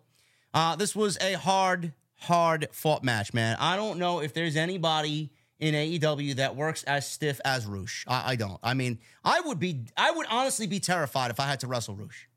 [0.53, 3.57] Uh, this was a hard, hard fought match, man.
[3.60, 8.06] I don't know if there's anybody in AEW that works as stiff as Rush.
[8.07, 8.60] I, I don't.
[8.61, 11.95] I mean, I would be, I would honestly be terrified if I had to wrestle
[11.95, 12.27] Rush.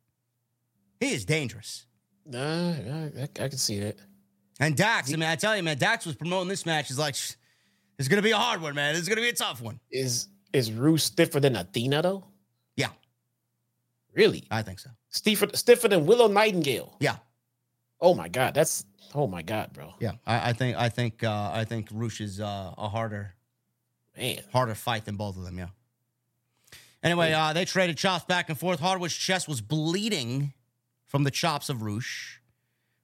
[1.01, 1.87] He is dangerous.
[2.27, 3.97] Nah, I, I, I can see that.
[4.59, 6.89] And Dax, I mean, I tell you, man, Dax was promoting this match.
[6.89, 8.95] He's like, it's going to be a hard one, man.
[8.95, 9.81] It's going to be a tough one.
[9.91, 12.25] Is is Rue stiffer than Athena though?
[12.77, 12.89] Yeah,
[14.15, 14.45] Really?
[14.51, 14.91] I think so.
[15.09, 16.97] Stiffer stiffer than Willow Nightingale.
[17.01, 17.17] Yeah,
[18.01, 19.95] Oh my god, that's oh my god, bro.
[20.01, 20.13] yeah.
[20.27, 23.35] I, I think, I think, uh, I think Rush is uh, a harder,
[24.17, 24.41] Man.
[24.53, 25.59] harder fight than both of them.
[25.59, 25.69] Yeah.
[27.03, 28.81] Anyway, uh, they traded chops back and forth.
[28.81, 30.53] Harwood's chest was bleeding
[31.07, 32.41] from the chops of Rush.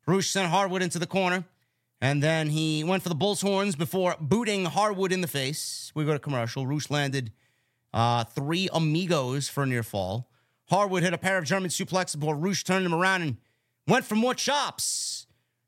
[0.06, 1.44] Rush sent Harwood into the corner,
[2.00, 5.90] and then he went for the bull's horns before booting Harwood in the face.
[5.94, 6.66] We go to commercial.
[6.66, 7.32] Rush landed
[7.94, 10.28] uh, three amigos for a near fall.
[10.68, 13.36] Harwood hit a pair of German suplexes before Rush turned him around and
[13.88, 15.25] went for more chops.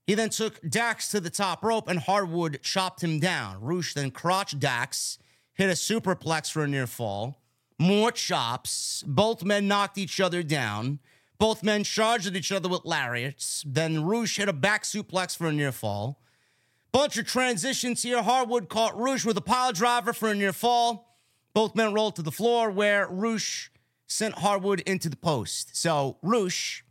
[0.08, 3.60] He then took Dax to the top rope, and Harwood chopped him down.
[3.60, 5.18] Rush then crotched Dax,
[5.52, 7.42] hit a superplex for a near fall.
[7.78, 9.04] More chops.
[9.06, 11.00] Both men knocked each other down.
[11.38, 13.62] Both men charged at each other with lariats.
[13.66, 16.22] Then Rush hit a back suplex for a near fall.
[16.90, 18.22] Bunch of transitions here.
[18.22, 21.18] Harwood caught Rush with a pile driver for a near fall.
[21.52, 23.70] Both men rolled to the floor where Rush
[24.06, 25.76] sent Harwood into the post.
[25.76, 26.82] So Rush,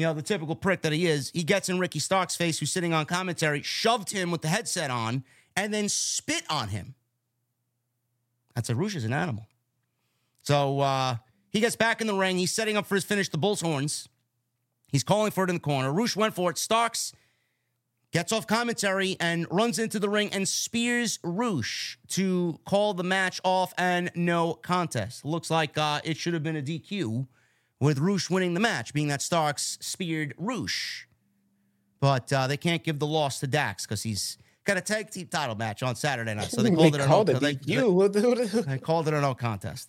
[0.00, 2.72] you know, the typical prick that he is, he gets in Ricky Stark's face, who's
[2.72, 5.24] sitting on commentary, shoved him with the headset on,
[5.54, 6.94] and then spit on him.
[8.54, 9.46] That's a Rush is an animal.
[10.42, 11.16] So uh,
[11.50, 12.38] he gets back in the ring.
[12.38, 14.08] He's setting up for his finish, the Bull's horns.
[14.90, 15.92] He's calling for it in the corner.
[15.92, 16.56] Rush went for it.
[16.56, 17.12] Starks
[18.10, 23.38] gets off commentary and runs into the ring and spears Rush to call the match
[23.44, 25.26] off and no contest.
[25.26, 27.26] Looks like uh, it should have been a DQ
[27.80, 31.06] with Rush winning the match, being that Starks speared Roosh.
[32.00, 35.26] But uh, they can't give the loss to Dax because he's got a tag team
[35.26, 36.50] title match on Saturday night.
[36.50, 38.66] So they called it a no, they- DQ.
[38.66, 39.88] they called it a no contest.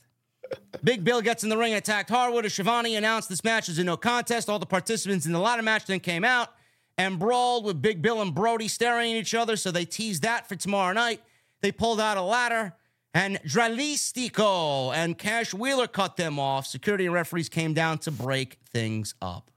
[0.84, 3.80] Big Bill gets in the ring and attacked Harwood as Shivani announced this match is
[3.80, 4.50] a no contest.
[4.50, 6.50] All the participants in the ladder match then came out
[6.98, 9.56] and brawled with Big Bill and Brody staring at each other.
[9.56, 11.22] So they teased that for tomorrow night.
[11.62, 12.74] They pulled out a ladder
[13.14, 16.66] and Dralistico and Cash Wheeler cut them off.
[16.66, 19.52] Security and referees came down to break things up.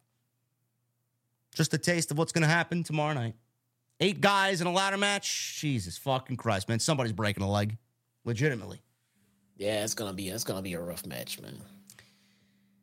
[1.55, 3.35] Just a taste of what's going to happen tomorrow night.
[4.01, 5.59] Eight guys in a ladder match.
[5.61, 6.81] Jesus fucking Christ, man.
[6.81, 7.77] Somebody's breaking a leg.
[8.25, 8.81] Legitimately.
[9.57, 11.57] Yeah, it's gonna be it's gonna be a rough match, man.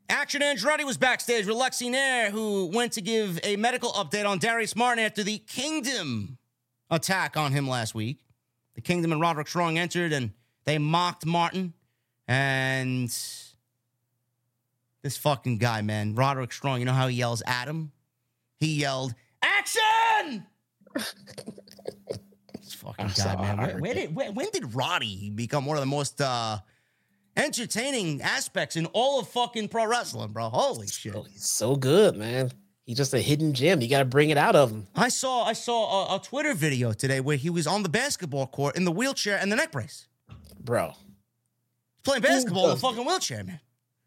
[0.08, 4.40] Action Andretti was backstage with Lexi Nair, who went to give a medical update on
[4.40, 6.38] Darius Martin after the Kingdom
[6.90, 8.20] attack on him last week.
[8.76, 10.32] The Kingdom and Roderick Strong entered and
[10.66, 11.74] they mocked Martin.
[12.28, 13.10] And
[15.02, 17.92] this fucking guy, man, Roderick Strong, you know how he yells at him?
[18.60, 20.46] He yelled, Action!
[20.96, 23.58] this fucking guy, man.
[23.58, 26.60] Where, where did, where, when did Roddy become one of the most uh,
[27.36, 30.50] entertaining aspects in all of fucking pro wrestling, bro?
[30.50, 31.16] Holy shit.
[31.16, 32.52] Oh, he's so good, man.
[32.86, 33.82] He's just a hidden gem.
[33.82, 36.54] You got to bring it out of him, I saw I saw a, a Twitter
[36.54, 39.72] video today where he was on the basketball court in the wheelchair and the neck
[39.72, 40.08] brace.
[40.64, 40.94] Bro.
[41.96, 43.60] He's playing basketball in a fucking wheelchair, man.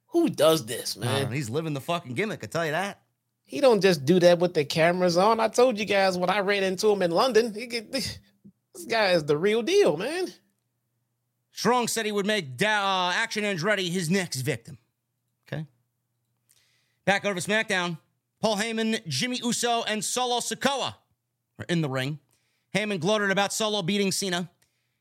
[0.08, 1.32] Who does this, man?
[1.32, 3.00] he's living the fucking gimmick, I tell you that.
[3.44, 5.38] He don't just do that with the cameras on.
[5.38, 7.52] I told you guys when I ran into him in London.
[7.52, 8.18] He get, this
[8.88, 10.28] guy is the real deal, man.
[11.52, 14.78] Strong said he would make da- uh, Action Andretti his next victim.
[15.46, 15.66] Okay.
[17.04, 17.98] Back over to SmackDown.
[18.40, 20.94] Paul Heyman, Jimmy Uso, and Solo Sikoa
[21.58, 22.18] are in the ring.
[22.74, 24.50] Heyman gloated about Solo beating Cena.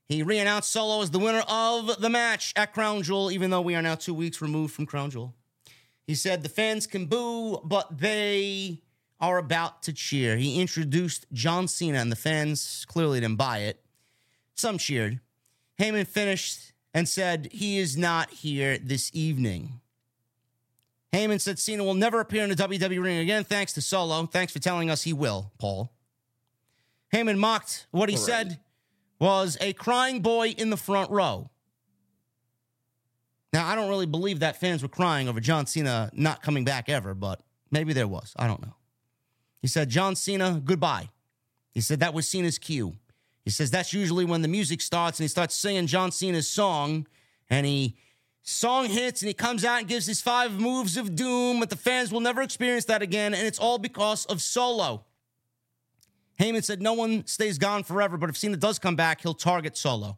[0.10, 3.76] He re-announced Solo as the winner of the match at Crown Jewel, even though we
[3.76, 5.34] are now two weeks removed from Crown Jewel.
[6.06, 8.82] He said the fans can boo, but they
[9.22, 10.36] are about to cheer.
[10.36, 13.80] He introduced John Cena, and the fans clearly didn't buy it.
[14.56, 15.22] Some cheered.
[15.80, 19.80] Heyman finished and said he is not here this evening.
[21.14, 24.26] Heyman said Cena will never appear in the WWE ring again, thanks to Solo.
[24.26, 25.92] Thanks for telling us he will, Paul.
[27.14, 28.26] Heyman mocked what he Right.
[28.26, 28.60] said
[29.20, 31.50] was a crying boy in the front row.
[33.54, 36.90] Now, I don't really believe that fans were crying over John Cena not coming back
[36.90, 38.34] ever, but maybe there was.
[38.36, 38.76] I don't know.
[39.62, 41.10] He said, John Cena, goodbye.
[41.72, 42.96] He said that was Cena's cue.
[43.44, 47.08] He says that's usually when the music starts and he starts singing John Cena's song
[47.50, 47.96] and he
[48.42, 51.76] song hits and he comes out and gives his five moves of doom, but the
[51.76, 53.34] fans will never experience that again.
[53.34, 55.06] And it's all because of Solo.
[56.40, 59.78] Heyman said no one stays gone forever, but if Cena does come back, he'll target
[59.78, 60.18] Solo.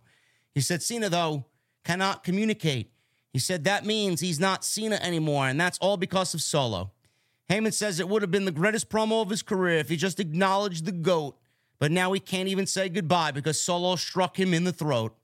[0.54, 1.46] He said Cena, though,
[1.84, 2.92] cannot communicate.
[3.34, 6.92] He said that means he's not Cena anymore, and that's all because of Solo.
[7.50, 10.20] Heyman says it would have been the greatest promo of his career if he just
[10.20, 11.38] acknowledged the GOAT,
[11.78, 15.16] but now he can't even say goodbye because Solo struck him in the throat.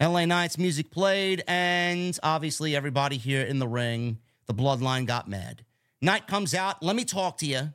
[0.00, 5.64] LA Knight's music played, and obviously everybody here in the ring, the bloodline got mad.
[6.02, 6.82] Knight comes out.
[6.82, 7.72] Let me talk to you.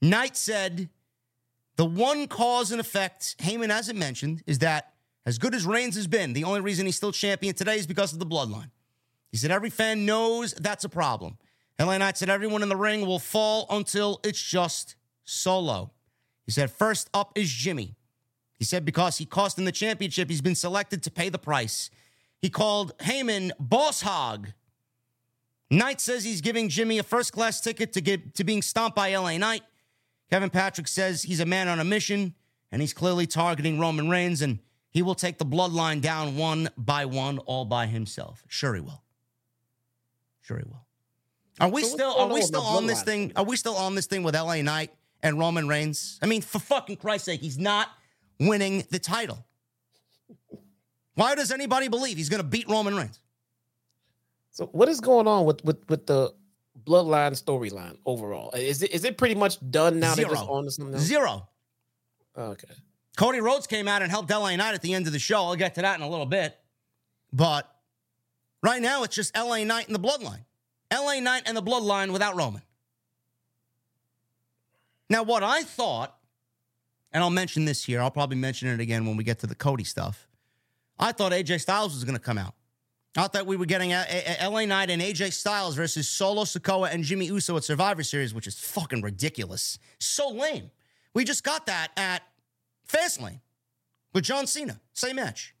[0.00, 0.88] Knight said
[1.76, 4.92] the one cause and effect, Heyman hasn't mentioned, is that
[5.24, 8.12] as good as Reigns has been, the only reason he's still champion today is because
[8.12, 8.70] of the bloodline.
[9.30, 11.38] He said every fan knows that's a problem.
[11.80, 15.90] LA Knight said everyone in the ring will fall until it's just solo.
[16.44, 17.94] He said first up is Jimmy.
[18.58, 21.90] He said because he cost him the championship, he's been selected to pay the price.
[22.40, 24.48] He called Heyman Boss Hog.
[25.70, 29.16] Knight says he's giving Jimmy a first class ticket to get to being stomped by
[29.16, 29.62] LA Knight.
[30.32, 32.34] Kevin Patrick says he's a man on a mission
[32.70, 37.04] and he's clearly targeting Roman Reigns and he will take the bloodline down one by
[37.04, 38.42] one all by himself.
[38.48, 39.02] Sure he will.
[40.40, 40.86] Sure he will.
[41.60, 43.32] Are we So still are we still on this thing?
[43.36, 44.90] Are we still on this thing with LA Knight
[45.22, 46.18] and Roman Reigns?
[46.22, 47.88] I mean, for fucking Christ's sake, he's not
[48.40, 49.44] winning the title.
[51.14, 53.20] Why does anybody believe he's going to beat Roman Reigns?
[54.52, 56.32] So what is going on with with with the
[56.84, 58.50] bloodline storyline overall?
[58.52, 60.14] Is it is it pretty much done now?
[60.14, 60.36] Zero.
[60.36, 61.02] on to something else?
[61.02, 61.48] Zero.
[62.36, 62.68] Oh, okay.
[63.16, 65.36] Cody Rhodes came out and helped LA Knight at the end of the show.
[65.36, 66.56] I'll get to that in a little bit.
[67.32, 67.70] But
[68.62, 70.44] right now, it's just LA Knight and the Bloodline.
[70.92, 72.62] LA Knight and the Bloodline without Roman.
[75.10, 76.16] Now, what I thought,
[77.12, 79.54] and I'll mention this here, I'll probably mention it again when we get to the
[79.54, 80.26] Cody stuff.
[80.98, 82.54] I thought AJ Styles was going to come out.
[83.16, 86.44] I thought we were getting a, a- a- LA Knight and AJ Styles versus Solo
[86.44, 89.78] Sikoa and Jimmy Uso at Survivor Series, which is fucking ridiculous.
[89.98, 90.70] So lame.
[91.14, 92.22] We just got that at
[92.88, 93.40] Fastlane
[94.14, 94.80] with John Cena.
[94.94, 95.54] Same match.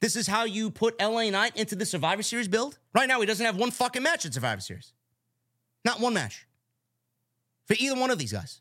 [0.00, 2.78] This is how you put LA Knight into the Survivor Series build?
[2.94, 4.92] Right now, he doesn't have one fucking match at Survivor Series.
[5.86, 6.46] Not one match.
[7.64, 8.60] For either one of these guys.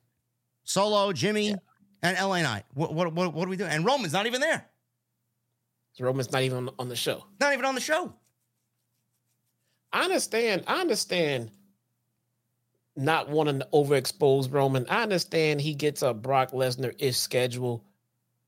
[0.63, 1.55] Solo, Jimmy,
[2.01, 2.63] and LA Knight.
[2.73, 3.69] What, what, what, what are we doing?
[3.69, 4.65] And Roman's not even there.
[5.95, 7.25] So Roman's not even on, the show.
[7.39, 8.13] Not even on the show.
[9.93, 10.65] I understand.
[10.67, 11.51] I understand
[12.97, 14.85] not wanting to overexpose Roman.
[14.89, 17.83] I understand he gets a Brock Lesnar ish schedule,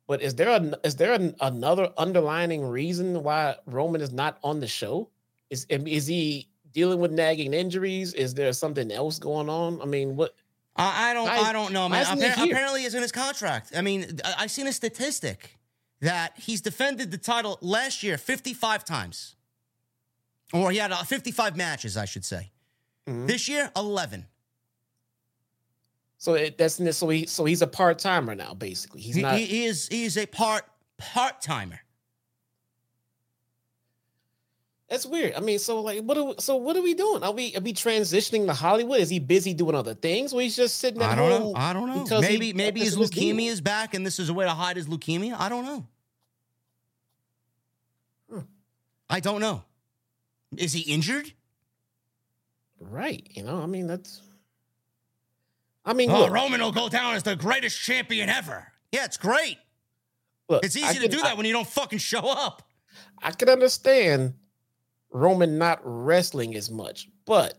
[0.08, 4.60] but is there a is there an, another underlining reason why Roman is not on
[4.60, 5.10] the show?
[5.50, 8.14] Is is he dealing with nagging injuries?
[8.14, 9.82] Is there something else going on?
[9.82, 10.36] I mean, what?
[10.76, 11.26] I, I don't.
[11.28, 12.02] Why- I don't know, man.
[12.02, 13.72] isn't Appar- apparently, it's in his contract.
[13.76, 15.57] I mean, I, I seen a statistic
[16.02, 19.36] that he's defended the title last year 55 times,
[20.54, 22.52] or he had uh, 55 matches, I should say.
[23.08, 23.28] Mhm.
[23.28, 24.26] This year, 11.
[26.20, 28.54] So it, that's so he so he's a part timer now.
[28.54, 29.38] Basically, he's He, not.
[29.38, 29.88] he, he is.
[29.88, 30.66] He is a part
[30.98, 31.80] part timer.
[34.90, 35.34] That's weird.
[35.36, 36.18] I mean, so like, what?
[36.18, 37.22] Are we, so what are we doing?
[37.22, 39.02] Are we are we transitioning to Hollywood?
[39.02, 41.52] Is he busy doing other things, or he's just sitting at I don't home?
[41.54, 41.60] know.
[41.60, 42.04] I don't know.
[42.04, 44.78] because he Maybe maybe his leukemia is back, and this is a way to hide
[44.78, 45.36] his leukemia.
[45.38, 45.88] I don't know.
[48.32, 48.40] Hmm.
[49.10, 49.64] I don't know.
[50.56, 51.34] Is he injured?
[52.80, 53.28] Right.
[53.32, 54.22] You know, I mean, that's.
[55.84, 58.68] I mean, Oh, look, Roman will go down as the greatest champion ever.
[58.92, 59.58] Yeah, it's great.
[60.50, 62.64] look, It's I easy to do I- that when you don't fucking show up.
[63.22, 64.34] I can understand
[65.12, 67.58] Roman not wrestling as much, but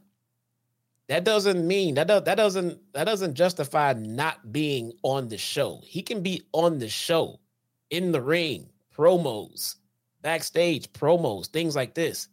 [1.08, 5.80] that doesn't mean that does, that doesn't that doesn't justify not being on the show.
[5.84, 7.40] He can be on the show,
[7.90, 9.76] in the ring, promos,
[10.22, 12.28] backstage promos, things like this.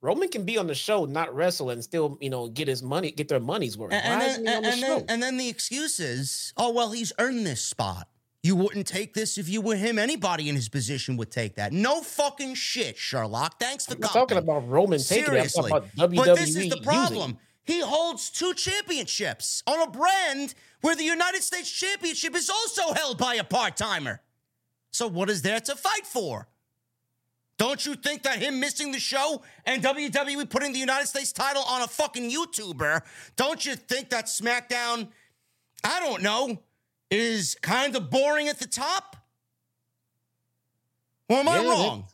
[0.00, 3.12] Roman can be on the show, not wrestle, and still, you know, get his money,
[3.12, 3.92] get their money's worth.
[3.92, 4.86] And, and Why then, is he on and, the and show?
[4.96, 8.08] then, and then the excuse is, oh, well, he's earned this spot.
[8.42, 10.00] You wouldn't take this if you were him.
[10.00, 11.72] Anybody in his position would take that.
[11.72, 13.60] No fucking shit, Sherlock.
[13.60, 15.40] Thanks for talking about Roman taking it.
[15.40, 17.38] I'm talking about WWE but this is the problem.
[17.64, 23.18] He holds two championships on a brand where the United States Championship is also held
[23.18, 24.20] by a part timer.
[24.90, 26.48] So, what is there to fight for?
[27.58, 31.62] Don't you think that him missing the show and WWE putting the United States title
[31.62, 33.02] on a fucking YouTuber,
[33.36, 35.08] don't you think that SmackDown,
[35.84, 36.58] I don't know,
[37.12, 39.16] is kind of boring at the top?
[41.28, 42.04] Or am I Yeah, wrong?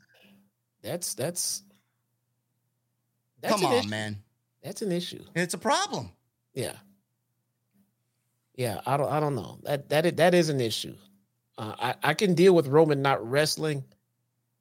[0.83, 1.63] That's that's
[3.41, 3.89] that's Come on, issue.
[3.91, 4.23] man.
[4.63, 5.23] That's an issue.
[5.35, 6.11] It's a problem.
[6.55, 6.75] Yeah.
[8.55, 9.59] Yeah, I don't I don't know.
[9.63, 10.95] That that is, that is an issue.
[11.57, 13.85] Uh, I I can deal with Roman not wrestling.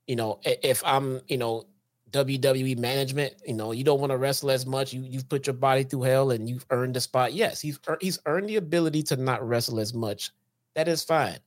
[0.05, 1.65] You know, if I'm, you know,
[2.11, 4.93] WWE management, you know, you don't want to wrestle as much.
[4.93, 7.33] You you've put your body through hell and you've earned the spot.
[7.33, 10.31] Yes, he's he's earned the ability to not wrestle as much.
[10.75, 11.39] That is fine.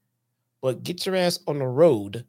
[0.60, 2.24] But get your ass on the road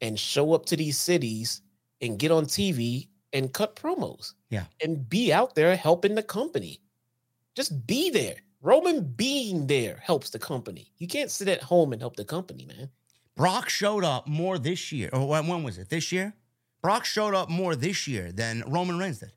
[0.00, 1.62] and show up to these cities
[2.00, 4.34] and get on TV and cut promos.
[4.50, 4.64] Yeah.
[4.82, 6.80] And be out there helping the company.
[7.54, 8.36] Just be there.
[8.62, 10.92] Roman being there helps the company.
[10.98, 12.88] You can't sit at home and help the company, man.
[13.36, 15.10] Brock showed up more this year.
[15.12, 15.88] Or when was it?
[15.88, 16.34] This year?
[16.84, 19.32] Brock showed up more this year than Roman Reigns did.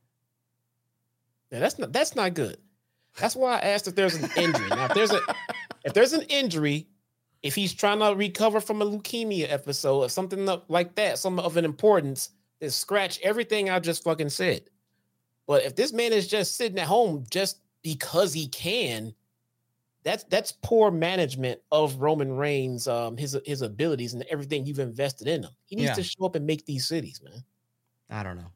[1.49, 2.57] Yeah, that's not that's not good.
[3.17, 4.67] That's why I asked if there's an injury.
[4.67, 5.21] now, if there's a
[5.85, 6.87] if there's an injury,
[7.41, 11.55] if he's trying to recover from a leukemia episode or something like that, some of
[11.55, 14.63] an importance, then scratch everything I just fucking said.
[15.47, 19.13] But if this man is just sitting at home just because he can,
[20.07, 25.27] that's that's poor management of Roman Reigns, um, his his abilities and everything you've invested
[25.27, 25.51] in him.
[25.65, 25.95] He needs Yeah.
[25.95, 27.43] to show up and make these cities, man.
[28.09, 28.51] I don't know.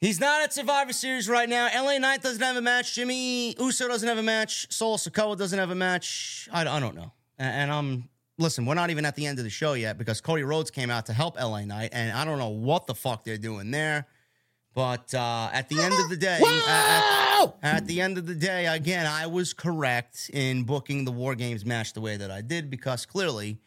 [0.00, 1.68] He's not at Survivor Series right now.
[1.74, 2.94] LA Knight doesn't have a match.
[2.94, 4.66] Jimmy Uso doesn't have a match.
[4.72, 6.48] Solo Sikoa doesn't have a match.
[6.52, 7.12] I, I don't know.
[7.38, 8.08] And, and I'm
[8.38, 8.64] listen.
[8.64, 11.04] We're not even at the end of the show yet because Cody Rhodes came out
[11.06, 14.06] to help LA Knight, and I don't know what the fuck they're doing there.
[14.76, 16.38] But uh, at the end of the day,
[16.68, 21.34] at- at- the end of the day, again, I was correct in booking the War
[21.34, 23.58] Games match the way that I did because clearly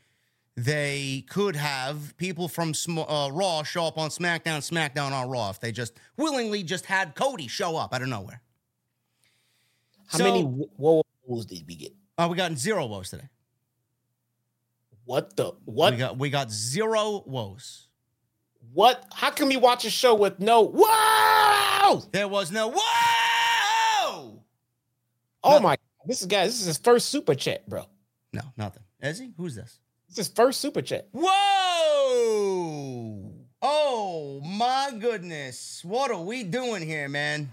[0.56, 5.50] they could have people from Sm- uh, Raw show up on SmackDown, SmackDown on Raw
[5.50, 8.44] if they just willingly just had Cody show up out of nowhere.
[10.10, 11.94] How So- many wo- woes did we get?
[12.20, 13.30] Uh, we got zero woes today.
[15.06, 15.94] What the what?
[15.94, 17.88] We got we got zero woes.
[18.74, 19.06] What?
[19.14, 22.02] How can we watch a show with no wow?
[22.12, 24.42] There was no whoa.
[25.44, 25.60] Oh No.
[25.60, 25.78] my!
[26.06, 26.46] This is guy.
[26.46, 27.86] This is his first super chat, bro.
[28.34, 28.84] No, nothing.
[29.02, 29.32] Is he?
[29.38, 29.80] Who's this?
[30.08, 31.08] It's his first super chat.
[31.12, 31.30] Whoa!
[33.62, 35.82] Oh my goodness.
[35.84, 37.52] What are we doing here, man?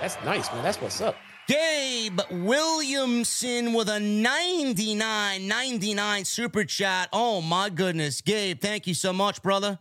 [0.00, 0.62] That's nice, man.
[0.62, 1.16] That's what's up.
[1.48, 7.08] Gabe Williamson with a 99 99 super chat.
[7.10, 8.20] Oh my goodness.
[8.20, 9.78] Gabe, thank you so much, brother.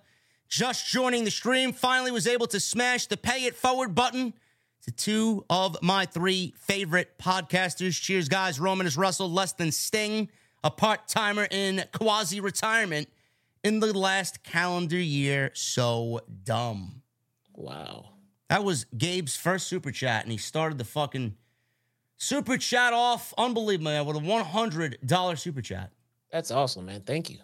[0.47, 4.33] Just joining the stream, finally was able to smash the pay it forward button
[4.83, 8.01] to two of my three favorite podcasters.
[8.01, 8.61] Cheers, guys.
[8.61, 10.29] Roman has wrestled less than Sting,
[10.63, 13.09] a part timer in quasi retirement
[13.65, 15.51] in the last calendar year.
[15.53, 17.01] So dumb.
[17.53, 18.05] Wow.
[18.47, 21.35] That was Gabe's first super chat, and he started the fucking
[22.17, 25.91] super chat off unbelievably with a $100 super chat.
[26.31, 27.01] That's awesome, man.
[27.01, 27.37] Thank you.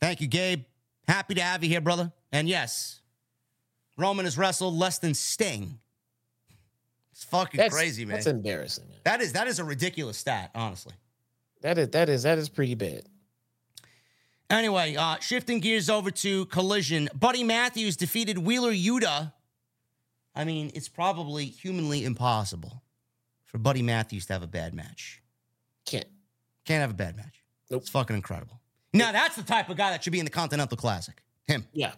[0.00, 0.64] Thank you, Gabe.
[1.06, 2.12] Happy to have you here, brother.
[2.32, 3.00] And yes,
[3.96, 5.78] Roman has wrestled less than Sting.
[7.12, 8.16] It's fucking That's crazy, man.
[8.16, 8.98] That's embarrassing, man.
[9.04, 10.94] that is that is a ridiculous stat, honestly.
[11.62, 13.02] That is that is that is pretty bad.
[14.50, 17.08] Anyway, uh, shifting gears over to Collision.
[17.18, 19.32] Buddy Matthews defeated Wheeler Yuta.
[20.34, 22.82] I mean, it's probably humanly impossible
[23.48, 25.20] for Buddy Matthews to have a bad match.
[25.84, 26.06] Can't.
[26.64, 27.42] Can't have a bad match.
[27.70, 27.82] Nope.
[27.82, 28.60] It's fucking incredible.
[28.94, 31.20] Now, that's the type of guy that should be in the Continental Classic.
[31.46, 31.66] Him.
[31.72, 31.92] Yeah.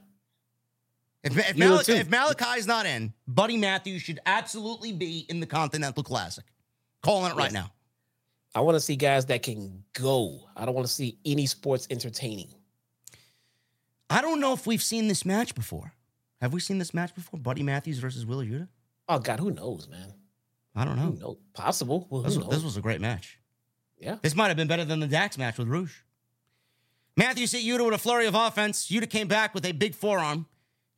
[1.23, 1.93] If, if, You Malakai, too.
[1.93, 6.45] if Malakai's not in, Buddy Matthews should absolutely be in the Continental Classic.
[7.03, 7.53] Calling it right Yes.
[7.53, 7.73] now.
[8.55, 10.41] I want to see guys that can go.
[10.57, 12.49] I don't want to see any sports entertaining.
[14.09, 15.93] I don't know if we've seen this match before.
[16.41, 17.39] Have we seen this match before?
[17.39, 18.69] Buddy Matthews versus Wheeler Yuta?
[19.09, 20.15] Oh God, who knows, man?
[20.75, 21.11] I don't know.
[21.19, 22.07] No, Possible.
[22.11, 22.49] Well, This, knows?
[22.49, 23.39] this was a great match.
[23.99, 24.17] yeah.
[24.23, 26.05] This might have been better than the Dax match with Rush.
[27.17, 28.89] Matthews hit Yuta with a flurry of offense.
[28.89, 30.47] Yuta came back with a big forearm.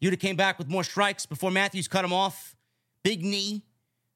[0.03, 2.55] Yuta came back with more strikes before Matthews cut him off.
[3.03, 3.65] Big knee.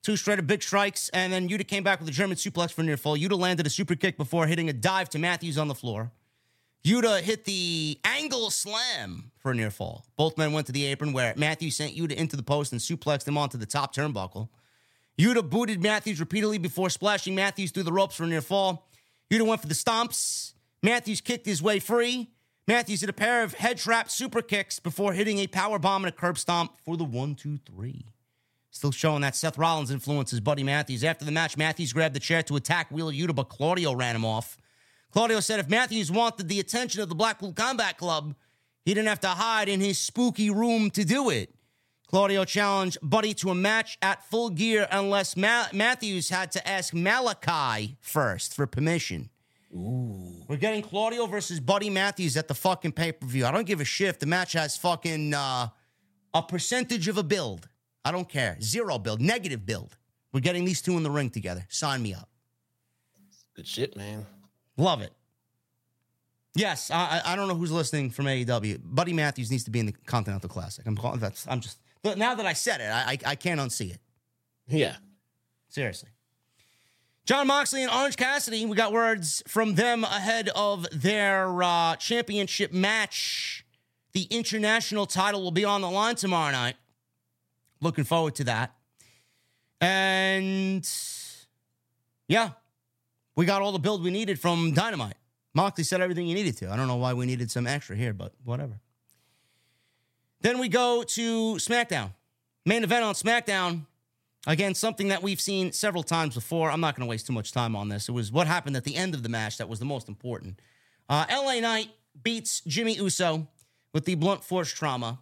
[0.03, 2.83] two straight of big strikes, and then Yuta came back with a German suplex for
[2.85, 3.17] near fall.
[3.17, 6.13] Yuta landed a super kick before hitting a dive to Matthews on the floor.
[6.85, 10.05] Yuta hit the angle slam for a near fall.
[10.17, 13.27] Both men went to the apron where Matthews sent Yuta into the post and suplexed
[13.27, 14.49] him onto the top turnbuckle.
[15.19, 18.89] Yuta booted Matthews repeatedly before splashing Matthews through the ropes for a near fall.
[19.31, 20.53] Yuta went for the stomps.
[20.83, 22.31] Matthews kicked his way free.
[22.69, 26.13] Matthews did a pair of head trap super kicks before hitting a power bomb and
[26.13, 28.07] a curb stomp for the one, two, three.
[28.71, 31.03] Still showing that Seth Rollins influences Buddy Matthews.
[31.03, 34.25] After the match, Matthews grabbed the chair to attack Wheeler Yuta, but Claudio ran him
[34.25, 34.59] off.
[35.13, 38.35] Claudio said if Matthews wanted the attention of the Blackpool Combat Club,
[38.85, 41.56] he didn't have to hide in his spooky room to do it.
[42.07, 46.95] Claudio challenged Buddy to a match at full gear unless Ma- Matthews had to ask
[46.95, 49.31] Malakai first for permission.
[49.75, 50.45] Ooh.
[50.49, 53.45] We're getting Claudio versus Buddy Matthews at the fucking pay per view.
[53.45, 55.69] I don't give a shit if the match has fucking uh,
[56.33, 57.69] a percentage of a build.
[58.05, 58.57] I don't care.
[58.63, 59.97] Zero build, negative build.
[60.33, 61.67] We're getting these two in the ring together.
[61.69, 62.29] Sign me up.
[63.55, 64.25] Good shit, man.
[64.77, 65.13] Love it.
[66.55, 68.81] Yes, I, I don't know who's listening from AEW.
[68.83, 70.87] Buddy Matthews needs to be in the Continental Classic.
[70.87, 71.47] I'm calling that's.
[71.49, 71.79] I'm just
[72.15, 74.01] now that I said it, I I, I can't unsee it.
[74.69, 74.97] Yeah,
[75.69, 76.11] seriously.
[77.25, 78.65] Jon Moxley and Orange Cassidy.
[78.67, 83.65] We got words from them ahead of their uh, championship match.
[84.13, 86.77] The international title will be on the line tomorrow night.
[87.81, 88.75] Looking forward to that.
[89.81, 90.89] And
[92.29, 92.51] yeah,
[93.35, 95.17] we got all the build we needed from Dynamite.
[95.53, 96.71] Moxley said everything you needed to.
[96.71, 98.79] I don't know why we needed some extra here, but whatever.
[100.41, 102.13] Then we go to SmackDown.
[102.65, 103.87] Main event on SmackDown.
[104.47, 106.71] Again, something that we've seen several times before.
[106.71, 108.09] I'm not going to waste too much time on this.
[108.09, 110.61] It was what happened at the end of the match that was the most important.
[111.09, 111.89] Uh, LA Knight
[112.23, 113.49] beats Jimmy Uso
[113.93, 115.21] with the blunt force trauma.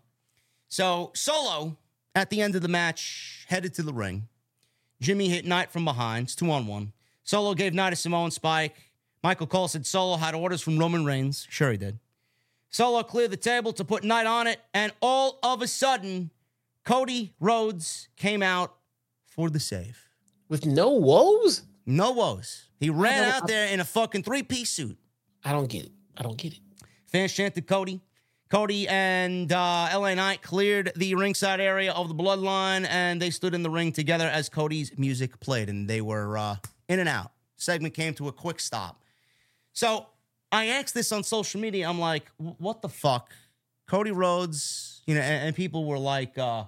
[0.69, 1.79] So, Solo
[2.15, 4.29] at the end of the match headed to the ring.
[5.01, 6.25] Jimmy hit Knight from behind.
[6.25, 6.93] It's two on one.
[7.25, 8.77] Solo gave Knight a Samoan spike.
[9.23, 11.47] Michael Cole said Solo had orders from Roman Reigns.
[11.51, 11.99] Sure, he did.
[12.75, 16.33] Solo cleared the table to put Knight on it, and all of a sudden,
[16.85, 18.75] Cody Rhodes came out
[19.27, 20.09] for the save.
[20.49, 21.63] With no woes?
[21.87, 22.71] No woes.
[22.81, 24.99] He ran out there in a fucking three piece suit.
[25.45, 25.93] I don't get it.
[26.17, 26.59] I don't get it.
[27.07, 28.01] Fans chanted Cody.
[28.49, 33.55] Cody and uh, LA Knight cleared the ringside area of the bloodline, and they stood
[33.55, 36.57] in the ring together as Cody's music played, and they were uh,
[36.89, 37.31] in and out.
[37.55, 39.05] Segment came to a quick stop.
[39.73, 40.07] So
[40.55, 41.89] I asked this on social media.
[41.89, 43.33] I'm like, what the fuck?
[43.89, 46.65] Cody Rhodes, you know, and, and people were like, uh,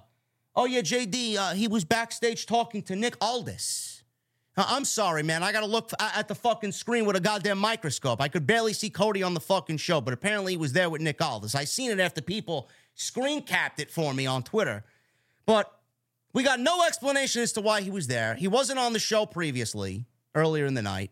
[0.55, 4.03] oh yeah, JD, uh, he was backstage talking to Nick Aldis.
[4.57, 5.43] I'm sorry, man.
[5.43, 8.19] I got to look at the fucking screen with a goddamn microscope.
[8.19, 10.99] I could barely see Cody on the fucking show, but apparently he was there with
[10.99, 11.53] Nick Aldis.
[11.53, 14.83] I seen it after people screen capped it for me on Twitter.
[15.45, 15.71] But
[16.33, 18.33] we got no explanation as to why he was there.
[18.33, 21.11] He wasn't on the show previously, earlier in the night.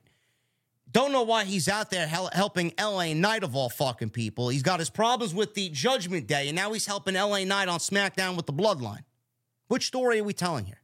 [0.95, 4.47] Don't know why he's out there hel- helping LA Knight of all fucking people.
[4.47, 7.79] He's got his problems with the Judgment Day, and now he's helping LA Knight on
[7.79, 9.03] SmackDown with the Bloodline.
[9.67, 10.79] Which story are we telling here?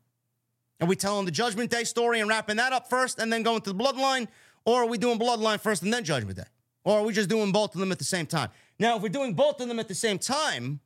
[0.81, 3.61] Are we telling the Judgment Day story and wrapping that up first and then going
[3.61, 4.27] to the Bloodline?
[4.65, 6.43] Or are we doing Bloodline first and then Judgment Day?
[6.83, 8.49] Or are we just doing both of them at the same time?
[8.79, 10.81] Now, if we're doing both of them at the same time,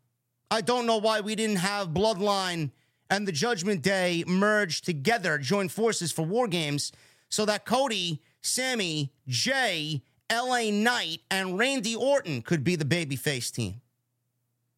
[0.52, 2.70] I don't know why we didn't have Bloodline
[3.10, 6.92] and the Judgment Day merge together, join forces for War Games,
[7.30, 13.82] so that Cody, Sami, Jey, LA Knight, and Randy Orton could be the babyface team.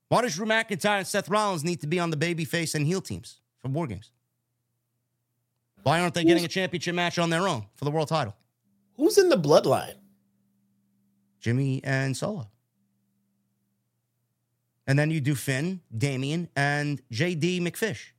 [0.10, 3.02] Why does Drew McIntyre and Seth Rollins need to be on the babyface and heel
[3.02, 4.12] teams for War Games?
[5.84, 8.36] Why aren't they getting a championship match on their own for the world title?
[8.96, 9.96] Who's in the bloodline?
[11.40, 12.48] Jimmy and Solo.
[14.88, 18.12] And then you do Finn, Damian, and JD McFish.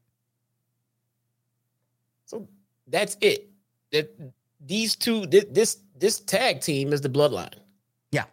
[2.27, 2.47] So
[2.87, 3.51] that's it.
[3.91, 4.15] That
[4.61, 7.55] these two, this this tag team is the bloodline.
[8.11, 8.25] Yeah.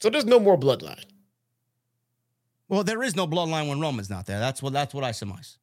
[0.00, 1.04] So there's no more bloodline.
[2.68, 4.38] Well, there is no bloodline when Roman's not there.
[4.38, 5.58] That's what that's what I surmise.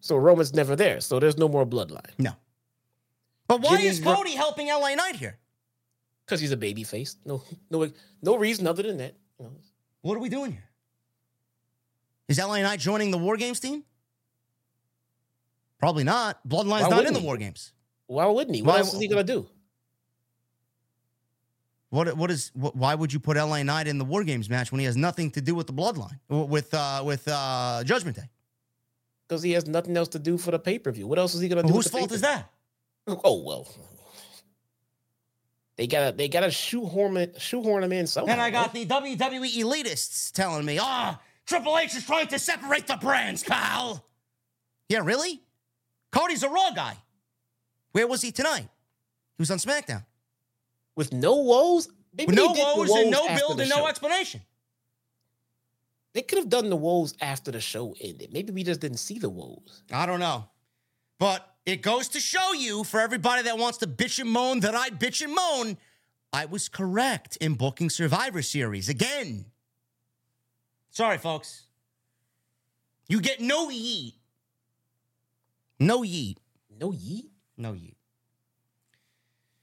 [0.00, 1.00] So Roman's never there.
[1.00, 2.10] So there's no more bloodline.
[2.18, 2.32] No.
[3.46, 5.38] But why Jimmy's is Cody Ro- helping LA Knight here?
[6.24, 7.16] Because he's a baby face.
[7.24, 7.90] No, no,
[8.22, 9.14] no reason other than that.
[10.00, 10.68] What are we doing here?
[12.28, 13.84] Is LA Knight joining the War Games team?
[15.82, 16.38] Probably not.
[16.48, 17.72] Bloodline's Why not in the War Games.
[18.06, 18.62] Why wouldn't he?
[18.62, 19.48] What why, else is he gonna do?
[21.90, 24.70] What what is what, why would you put LA Knight in the War Games match
[24.70, 28.30] when he has nothing to do with the Bloodline with uh, with uh, Judgment Day?
[29.26, 31.08] Because he has nothing else to do for the pay per view.
[31.08, 31.72] What else is he gonna do?
[31.72, 32.48] Whose fault is that?
[33.08, 33.66] Oh well,
[35.74, 38.34] they gotta they gotta shoehorn it shoehorn him in somehow.
[38.34, 42.38] And I got the WWE elitists telling me, ah, oh, Triple H is trying to
[42.38, 44.06] separate the brands, pal.
[44.88, 45.42] Yeah, really?
[46.12, 46.96] Cody's a Raw guy.
[47.92, 48.68] Where was he tonight?
[49.36, 50.04] He was on SmackDown.
[50.94, 51.88] With no woes?
[52.14, 54.42] Maybe With no the woes and no build and no explanation.
[56.12, 58.32] They could have done the woes after the show ended.
[58.32, 59.82] Maybe we just didn't see the woes.
[59.90, 60.48] I don't know.
[61.18, 64.74] But it goes to show you for everybody that wants to bitch and moan that
[64.74, 65.78] I bitch and moan,
[66.32, 69.46] I was correct in booking Survivor Series again.
[70.90, 71.66] Sorry, folks.
[73.08, 74.14] You get no yeet.
[75.82, 76.36] No yeet.
[76.70, 77.30] No yeet.
[77.56, 77.96] No yeet.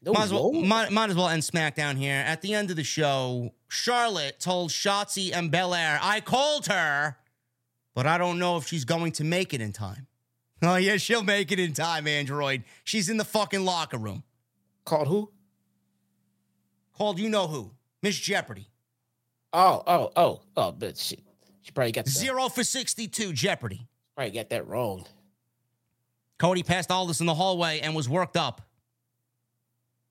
[0.02, 2.24] No might, as well, might, might as well end SmackDown here.
[2.26, 7.18] At the end of the show, Charlotte told Shotzi and Belair, I called her,
[7.94, 10.08] but I don't know if she's going to make it in time.
[10.62, 12.66] Oh, yeah, she'll make it in time, Android.
[12.84, 14.24] She's in the fucking locker room.
[14.84, 15.32] Called who?
[16.98, 17.72] Called you know who?
[18.04, 18.68] Miss Jeopardy.
[19.54, 21.18] Oh, oh, oh, oh, but she,
[21.62, 23.88] she probably got that, Zero for 62, Jeopardy.
[24.16, 25.06] probably got that wrong.
[26.40, 28.61] Cody passed Aldis in the hallway and was worked up.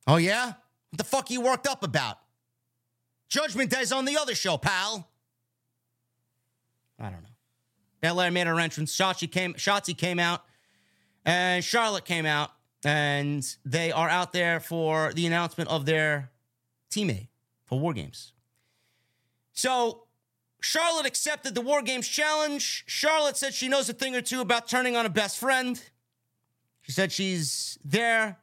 [0.07, 0.53] Oh, yeah?
[0.91, 2.19] What the fuck are you worked up about?
[3.29, 5.09] Judgment Day's on the other show, pal.
[6.99, 7.29] I don't know.
[8.01, 8.95] Belair made her entrance.
[8.95, 10.45] Shotzi came, Shotzi came out,
[11.25, 12.51] and Charlotte came out,
[12.85, 16.31] and they are out there for the announcement of their
[16.91, 17.29] teammate
[17.65, 18.33] for War Games.
[19.53, 20.05] So
[20.61, 22.85] Charlotte accepted the War Games challenge.
[22.87, 25.83] Charlotte said she knows a thing or two about turning on a best friend.
[26.89, 28.39] She said she's there,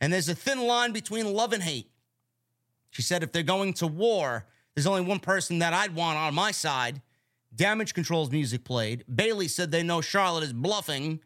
[0.00, 1.90] and there's a thin line between love and hate.
[2.88, 6.34] She said if they're going to war, there's only one person that I'd want on
[6.34, 7.02] my side.
[7.54, 9.04] Damage CTRL's music played.
[9.14, 11.20] Bayley said they know Charlotte is bluffing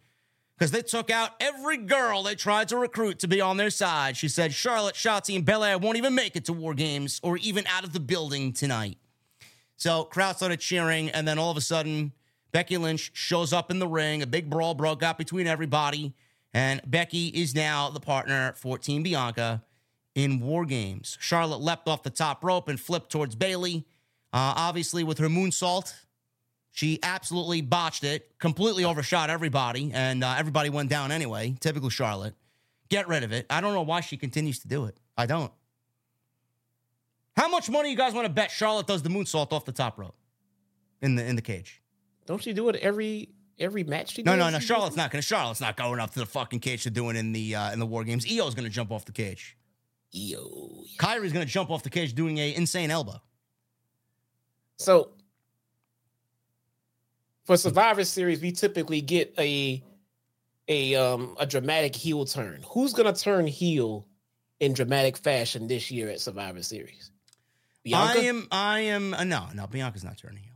[0.59, 4.17] because they took out every girl they tried to recruit to be on their side.
[4.17, 7.69] She said Charlotte, Shotzi, and Belair won't even make it to War Games or even
[7.69, 8.99] out of the building tonight.
[9.77, 12.13] So crowd started cheering, and then all of a sudden,
[12.51, 14.23] Becky Lynch shows up in the ring.
[14.23, 16.15] A big brawl broke out between everybody,
[16.55, 19.63] and Becky is now the partner for Team Bianca
[20.15, 21.17] in War Games.
[21.21, 23.87] Charlotte leapt off the top rope and flipped towards Bayley.
[24.33, 25.95] Uh, obviously, with her moonsault,
[26.71, 31.57] she absolutely botched it, completely overshot everybody, and uh, everybody went down anyway.
[31.61, 32.35] Typical Charlotte.
[32.89, 33.47] Get rid of it.
[33.51, 34.97] I don't know why she continues to do it.
[35.17, 35.53] I don't.
[37.37, 39.99] How much money you guys want to bet Charlotte does the moonsault off the top
[39.99, 40.17] rope
[41.01, 41.83] in the in the cage?
[42.27, 44.15] Don't she do it every every match?
[44.15, 44.39] She No, does?
[44.39, 44.59] no, no.
[44.59, 45.27] Charlotte's not going to.
[45.27, 47.79] Charlotte's not going up to the fucking cage to do it in the uh, in
[47.79, 48.25] the war games.
[48.27, 49.57] Iyo's going to jump off the cage.
[50.11, 50.85] Yo.
[50.99, 53.21] Kairi's going to jump off the cage doing a insane elbow.
[54.77, 55.11] So
[57.45, 59.83] for Survivor Series, we typically get a
[60.69, 62.63] a um a dramatic heel turn.
[62.71, 64.07] Who's gonna turn heel
[64.61, 67.11] in dramatic fashion this year at Survivor Series?
[67.83, 68.21] Bianca?
[68.21, 68.49] I am.
[68.53, 69.15] I am.
[69.15, 69.67] Uh, no, no.
[69.67, 70.53] Bianca's not turning heel.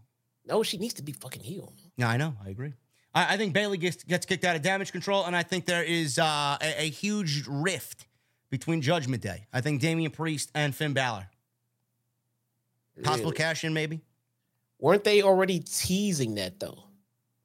[0.46, 1.72] No, she needs to be fucking heel.
[1.96, 2.34] Yeah, I know.
[2.44, 2.74] I agree.
[3.14, 5.82] I, I think Bayley gets gets kicked out of Damage CTRL, and I think there
[5.84, 8.06] is uh, a, a huge rift
[8.50, 9.46] between Judgment Day.
[9.52, 11.26] I think Damian Priest and Finn Balor.
[13.02, 13.36] Possible Really?
[13.38, 14.00] cash in, maybe.
[14.78, 16.84] Weren't they already teasing that though?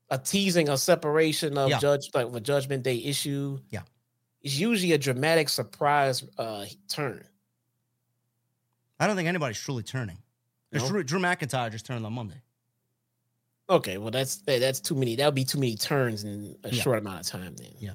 [0.09, 1.79] A teasing a separation of Yeah.
[1.79, 3.59] judge like a judgment day issue.
[3.69, 3.81] Yeah.
[4.41, 7.25] It's usually a dramatic surprise uh turn.
[8.99, 10.17] I don't think anybody's truly turning.
[10.71, 10.87] No?
[10.87, 12.41] Drew, Drew McIntyre just turned on Monday.
[13.69, 15.15] Okay, well that's that- that's too many.
[15.17, 16.81] That would be too many turns in a Yeah.
[16.81, 17.73] short amount of time then.
[17.79, 17.91] Yeah.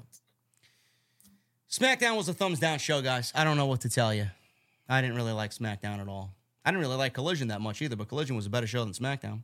[1.71, 3.33] SmackDown was a thumbs down show, guys.
[3.35, 4.29] I don't know what to tell you.
[4.89, 6.35] I didn't really like SmackDown at all.
[6.65, 8.93] I didn't really like Collision that much either, but Collision was a better show than
[8.93, 9.43] SmackDown.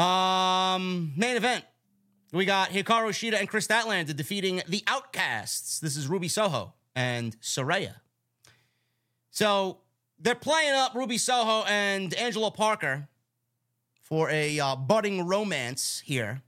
[0.00, 1.64] Um, main event.
[2.32, 5.80] We got Hikaru Shida and Kris Statlander defeating the Outcasts.
[5.80, 7.96] This is Ruby Soho and Saraya.
[9.30, 9.78] So
[10.18, 13.08] they're playing up Ruby Soho and Angelo Parker
[14.06, 16.40] for a uh, budding romance here.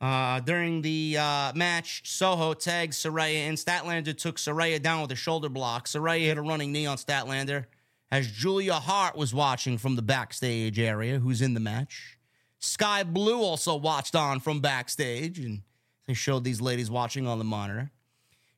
[0.00, 5.16] Uh, during the uh, match, Soho tagged Saraya and Statlander took Saraya down with a
[5.16, 5.86] shoulder block.
[5.86, 7.66] Saraya hit a running knee on Statlander
[8.10, 12.18] as Julia Hart was watching from the backstage area, who's in the match.
[12.58, 15.62] Skye Blue also watched on from backstage, and
[16.08, 17.92] they showed these ladies watching on the monitor.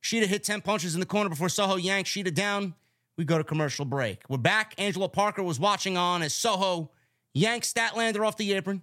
[0.01, 2.73] Shida hit 10 punches in the corner before Soho yanked Shida down.
[3.17, 4.23] We go to commercial break.
[4.29, 4.73] We're back.
[4.79, 6.89] Angelo Parker was watching on as Soho
[7.33, 8.81] yanked Statlander off the apron.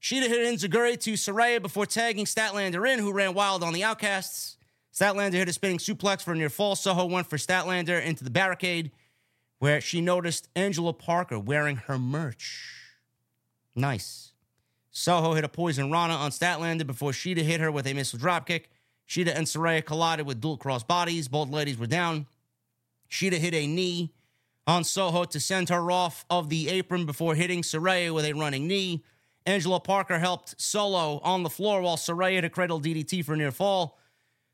[0.00, 4.56] Shida hit enzuigiri to Saraya before tagging Statlander in, who ran wild on the Outcasts.
[4.94, 6.76] Statlander hit a spinning suplex for a near fall.
[6.76, 8.92] Soho went for Statlander into the barricade,
[9.58, 12.74] where she noticed Angelo Parker wearing her merch.
[13.74, 14.32] Nice.
[14.90, 18.64] Soho hit a poison Rana on Statlander before Shida hit her with a missile dropkick.
[19.08, 21.28] Shida and Saraya collided with dual cross bodies.
[21.28, 22.26] Both ladies were down.
[23.10, 24.12] Shida hit a knee
[24.68, 28.68] on Soho to send her off of the apron before hitting Saraya with a running
[28.68, 29.02] knee.
[29.46, 33.98] Angelo Parker helped solo on the floor while Saraya to cradle DDT for near fall.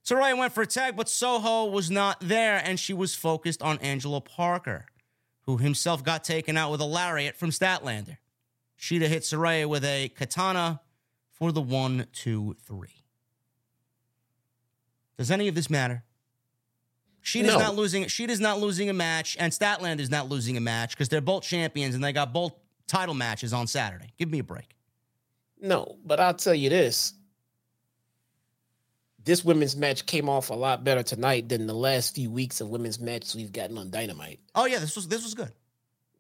[0.05, 3.79] Saraya went for a tag, but Soho was not there, and she was focused on
[3.79, 4.87] Angelo Parker,
[5.47, 8.19] who himself got taken out with a lariat from Statlander.
[8.79, 10.81] Shida hit Saraya with a katana
[11.33, 13.03] for the one, two, three.
[15.19, 16.05] Does any of this matter?
[17.25, 17.59] Shida's No.
[17.59, 18.07] not losing.
[18.07, 21.43] Shida's not losing a match, and Statland is not losing a match because they're both
[21.43, 22.53] champions and they got both
[22.87, 24.13] title matches on Saturday.
[24.19, 24.77] Give me a break.
[25.59, 27.15] No, but I'll tell you this.
[29.25, 32.69] This women's match came off a lot better tonight than the last few weeks of
[32.69, 34.41] women's matches we've gotten on Dynamite.
[34.55, 35.53] Oh yeah, this was this was good.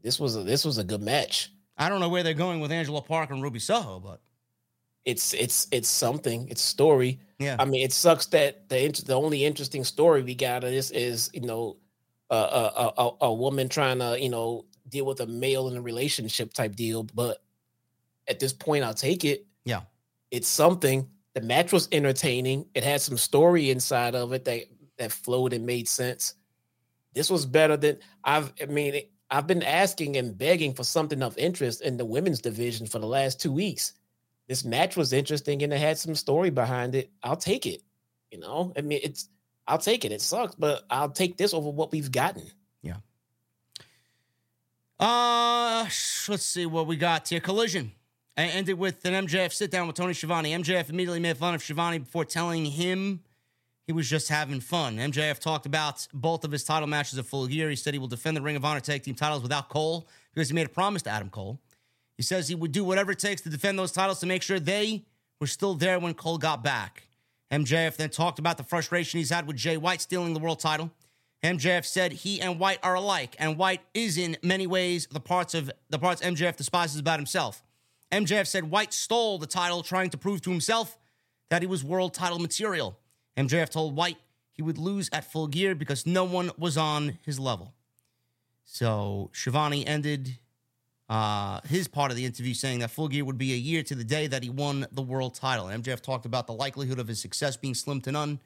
[0.02, 1.50] This was a this was a good match.
[1.76, 4.20] I don't know where they're going with Angela Park and Ruby Soho, but
[5.04, 6.48] It's it's it's something.
[6.48, 7.20] It's story.
[7.38, 10.70] yeah, I mean, it sucks that the int- the only interesting story we got of
[10.70, 11.76] this is you know
[12.30, 15.82] a a, a, a woman trying to you know deal with a male in a
[15.82, 17.02] relationship type deal.
[17.02, 17.42] But
[18.28, 19.46] at this point, I'll take it.
[19.64, 19.82] Yeah.
[20.30, 21.08] it's something.
[21.34, 22.66] The match was entertaining.
[22.74, 24.64] It had some story inside of it that
[24.96, 26.34] that flowed and made sense.
[27.12, 28.52] This was better than I've.
[28.62, 32.86] I mean, I've been asking and begging for something of interest in the women's division
[32.86, 33.92] for the last two weeks
[34.48, 37.10] this match was interesting and it had some story behind it.
[37.22, 37.82] I'll take it.
[38.30, 39.28] You know, I mean, it's
[39.66, 40.12] I'll take it.
[40.12, 42.50] It sucks, but I'll take this over what we've gotten.
[42.82, 42.96] Yeah.
[44.98, 45.86] Uh,
[46.28, 47.40] let's see what we got here.
[47.40, 47.92] Collision.
[48.36, 50.52] I ended with an MJF sit down with Tony Schiavone.
[50.52, 53.20] MJF immediately made fun of Schiavone before telling him
[53.86, 54.96] he was just having fun.
[54.96, 57.70] MJF talked about both of his title matches at full gear.
[57.70, 60.48] He said he will defend the Ring of Honor tag team titles without Cole because
[60.48, 61.60] he made a promise to Adam Cole.
[62.16, 64.60] He says he would do whatever it takes to defend those titles to make sure
[64.60, 65.04] they
[65.40, 67.08] were still there when Cole got back.
[67.50, 70.90] MJF then talked about the frustration he's had with Jay White stealing the world title.
[71.42, 75.54] MJF said he and White are alike, and White is in many ways the parts
[75.54, 77.62] of the parts MJF despises about himself.
[78.10, 80.96] MJF said White stole the title, trying to prove to himself
[81.50, 82.98] that he was world title material.
[83.36, 84.16] MJF told White
[84.52, 87.74] he would lose at full gear because no one was on his level.
[88.64, 90.38] So Schiavone ended
[91.08, 93.94] uh, his part of the interview saying that full gear would be a year to
[93.94, 95.66] the day that he won the world title.
[95.66, 98.40] MJF talked about the likelihood of his success being slim to none,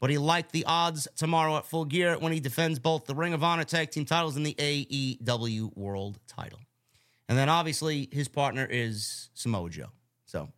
[0.00, 3.32] but he liked the odds tomorrow at full gear when he defends both the Ring
[3.32, 6.60] of Honor tag team titles and the AEW world title.
[7.28, 9.90] And then obviously his partner is Samoa Joe.
[10.26, 10.48] So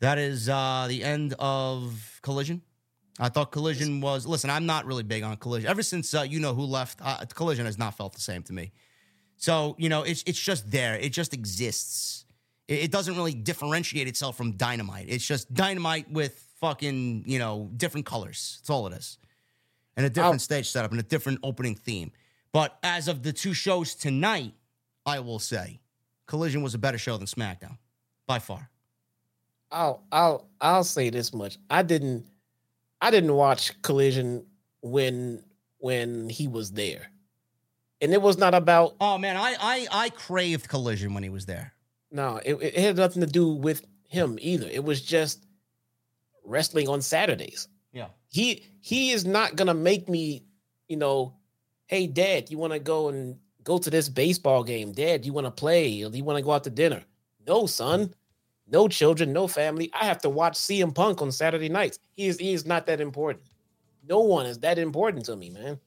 [0.00, 2.60] that is uh, the end of Collision.
[3.18, 4.26] I thought Collision was.
[4.26, 5.70] Listen, I'm not really big on Collision.
[5.70, 8.52] Ever since uh, you know who left, uh, Collision has not felt the same to
[8.52, 8.72] me.
[9.36, 10.94] So you know, it's it's just there.
[10.96, 12.24] It just exists.
[12.68, 15.06] It, it doesn't really differentiate itself from Dynamite.
[15.08, 18.58] It's just Dynamite with fucking you know different colors.
[18.60, 19.18] That's all it is,
[19.96, 22.12] and a different I'll- stage setup and a different opening theme.
[22.52, 24.54] But as of the two shows tonight,
[25.04, 25.80] I will say,
[26.26, 27.76] Collision was a better show than SmackDown
[28.26, 28.70] by far.
[29.70, 31.58] I'll I'll I'll say this much.
[31.68, 32.24] I didn't
[33.02, 34.46] I didn't watch Collision
[34.80, 35.42] when
[35.78, 37.10] when he was there.
[38.00, 41.46] And it was not about Oh man, I I I craved Collision when he was
[41.46, 41.72] there.
[42.10, 44.68] no, it, it had nothing to do with him either.
[44.68, 45.44] It was just
[46.44, 47.68] wrestling on Saturdays.
[47.92, 48.08] Yeah.
[48.28, 50.44] he he is not gonna make me,
[50.88, 51.34] you know,
[51.86, 54.92] hey dad, you want to go and go to this baseball game?
[54.92, 56.02] Dad, you want to play?
[56.02, 57.02] Or do you want to go out to dinner?
[57.46, 58.14] No, son.
[58.68, 59.90] No children, no family.
[59.94, 61.98] I have to watch CM Punk on Saturday nights.
[62.16, 63.46] He is he is not that important.
[64.08, 65.78] No one is that important to me, man.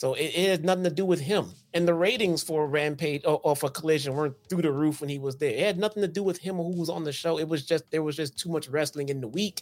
[0.00, 1.52] So it, it has nothing to do with him.
[1.74, 5.18] And the ratings for Rampage or, or for Collision weren't through the roof when he
[5.18, 5.50] was there.
[5.50, 7.38] It had nothing to do with him or who was on the show.
[7.38, 9.60] It was just there was just too much wrestling in the week.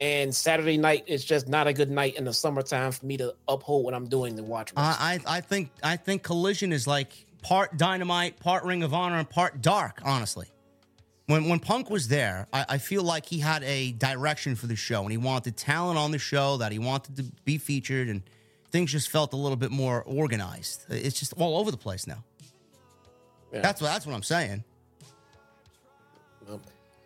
[0.00, 3.34] And Saturday night is just not a good night in the summertime for me to
[3.48, 4.72] uphold what I'm doing to watch.
[4.76, 9.18] I, I I think I think Collision is like part Dynamite, part Ring of Honor,
[9.18, 10.00] and part Dark.
[10.04, 10.46] Honestly,
[11.26, 14.76] when when Punk was there, I, I feel like he had a direction for the
[14.76, 18.22] show, and he wanted talent on the show that he wanted to be featured, and
[18.70, 20.84] things just felt a little bit more organized.
[20.88, 22.22] It's just all over the place now.
[23.52, 23.60] Yeah.
[23.60, 24.62] That's what that's what I'm saying.
[26.50, 26.60] Um,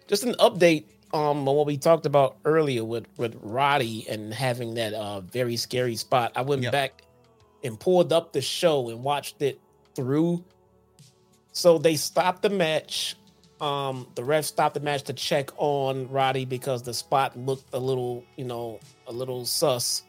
[0.08, 0.84] just an update
[1.14, 5.56] um on what we talked about earlier with with Roddy and having that uh very
[5.56, 6.32] scary spot.
[6.36, 6.72] I went Yep.
[6.72, 7.02] back
[7.64, 9.60] and pulled up the show and watched it
[9.94, 10.42] through.
[11.52, 13.16] So they stopped the match.
[13.60, 17.78] Um, the ref stopped the match to check on Roddy because the spot looked a
[17.78, 20.02] little, you know, a little sus.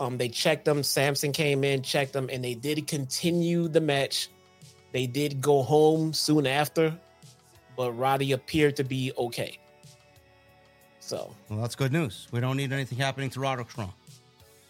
[0.00, 0.82] Um, they checked them.
[0.82, 4.30] Samson came in, checked them, and they did continue the match.
[4.92, 6.98] They did go home soon after,
[7.76, 9.58] but Roddy appeared to be okay.
[11.00, 12.28] So Well, that's good news.
[12.32, 13.92] We don't need anything happening to Roderick Strong.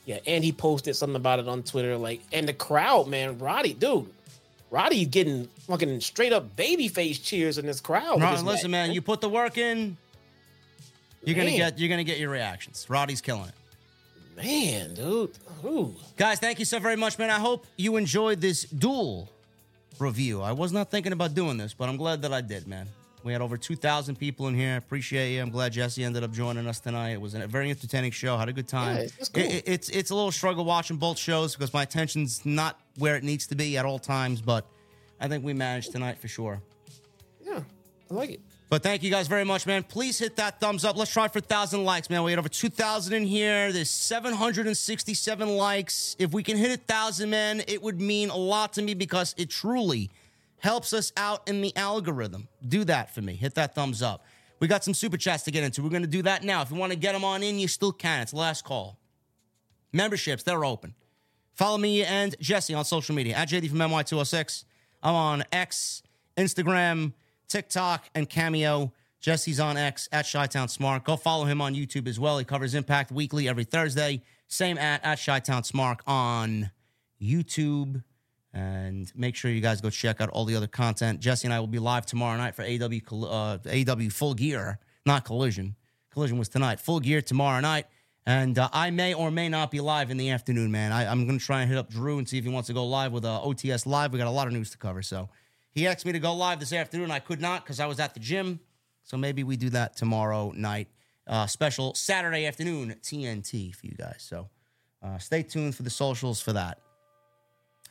[0.05, 3.73] yeah, and he posted something about it on Twitter, like, and the crowd, man, Roddy,
[3.73, 4.11] dude,
[4.71, 8.21] Roddy's getting fucking straight up baby face cheers in this crowd.
[8.21, 9.97] Rod, this listen, match, man, you put the work in,
[11.25, 12.87] you're gonna get you're gonna get your reactions.
[12.89, 13.55] Roddy's killing it.
[14.43, 15.31] Man, dude.
[15.65, 15.95] Ooh.
[16.17, 17.31] Guys, thank you so very much, man.
[17.31, 19.29] I hope you enjoyed this duel
[19.99, 20.41] review.
[20.43, 22.89] I was not thinking about doing this, but I'm glad that I did, man.
[23.23, 24.79] We had over 2,000 people in here.
[24.79, 25.43] Appreciate you.
[25.43, 27.11] I'm glad Jesse ended up joining us tonight.
[27.11, 28.39] It was a very entertaining show.
[28.39, 28.97] Had a good time.
[28.97, 29.43] Yeah, it's cool.
[29.43, 33.17] It- it- it's it's a little struggle watching both shows because my attention's not where
[33.17, 34.65] it needs to be at all times, but
[35.21, 36.63] I think we managed tonight for sure.
[37.45, 37.61] Yeah,
[38.11, 38.41] I like it.
[38.71, 39.83] But thank you guys very much, man.
[39.83, 40.97] Please hit that thumbs up.
[40.97, 42.23] Let's try for 1,000 likes, man.
[42.23, 43.73] We had over 2,000 in here.
[43.73, 46.15] There's 767 likes.
[46.21, 49.51] If we can hit 1,000, man, it would mean a lot to me because it
[49.51, 50.09] truly
[50.61, 52.47] helps us out in the algorithm.
[52.67, 53.35] Do that for me.
[53.35, 54.25] Hit that thumbs up.
[54.61, 55.83] We got some super chats to get into.
[55.83, 56.63] We're going to do that now.
[56.63, 58.23] If you want to get them on in, you still can.
[58.23, 59.01] It's last call.
[59.93, 60.95] Memberships, they're open.
[61.55, 64.65] Follow me and Jesse on social media at JD from NY206.
[65.03, 66.05] I'm on X,
[66.37, 67.15] Instagram,
[67.51, 68.93] TikTok, and Cameo.
[69.21, 71.05] Jesse's on X at Chi-Town Smark.
[71.05, 72.39] Go follow him on YouTube as well.
[72.39, 74.23] He covers Impact Weekly every Thursday.
[74.49, 76.71] Same at at Chi-Town Smark on
[77.21, 78.03] YouTube.
[78.55, 81.21] And make sure you guys go check out all the other content.
[81.21, 85.25] Jesse and I will be live tomorrow night for AW uh, AW Full Gear, not
[85.25, 85.77] Collision.
[86.11, 86.81] Collision was tonight.
[86.81, 87.87] Full Gear tomorrow night.
[88.27, 90.93] And uh, I may or may not be live in the afternoon, man.
[90.93, 92.73] I, I'm going to try and hit up Drew and see if he wants to
[92.73, 94.13] go live with uh, OTS Live.
[94.13, 95.03] We got a lot of news to cover.
[95.03, 95.29] So
[95.73, 97.11] he asked me to go live this afternoon.
[97.11, 98.61] I could not because I was at the gym.
[99.05, 100.89] So maybe we do that tomorrow night.
[101.27, 104.17] Uh, special Saturday afternoon TNT for you guys.
[104.19, 104.49] So
[105.03, 106.79] uh, stay tuned for the socials for that.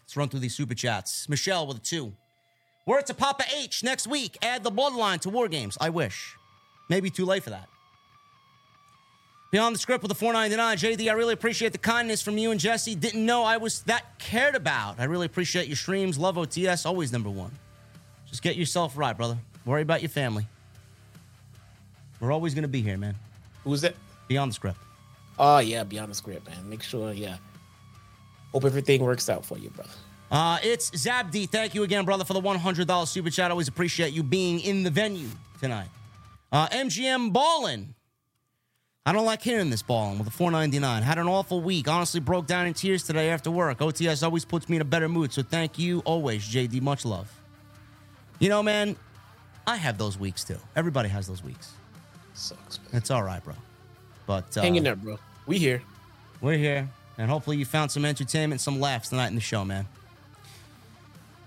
[0.01, 1.29] Let's run through these super chats.
[1.29, 2.13] Michelle with a two.
[2.85, 4.37] Word to Papa H next week.
[4.41, 5.77] Add the bloodline to War Games.
[5.79, 6.35] I wish.
[6.89, 7.69] Maybe too late for that.
[9.51, 10.77] Beyond the script with the 499.
[10.77, 12.95] JD, I really appreciate the kindness from you and Jesse.
[12.95, 14.99] Didn't know I was that cared about.
[14.99, 16.17] I really appreciate your streams.
[16.19, 16.85] Love OTS.
[16.85, 17.51] Always number one.
[18.29, 19.37] Just get yourself right, brother.
[19.65, 20.47] Worry about your family.
[22.19, 23.15] We're always going to be here, man.
[23.63, 23.95] Who's that?
[24.27, 24.77] Beyond the script.
[25.37, 26.69] Oh yeah, beyond the script, man.
[26.69, 27.37] Make sure, yeah.
[28.51, 29.89] Hope everything works out for you, brother.
[30.31, 31.49] Uh, it's Zabdi.
[31.49, 33.49] Thank you again, brother, for the $100 super chat.
[33.49, 35.29] Always appreciate you being in the venue
[35.59, 35.87] tonight.
[36.51, 37.95] Uh, MGM Ballin.
[39.05, 41.01] I don't like hearing this ballin with a 499.
[41.01, 41.87] Had an awful week.
[41.87, 43.79] Honestly, broke down in tears today after work.
[43.79, 45.33] OTS always puts me in a better mood.
[45.33, 46.81] So thank you always, JD.
[46.81, 47.38] Much love.
[48.39, 48.95] You know, man,
[49.67, 50.57] I have those weeks too.
[50.75, 51.73] Everybody has those weeks.
[52.33, 52.87] Sucks, man.
[52.93, 53.53] It's all right, bro.
[54.25, 55.17] But uh, Hang in there, bro.
[55.45, 55.81] We here.
[56.41, 56.87] we're here,
[57.17, 59.87] and hopefully you found some entertainment, some laughs tonight in the show, man.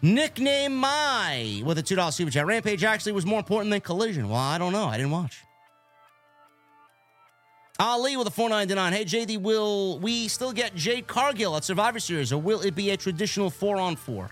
[0.03, 2.45] Nickname My with a two dollar super chat.
[2.45, 4.29] Rampage actually was more important than Collision.
[4.29, 4.87] Well, I don't know.
[4.87, 5.39] I didn't watch.
[7.79, 8.93] Ali with a four ninety nine.
[8.93, 12.91] Hey JD, will we still get Jade Cargill at Survivor Series, or will it be
[12.91, 14.29] a traditional four on four?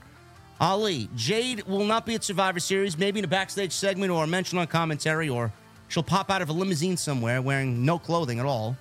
[0.61, 2.99] Ali, Jade will not be at Survivor Series.
[2.99, 5.51] Maybe in a backstage segment or a mention on commentary, or
[5.89, 8.77] she'll pop out of a limousine somewhere wearing no clothing at all.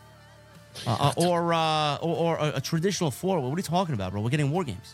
[0.85, 3.39] Uh, uh, or, uh, or or a, a traditional four.
[3.39, 4.21] What are you talking about, bro?
[4.21, 4.93] We're getting war games.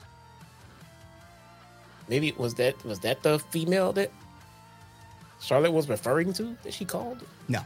[2.07, 4.11] Maybe was that was that the female that
[5.41, 7.23] Charlotte was referring to that she called?
[7.47, 7.61] No,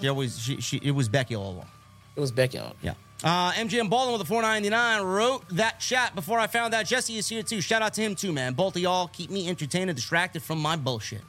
[0.00, 1.68] she always she, she it was Becky all along.
[2.14, 2.76] It was Becky out.
[2.80, 2.94] Yeah.
[3.24, 7.28] Uh, MGM Baldwin with a 499 wrote that chat before I found out Jesse is
[7.28, 7.60] here too.
[7.60, 8.52] Shout out to him too, man.
[8.52, 11.22] Both of y'all keep me entertained and distracted from my bullshit.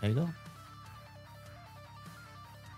[0.00, 0.28] There you go.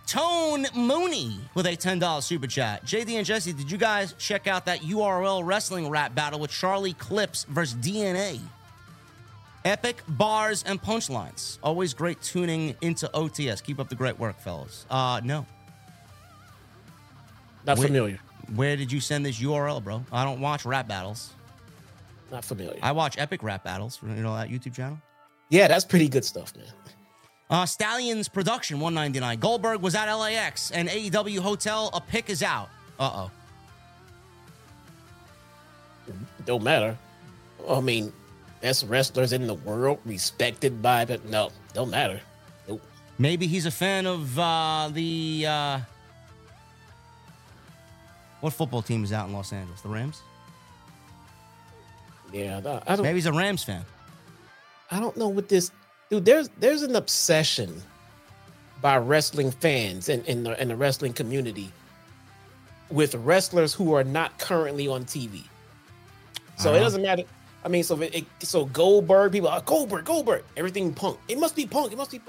[0.07, 2.85] Tone Mooney with a $10 super chat.
[2.85, 6.93] JD and Jesse, did you guys check out that URL wrestling rap battle with Charlie
[6.95, 8.41] Clips versus DNA?
[9.65, 11.59] Epic bars and punchlines.
[11.63, 13.63] Always great tuning into OTS.
[13.63, 14.85] Keep up the great work, fellas.
[14.91, 15.47] Uh, no.
[17.67, 17.87] Not Wait.
[17.87, 18.19] familiar.
[18.55, 20.05] Where did you send this URL, bro?
[20.13, 21.31] I don't watch rap battles.
[22.31, 22.79] Not familiar.
[22.83, 23.99] I watch epic rap battles.
[24.03, 24.99] You know that YouTube channel?
[25.51, 26.67] yeah, that's pretty good stuff, man.
[27.51, 29.39] Uh, Stallions Production 199.
[29.39, 31.91] Goldberg was at LAX and AEW Hotel.
[31.93, 32.71] A pick is out.
[32.99, 33.31] Uh oh.
[36.47, 36.97] Don't matter.
[37.69, 38.13] I mean,
[38.63, 42.21] best wrestlers in the world, respected by, but no, don't matter.
[42.67, 42.83] Nope.
[43.19, 45.45] Maybe he's a fan of uh, the.
[45.47, 45.81] Uh,
[48.43, 49.81] what football team is out in Los Angeles?
[49.81, 50.21] The Rams?
[52.33, 52.61] Yeah, I-
[52.97, 53.03] don't.
[53.03, 53.85] Maybe he's a Rams fan.
[54.91, 55.71] I don't know what this
[56.11, 56.25] dude.
[56.25, 57.83] There's there's an obsession
[58.81, 61.71] by wrestling fans and in the in the wrestling community
[62.91, 65.45] with wrestlers who are not currently on TV.
[66.59, 66.85] So it Uh-huh.
[66.85, 67.23] doesn't matter.
[67.65, 71.19] I mean, so it, it- so Goldberg people are Goldberg, Goldberg, everything Punk.
[71.29, 71.93] It must be Punk.
[71.93, 72.21] It must be.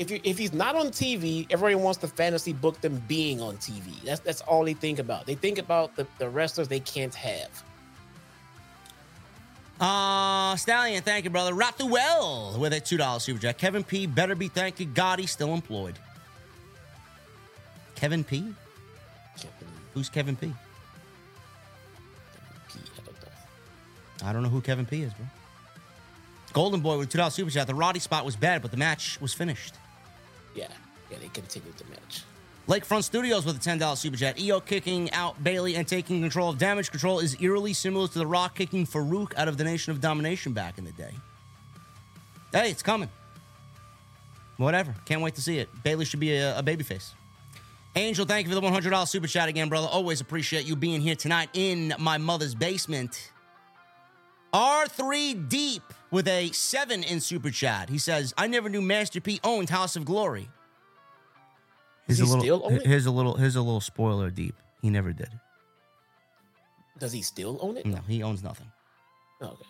[0.00, 3.58] If you if he's not on TV, everybody wants to fantasy book them being on
[3.58, 4.02] TV.
[4.02, 5.26] That's that's all they think about.
[5.26, 7.62] They think about the, the wrestlers they can't have.
[9.78, 11.52] Uh, Stallion, thank you, brother.
[11.52, 13.58] Ratuel with a $2 super jack.
[13.58, 14.86] Kevin P, better be thank you.
[14.86, 15.98] God, he's still employed.
[17.94, 18.38] Kevin P?
[19.38, 19.52] Kevin
[19.94, 20.52] Who's Kevin P?
[22.68, 24.28] I don't know.
[24.28, 25.26] I don't know who Kevin P is, bro.
[26.52, 27.66] Golden Boy with $2 super chat.
[27.66, 29.74] The Roddy spot was bad, but the match was finished.
[30.54, 30.68] Yeah,
[31.10, 32.24] yeah, they continued the match.
[32.68, 34.36] Lakefront Studios with a $10 super chat.
[34.36, 38.26] Iyo kicking out Bayley and taking control of Damage CTRL is eerily similar to The
[38.26, 41.12] Rock kicking Faarooq out of the Nation of Domination back in the day.
[42.52, 43.08] Hey, it's coming.
[44.56, 44.94] Whatever.
[45.04, 45.68] Can't wait to see it.
[45.82, 47.12] Bayley should be a, a babyface.
[47.96, 49.88] Angel, thank you for the $100 super chat again, brother.
[49.90, 53.32] Always appreciate you being here tonight in my mother's basement.
[54.52, 57.88] R3 Deep with a 7 in super chat.
[57.88, 60.48] He says, I never knew Master P owned House of Glory.
[62.08, 62.86] Does Here's he a little, still own it?
[62.86, 63.36] Here's a little.
[63.36, 64.30] Here's a little spoiler.
[64.30, 64.56] Deep.
[64.82, 65.30] He never did.
[66.98, 67.86] Does he still own it?
[67.86, 68.66] No, he owns nothing.
[69.40, 69.64] Okay.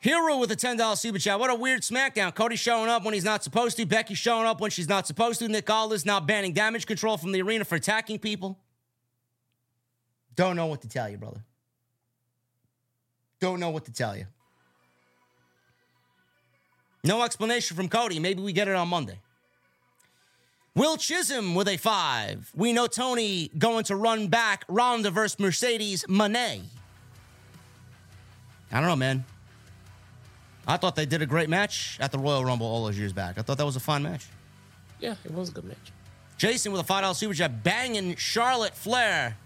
[0.00, 1.38] Hero with a ten dollars super chat.
[1.38, 2.34] What a weird SmackDown.
[2.34, 3.86] Cody showing up when he's not supposed to.
[3.86, 5.48] Becky showing up when she's not supposed to.
[5.48, 8.58] Nick Aldis now banning Damage CTRL from the arena for attacking people.
[10.34, 11.42] Don't know what to tell you, brother.
[13.40, 14.26] Don't know what to tell you.
[17.08, 18.18] No explanation from Cody.
[18.18, 19.18] Maybe we get it on Monday.
[20.74, 22.52] Will Chisholm with a five.
[22.54, 26.60] We know Tony going to run back Ronda versus Mercedes Moné.
[28.70, 29.24] I don't know, man.
[30.66, 33.38] I thought they did a great match at the Royal Rumble all those years back.
[33.38, 34.26] I thought that was a fun match.
[35.00, 35.92] Yeah, it was a good match.
[36.36, 37.64] Jason with a $5 super chat.
[37.64, 39.38] Banging Charlotte Flair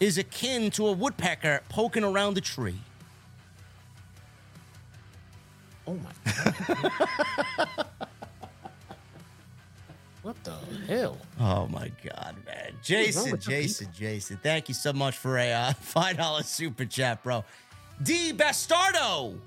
[0.00, 2.80] is akin to a woodpecker poking around a tree.
[5.86, 7.86] Oh my god.
[10.22, 10.54] what the
[10.88, 11.18] hell?
[11.40, 12.72] Oh my God, man.
[12.82, 14.38] Jason, Jason, Jason.
[14.42, 17.44] Thank you so much for a uh, $5 super chat, bro.
[18.02, 19.38] D Bastardo.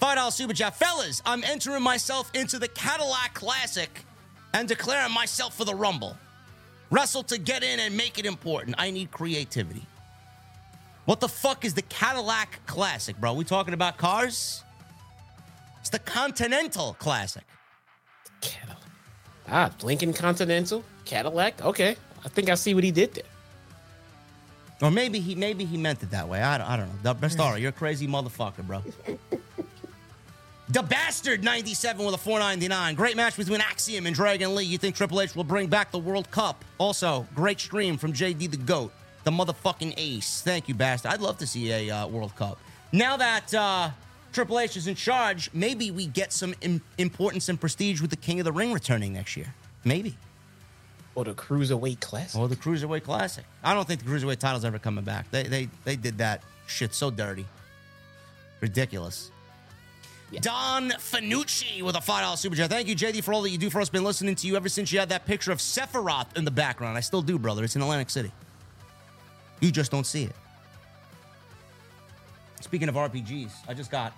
[0.00, 0.76] $5 super chat.
[0.76, 4.04] Fellas, I'm entering myself into the Cadillac Classic
[4.52, 6.16] and declaring myself for the Rumble.
[6.90, 8.76] Wrestle to get in and make it important.
[8.78, 9.86] I need creativity.
[11.04, 13.32] What the fuck is the Cadillac Classic, bro?
[13.32, 14.62] We talking about cars?
[15.82, 17.42] It's the Continental Classic.
[18.40, 18.78] Cadillac.
[19.48, 21.60] Ah, Lincoln Continental, Cadillac.
[21.60, 23.24] Okay, I think I see what he did there.
[24.80, 26.40] Or maybe he maybe he meant it that way.
[26.40, 27.12] I don't, I don't know.
[27.12, 28.80] The Bastardo, you're a crazy motherfucker, bro.
[30.68, 32.94] the Bastard 97 with a 499.
[32.94, 34.64] Great match between Axiom and Dragon Lee.
[34.64, 36.64] You think Triple H will bring back the World Cup?
[36.78, 38.92] Also, great stream from JD the GOAT,
[39.24, 40.42] the motherfucking ace.
[40.42, 41.10] Thank you, Bastard.
[41.10, 42.60] I'd love to see a uh, World Cup.
[42.92, 43.90] Now that uh,
[44.32, 48.16] Triple H is in charge, maybe we get some Im- importance and prestige with the
[48.16, 49.54] King of the Ring returning next year.
[49.84, 50.16] Maybe.
[51.14, 52.40] Or the Cruiserweight Classic.
[52.40, 53.44] Or the Cruiserweight Classic.
[53.62, 55.30] I don't think the Cruiserweight title's ever coming back.
[55.30, 57.44] They they they did that shit so dirty.
[58.60, 59.30] Ridiculous.
[60.40, 62.70] Don Fanucci with a $5 super chat.
[62.70, 63.90] Thank you, JD, for all that you do for us.
[63.90, 66.96] Been listening to you ever since you had that picture of Sephiroth in the background.
[66.96, 67.64] I still do, brother.
[67.64, 68.32] It's in Atlantic City.
[69.60, 70.32] You just don't see it.
[72.62, 74.12] Speaking of RPGs, I just got.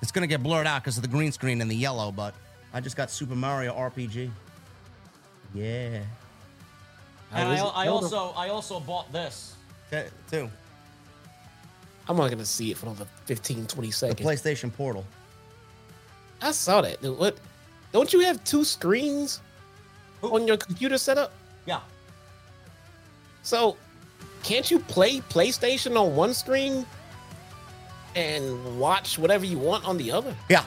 [0.00, 2.34] It's going to get blurred out because of the green screen and the yellow, but
[2.72, 4.30] I just got Super Mario RPG.
[5.54, 6.02] Yeah.
[7.32, 7.60] And I, is?
[7.60, 9.54] I also I also bought this
[9.88, 10.50] Okay, too.
[12.08, 14.14] I'm not gonna see it for another 15, 20 The.
[14.14, 15.04] PlayStation Portal.
[16.40, 17.02] I saw that.
[17.02, 17.18] dude.
[17.18, 17.38] What?
[17.92, 19.40] Don't you have two screens
[20.22, 21.32] on your computer setup?
[21.66, 21.80] Yeah.
[23.42, 23.76] So,
[24.42, 26.84] can't you play PlayStation on one screen
[28.16, 30.34] and watch whatever you want on the other?
[30.48, 30.64] Yeah.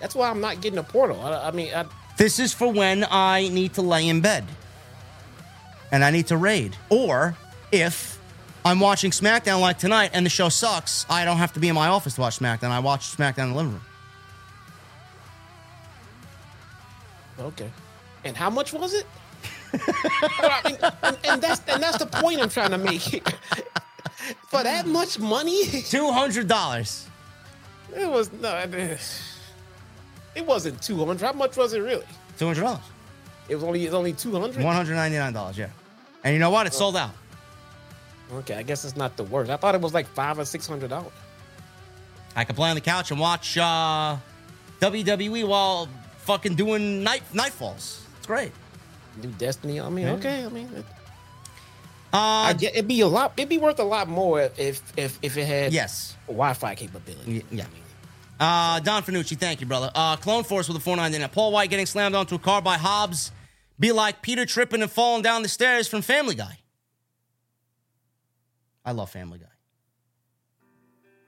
[0.00, 1.20] That's why I'm not getting a portal.
[1.20, 1.84] I, I mean, I,
[2.16, 4.46] This is for when I need to lay in bed
[5.90, 6.76] and I need to raid.
[6.88, 7.36] Or
[7.72, 8.18] if
[8.64, 11.74] I'm watching SmackDown like tonight and the show sucks, I don't have to be in
[11.74, 12.70] my office to watch SmackDown.
[12.70, 13.82] I watch SmackDown in the living room.
[17.40, 17.70] okay.
[18.24, 19.06] And how much was it?
[19.74, 23.22] I mean, and, and that's and that's the point I'm trying to make.
[24.48, 27.06] For that much money, $200.
[27.96, 28.56] it was no.
[28.58, 28.98] It,
[30.34, 31.24] it wasn't two hundred.
[31.26, 32.04] How much was it really?
[32.38, 32.80] $200.
[33.48, 34.56] It was only it's only two hundred.
[34.62, 35.68] $199, yeah.
[36.24, 36.66] And you know what?
[36.66, 37.10] It's sold out.
[38.32, 39.50] Okay, I guess it's not the worst.
[39.50, 41.12] I thought it was like five or six hundred dollars.
[42.36, 44.16] I can play on the couch and watch uh,
[44.80, 45.88] WWE while
[46.18, 48.02] fucking doing night nightfalls.
[48.18, 48.52] It's great.
[49.22, 49.80] New Destiny.
[49.80, 50.12] I mean, Yeah.
[50.14, 50.44] okay.
[50.44, 50.84] I mean, it,
[52.12, 53.32] Uh, get it'd be a lot.
[53.36, 56.16] It'd be worth a lot more if if if it had yes.
[56.26, 57.44] Wi-Fi capability.
[57.50, 57.66] Yeah.
[58.40, 59.90] Uh, Don Fanucci, thank you, brother.
[59.94, 61.28] Uh, Clone Force with a 499.
[61.30, 63.32] Paul White getting slammed onto a car by Hobbs.
[63.80, 66.58] Be like Peter tripping and falling down the stairs from Family Guy.
[68.84, 69.46] I love Family Guy.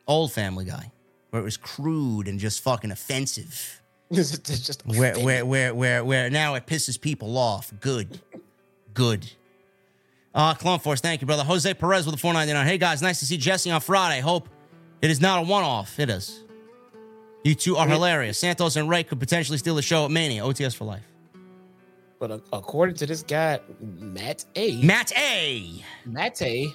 [0.06, 0.90] old Family Guy,
[1.30, 3.76] where it was crude and just fucking offensive.
[4.12, 7.72] It's just Where where where where where now it pisses people off.
[7.80, 8.20] Good,
[8.92, 9.30] good.
[10.34, 11.42] Uh, Clone Force, thank you, brother.
[11.44, 12.66] Jose Perez with a 499.
[12.66, 14.20] Hey guys, nice to see Jesse on Friday.
[14.20, 14.48] Hope
[15.02, 15.98] it is not a one-off.
[15.98, 16.44] It is.
[17.42, 18.38] You two are hilarious.
[18.38, 20.42] Santos and Rey could potentially steal the show at Mania.
[20.42, 21.02] OTS for life.
[22.18, 25.82] But uh, according to this guy, Matt A, Matt A.
[26.04, 26.68] Matt A,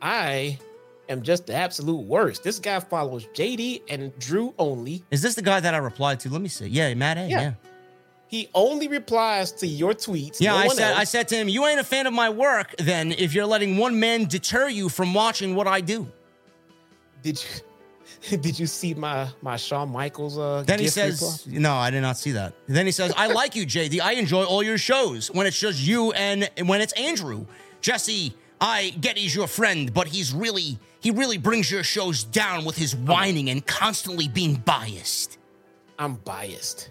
[0.00, 0.58] I
[1.08, 2.44] am just the absolute worst.
[2.44, 5.02] This guy follows JD and Drew only.
[5.10, 6.30] Is this the guy that I replied to?
[6.30, 6.68] Let me see.
[6.68, 7.28] Yeah, Matt A.
[7.28, 7.40] Yeah.
[7.40, 7.52] Yeah.
[8.30, 10.40] Yeah, He only replies to your tweets.
[10.40, 13.12] no I said I said to him, "You ain't a fan of my work, then
[13.12, 16.06] if you're letting one man deter you from watching what I do."
[17.22, 21.60] Did you did you see my my Shawn Michaels uh Then he says, reply?
[21.60, 24.00] "No, I did not see that." Then he says, "I like you, JD.
[24.00, 27.46] I enjoy all your shows when it's just you and when it's Andrew,
[27.80, 28.34] Jesse.
[28.60, 32.76] I get he's your friend, but he's really he really brings your shows down with
[32.76, 35.38] his whining and constantly being biased."
[36.00, 36.90] I'm biased.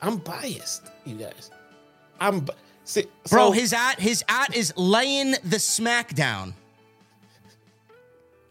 [0.00, 1.50] I'm biased, you guys.
[2.20, 2.54] I'm bi-
[2.84, 6.54] see, Bro, so- his at his at is laying the smackdown.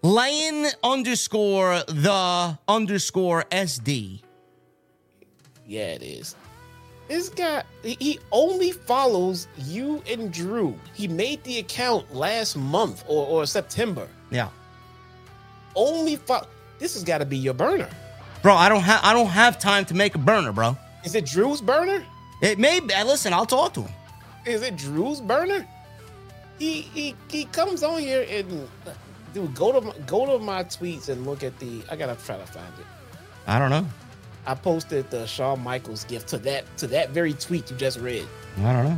[0.04, 4.22] Laying underscore the underscore SD.
[5.66, 6.36] Yeah, it is.
[7.08, 10.78] This guy, he- he only follows you and Drew.
[10.94, 14.08] He made the account last month or, or September.
[14.30, 14.50] Yeah.
[15.76, 16.48] Only follow.
[16.80, 17.90] This has got to be your burner.
[18.44, 20.78] Bro, I don't have I don't have time to make a burner, bro.
[21.04, 22.04] Is it Drew's burner?
[22.42, 23.94] It may be listen, I'll talk to him.
[24.46, 25.68] Is it Drew's burner?
[26.60, 28.68] He he he comes on here and
[29.34, 31.82] dude, go to my, go to my tweets and look at the.
[31.90, 32.86] I gotta try to find it.
[33.46, 33.86] I don't know.
[34.46, 38.28] I posted the Shawn Michaels gift to that to that very tweet you just read.
[38.60, 38.98] I don't know.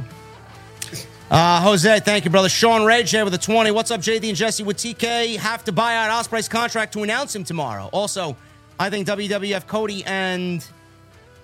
[1.31, 2.49] Uh, Jose, thank you, brother.
[2.49, 3.69] Sean Ray J with a 20.
[3.69, 4.63] What's up, JD and Jesse?
[4.63, 7.87] with TK have to buy out Ospreay's contract to announce him tomorrow?
[7.93, 8.35] Also,
[8.79, 10.67] I think WWF Cody and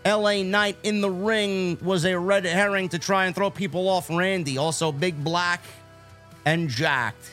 [0.06, 4.10] LA Knight in the ring was a red herring to try and throw people off
[4.10, 4.58] Randy.
[4.58, 5.62] Also, Big Black
[6.46, 7.32] and Jacked.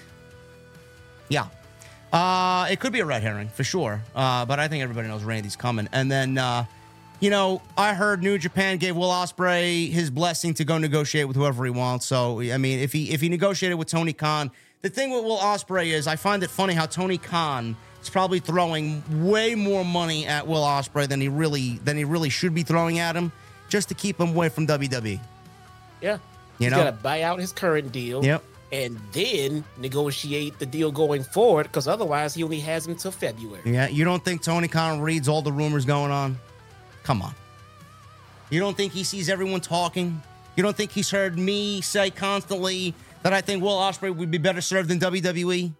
[1.29, 1.49] Yeah.
[2.13, 4.03] Uh, it could be a red herring for sure.
[4.15, 5.89] Uh, but I think everybody knows Randy's coming.
[5.93, 6.65] And then, uh,
[7.21, 11.37] you know, I heard New Japan gave Will Ospreay his blessing to go negotiate with
[11.37, 12.07] whoever he wants.
[12.07, 14.51] So, I mean, if he if he negotiated with Tony Khan,
[14.81, 18.39] the thing with Will Ospreay is I find it funny how Tony Khan is probably
[18.41, 22.63] throwing way more money at Will Ospreay than he really than he really should be
[22.63, 23.33] throwing at him,
[23.69, 25.21] just to keep him away from WWE.
[26.01, 26.19] Yeah, You
[26.59, 26.79] he's know?
[26.79, 28.25] got to buy out his current deal.
[28.25, 28.43] Yep.
[28.73, 33.61] and then negotiate the deal going forward because otherwise he only has him until February.
[33.67, 36.39] Yeah, you don't think Tony Khan reads all the rumors going on?
[37.03, 37.35] Come on.
[38.51, 40.23] You don't think he sees everyone talking?
[40.57, 44.39] You don't think he's heard me say constantly that I think Will Ospreay would be
[44.39, 45.73] better served in WWE?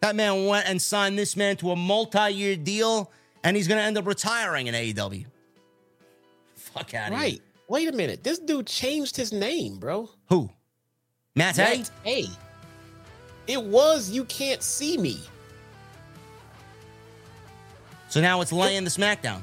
[0.00, 3.10] That man went and signed this man to a multi-year deal,
[3.42, 5.26] and he's going to end up retiring in AEW.
[6.54, 7.18] Fuck out of here.
[7.18, 7.42] Right.
[7.68, 8.22] Wait a minute.
[8.22, 10.08] This dude changed his name, bro.
[10.28, 10.50] Who?
[11.34, 11.56] Matt?
[11.56, 12.26] Matt A.
[13.46, 15.20] It was you can't see me.
[18.08, 19.42] So now it's laying the SmackDown.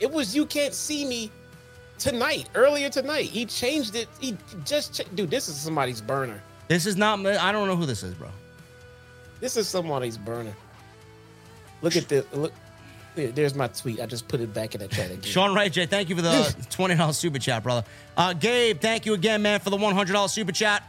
[0.00, 1.30] It was you can't see me
[1.98, 3.26] tonight, earlier tonight.
[3.26, 4.08] He changed it.
[4.20, 6.40] He just dude, this is somebody's burner.
[6.68, 7.24] This is not.
[7.24, 8.28] I don't know who this is, bro.
[9.44, 10.54] This is somebody's burner.
[11.82, 12.24] Look at this.
[12.32, 12.50] Look,
[13.14, 14.00] there's my tweet.
[14.00, 15.20] I just put it back in the chat again.
[15.20, 16.30] Sean Wright, J, thank you for the
[16.70, 17.84] $20 super chat, brother.
[18.16, 20.82] Uh, Gabe, thank you again, man, for the $100 super chat.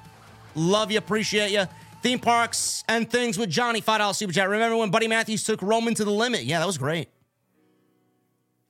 [0.56, 1.66] Love you, appreciate you.
[2.02, 4.48] Theme parks and things with Johnny, $5 super chat.
[4.48, 6.46] Remember when Buddy Matthews took Roman to the limit?
[6.46, 7.10] Yeah, that was great.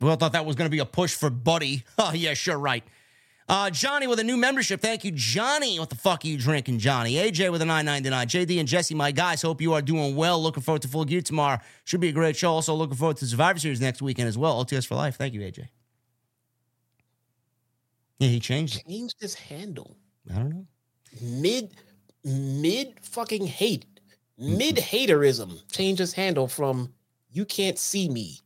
[0.02, 1.84] We all thought that was going to be a push for Buddy.
[2.00, 2.84] Oh, yeah, sure, right.
[3.48, 4.82] Uh, Johnny with a new membership.
[4.82, 5.78] Thank you, Johnny.
[5.78, 7.14] What the fuck are you drinking, Johnny?
[7.14, 8.28] AJ with a 999.
[8.28, 10.42] JD and Jesse, my guys, hope you are doing well.
[10.42, 11.60] Looking forward to Full Gear tomorrow.
[11.84, 12.52] Should be a great show.
[12.52, 14.66] Also, looking forward to Survivor Series next weekend as well.
[14.66, 15.18] OTS for life.
[15.18, 15.68] Thank you, AJ.
[18.18, 18.88] Yeah, he changed it.
[18.88, 19.96] Changed his handle.
[20.32, 20.66] I don't know.
[21.22, 21.76] Mid,
[22.24, 23.86] mid fucking hate,
[24.40, 25.60] mid haterism.
[25.72, 26.94] Changed his handle from
[27.30, 28.40] "You can't see me"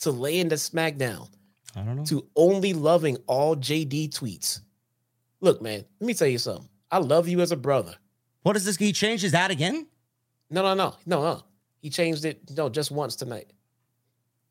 [0.00, 1.28] to laying the smackdown
[1.76, 2.04] I don't know.
[2.06, 4.60] to only loving all JD tweets.
[5.40, 6.68] Look, man, let me tell you something.
[6.90, 7.94] I love you as a brother.
[8.42, 8.76] What is this?
[8.76, 9.86] He changed his ad again?
[10.50, 11.42] No, no, no, no, no.
[11.80, 12.40] He changed it.
[12.56, 13.52] No, just once tonight.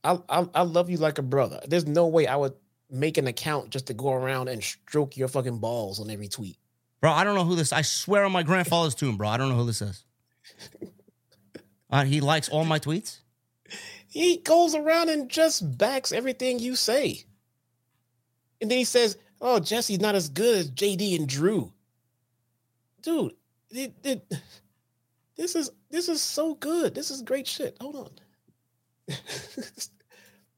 [0.03, 1.59] I, I, I love you like a brother.
[1.67, 2.53] There's no way I would
[2.91, 6.57] make an account just to go around and stroke your fucking balls on every tweet.
[7.01, 9.27] Bro, I don't know who this I swear on my grandfather's tomb, bro.
[9.27, 10.05] I don't know who this is.
[11.87, 13.19] Uh, he likes all my tweets?
[14.15, 17.25] He goes around and just backs everything you say.
[18.61, 21.73] And then he says, Oh, Jesse's not as good as JD and Drew.
[23.01, 23.33] Dude,
[23.71, 24.33] it, it,
[25.35, 26.95] this is this is so good.
[26.95, 27.75] This is great shit.
[27.81, 28.09] Hold on.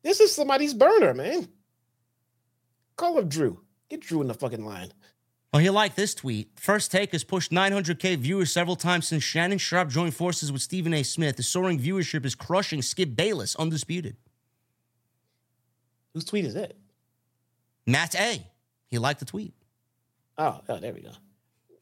[0.04, 1.48] this is somebody's burner, man.
[2.96, 3.60] Call up Drew.
[3.90, 4.94] Get Drew in the fucking line.
[5.54, 6.52] Oh, he liked this tweet.
[6.60, 10.94] First Take has pushed 900K viewers several times since Shannon Sharpe joined forces with Stephen
[10.94, 11.04] A.
[11.04, 11.38] Smith.
[11.38, 14.18] The soaring viewership is crushing Skip Bayless, undisputed.
[16.14, 16.78] Whose tweet is it?
[17.86, 18.46] Matt A.
[18.88, 19.54] He liked the tweet.
[20.38, 21.12] Oh, oh, there we go.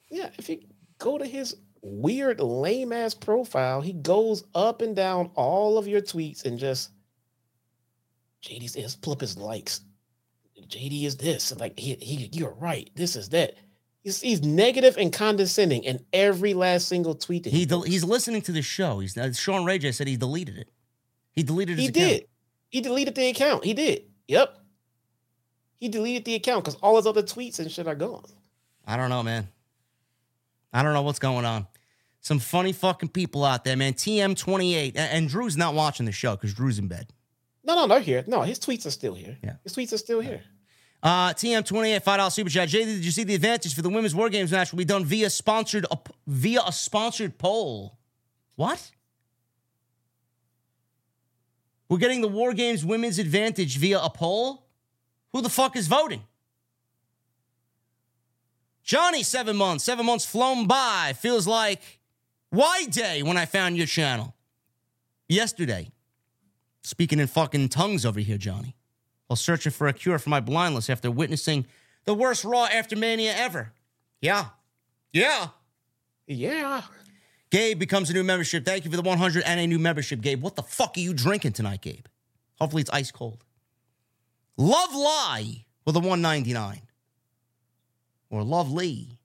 [0.10, 0.62] Yeah, if you
[1.00, 6.02] go to his weird, lame ass profile, he goes up and down all of your
[6.02, 6.92] tweets and just
[8.44, 9.82] JD is pull up his likes.
[10.68, 11.52] JD is this.
[11.52, 12.90] And like he, he you're right.
[12.96, 13.56] This is that.
[14.04, 18.04] He's, he's negative and condescending in every last single tweet that He he del- he's
[18.04, 19.00] listening to the show.
[19.00, 20.70] He's uh, Sean Ray J said he deleted it.
[21.32, 22.10] He deleted his He account.
[22.12, 22.28] did.
[22.70, 23.64] He deleted the account.
[23.66, 24.04] He did.
[24.28, 24.58] Yep.
[25.78, 28.26] He deleted the account because all his other tweets and shit are gone.
[28.86, 29.48] I don't know, man.
[30.72, 31.68] I don't know what's going on.
[32.22, 33.94] Some funny fucking people out there, man.
[33.94, 34.90] TM28.
[34.90, 37.08] And, and Drew's not watching the show because Drew's in bed.
[37.64, 38.24] No, no, they're here.
[38.28, 39.38] No, his tweets are still here.
[39.44, 39.56] Yeah.
[39.64, 40.42] His tweets are still here.
[41.06, 42.68] Uh, TM28, $5 super chat.
[42.68, 45.06] JD, did you see the advantage for the women's war games match will be done
[45.06, 48.00] via sponsored a, via a sponsored poll?
[48.56, 48.90] What?
[51.88, 54.66] We're getting the war games women's advantage via a poll?
[55.32, 56.24] Who the fuck is voting?
[58.84, 59.84] Johnny, seven months.
[59.84, 61.14] Seven months flown by.
[61.16, 62.00] Feels like
[62.52, 64.34] Y Day when I found your channel.
[65.30, 65.92] Yesterday.
[66.82, 68.76] Speaking in fucking tongues over here, Johnny
[69.28, 71.66] while searching for a cure for my blindness after witnessing
[72.06, 73.74] the worst Raw after Mania ever.
[74.22, 74.48] Yeah.
[75.12, 75.48] Yeah.
[76.28, 76.84] Yeah.
[77.52, 78.66] Gabe becomes a new membership.
[78.66, 80.42] Thank you for the 100 and a new membership, Gabe.
[80.42, 82.06] What the fuck are you drinking tonight, Gabe?
[82.60, 83.44] Hopefully it's ice cold.
[84.58, 86.82] Love Lie with a 199.
[88.30, 89.20] Or Lovely.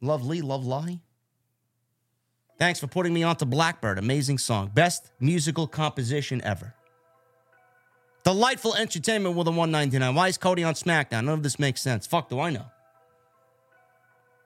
[0.00, 1.00] Lovely, Love Lie.
[2.58, 3.98] Thanks for putting me onto Blackbird.
[3.98, 4.70] Amazing song.
[4.72, 6.74] Best musical composition ever.
[8.24, 10.14] Delightful entertainment with a 199.
[10.14, 11.24] Why is Cody on SmackDown?
[11.24, 12.06] None of this makes sense.
[12.06, 12.66] Fuck, do I know?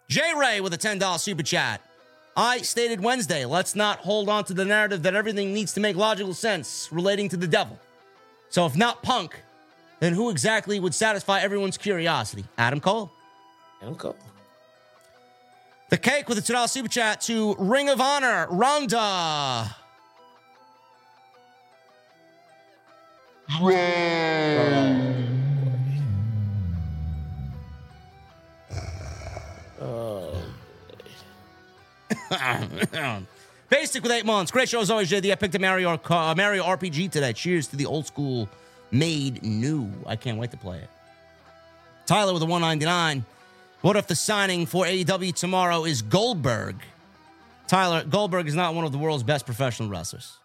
[0.08, 1.80] J Ray with a $10 super chat.
[2.36, 5.96] I stated Wednesday, let's not hold on to the narrative that everything needs to make
[5.96, 7.78] logical sense relating to the devil.
[8.50, 9.40] So if not punk,
[10.00, 12.44] then who exactly would satisfy everyone's curiosity?
[12.58, 13.10] Adam Cole.
[13.82, 14.16] Adam Cole.
[15.90, 19.76] The cake with a $2 super chat to Ring of Honor, Ronda.
[33.68, 34.50] Basic with eight months.
[34.50, 35.32] Great show as always, JD.
[35.32, 37.32] I picked a Mario, uh, Mario RPG today.
[37.32, 38.48] Cheers to the old school
[38.90, 39.90] made new.
[40.06, 40.88] I can't wait to play it.
[42.06, 43.24] Tyler with a 199.
[43.82, 46.76] What if the signing for AEW tomorrow is Goldberg?
[47.66, 50.38] Tyler, Goldberg is not one of the world's best professional wrestlers.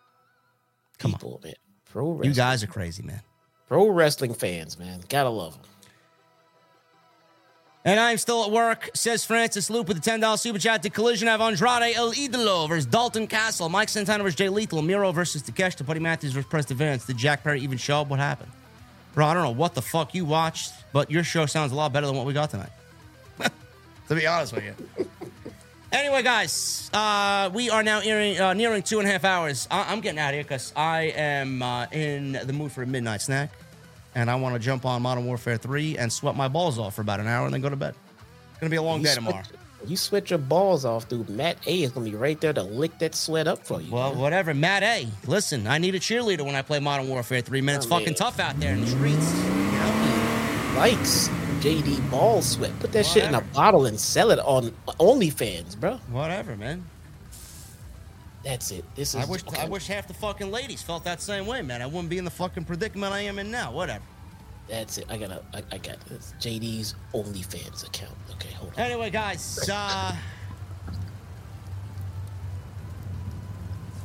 [0.98, 1.20] Come on.
[1.20, 1.54] people, man.
[1.90, 2.30] Pro wrestling.
[2.30, 3.22] You guys are crazy, man.
[3.68, 5.02] Pro wrestling fans, man.
[5.10, 5.64] Gotta love them.
[7.86, 11.28] And I'm still at work, says Francis Loop with a $10 super chat to Collision.
[11.28, 15.42] I have Andrade El Idolo versus Dalton Castle, Mike Santana versus Jay Lethal, Miro versus
[15.42, 17.06] Takeshita, Buddy Matthews versus Preston Vance.
[17.06, 18.10] Did Jack Perry even show up?
[18.10, 18.52] What happened?
[19.14, 21.94] Bro, I don't know what the fuck you watched, but your show sounds a lot
[21.94, 22.70] better than what we got tonight.
[24.08, 24.76] to be honest with you.
[25.92, 29.68] Anyway, guys, uh, we are now nearing, uh, nearing two and a half hours.
[29.72, 32.88] I- I'm getting out of here because I am uh, in the mood for a
[32.88, 33.52] midnight snack
[34.16, 37.02] and I want to jump on Modern Warfare 3 and sweat my balls off for
[37.02, 37.96] about an hour and then go to bed.
[38.52, 39.44] It's going to be a long You day sweat- tomorrow.
[39.88, 41.30] You sweat your balls off, dude.
[41.30, 43.90] Matt A is gonna be right there to lick that sweat up for you.
[43.94, 44.20] Well, man.
[44.20, 44.54] whatever.
[44.54, 47.78] Matt A, listen, I need a cheerleader when I play Modern Warfare 3, man.
[47.78, 48.16] It's Oh, fucking man.
[48.16, 49.34] tough out there in the streets.
[49.34, 49.42] You
[49.72, 50.74] know?
[50.76, 51.30] likes
[51.60, 52.72] JD ball sweat.
[52.80, 55.98] Put that shit in a bottle and sell it on OnlyFans, bro.
[56.10, 56.86] Whatever, man.
[58.44, 58.86] That's it.
[58.96, 59.22] This is.
[59.22, 61.82] I wish I wish half the fucking ladies felt that same way, man.
[61.82, 63.72] I wouldn't be in the fucking predicament I am in now.
[63.74, 64.04] Whatever.
[64.70, 65.06] That's it.
[65.10, 65.44] I gotta.
[65.54, 66.34] I, I got this.
[66.40, 68.16] JD's OnlyFans account.
[68.32, 68.80] Okay, hold on.
[68.80, 70.16] Anyway, guys, uh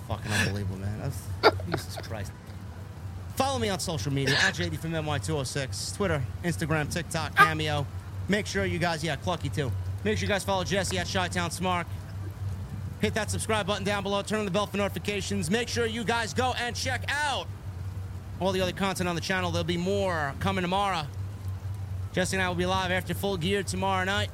[0.08, 0.98] fucking unbelievable, man.
[1.00, 2.32] That's, Jesus Christ.
[3.36, 7.44] Follow me on social media at JD from NY206, Twitter, Instagram, TikTok, ah.
[7.46, 7.86] Cameo.
[8.28, 9.72] Make sure you guys, yeah, Clucky too.
[10.04, 11.86] Make sure you guys follow Jesse at Chi-Town Smark.
[13.00, 14.22] Hit that subscribe button down below.
[14.22, 15.50] Turn on the bell for notifications.
[15.50, 17.46] Make sure you guys go and check out
[18.40, 19.50] all the other content on the channel.
[19.50, 21.06] There'll be more coming tomorrow.
[22.12, 24.30] Jesse and I will be live after full gear tomorrow night.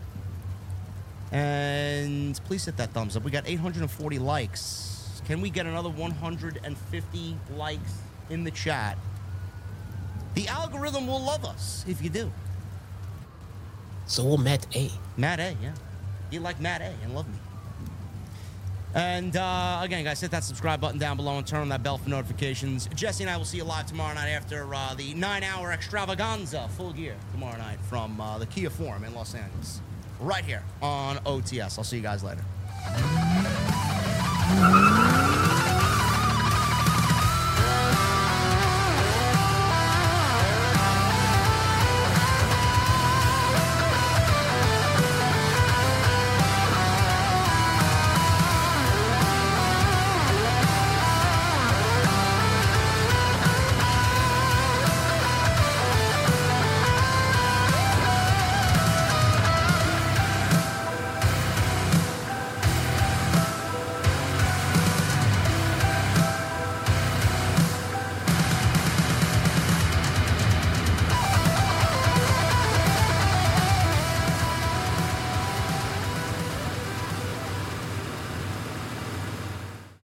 [1.32, 3.24] And please hit that thumbs up.
[3.24, 5.22] We got 840 likes.
[5.27, 7.93] Can we get another 150 likes
[8.31, 8.97] in the chat?
[10.35, 12.32] The algorithm will love us if you do.
[14.07, 14.90] So we'll Matt A.
[15.16, 15.73] Matt A, yeah.
[16.31, 17.39] You like Matt A and love me.
[18.93, 21.98] And uh, again, guys, hit that subscribe button down below and turn on that bell
[21.98, 22.89] for notifications.
[22.94, 26.93] Jesse and I will see you live tomorrow night after uh, the nine-hour extravaganza full
[26.93, 29.81] gear tomorrow night from uh, the Kia Forum in Los Angeles,
[30.19, 31.78] right here on OTS.
[31.78, 32.43] I'll see you guys later.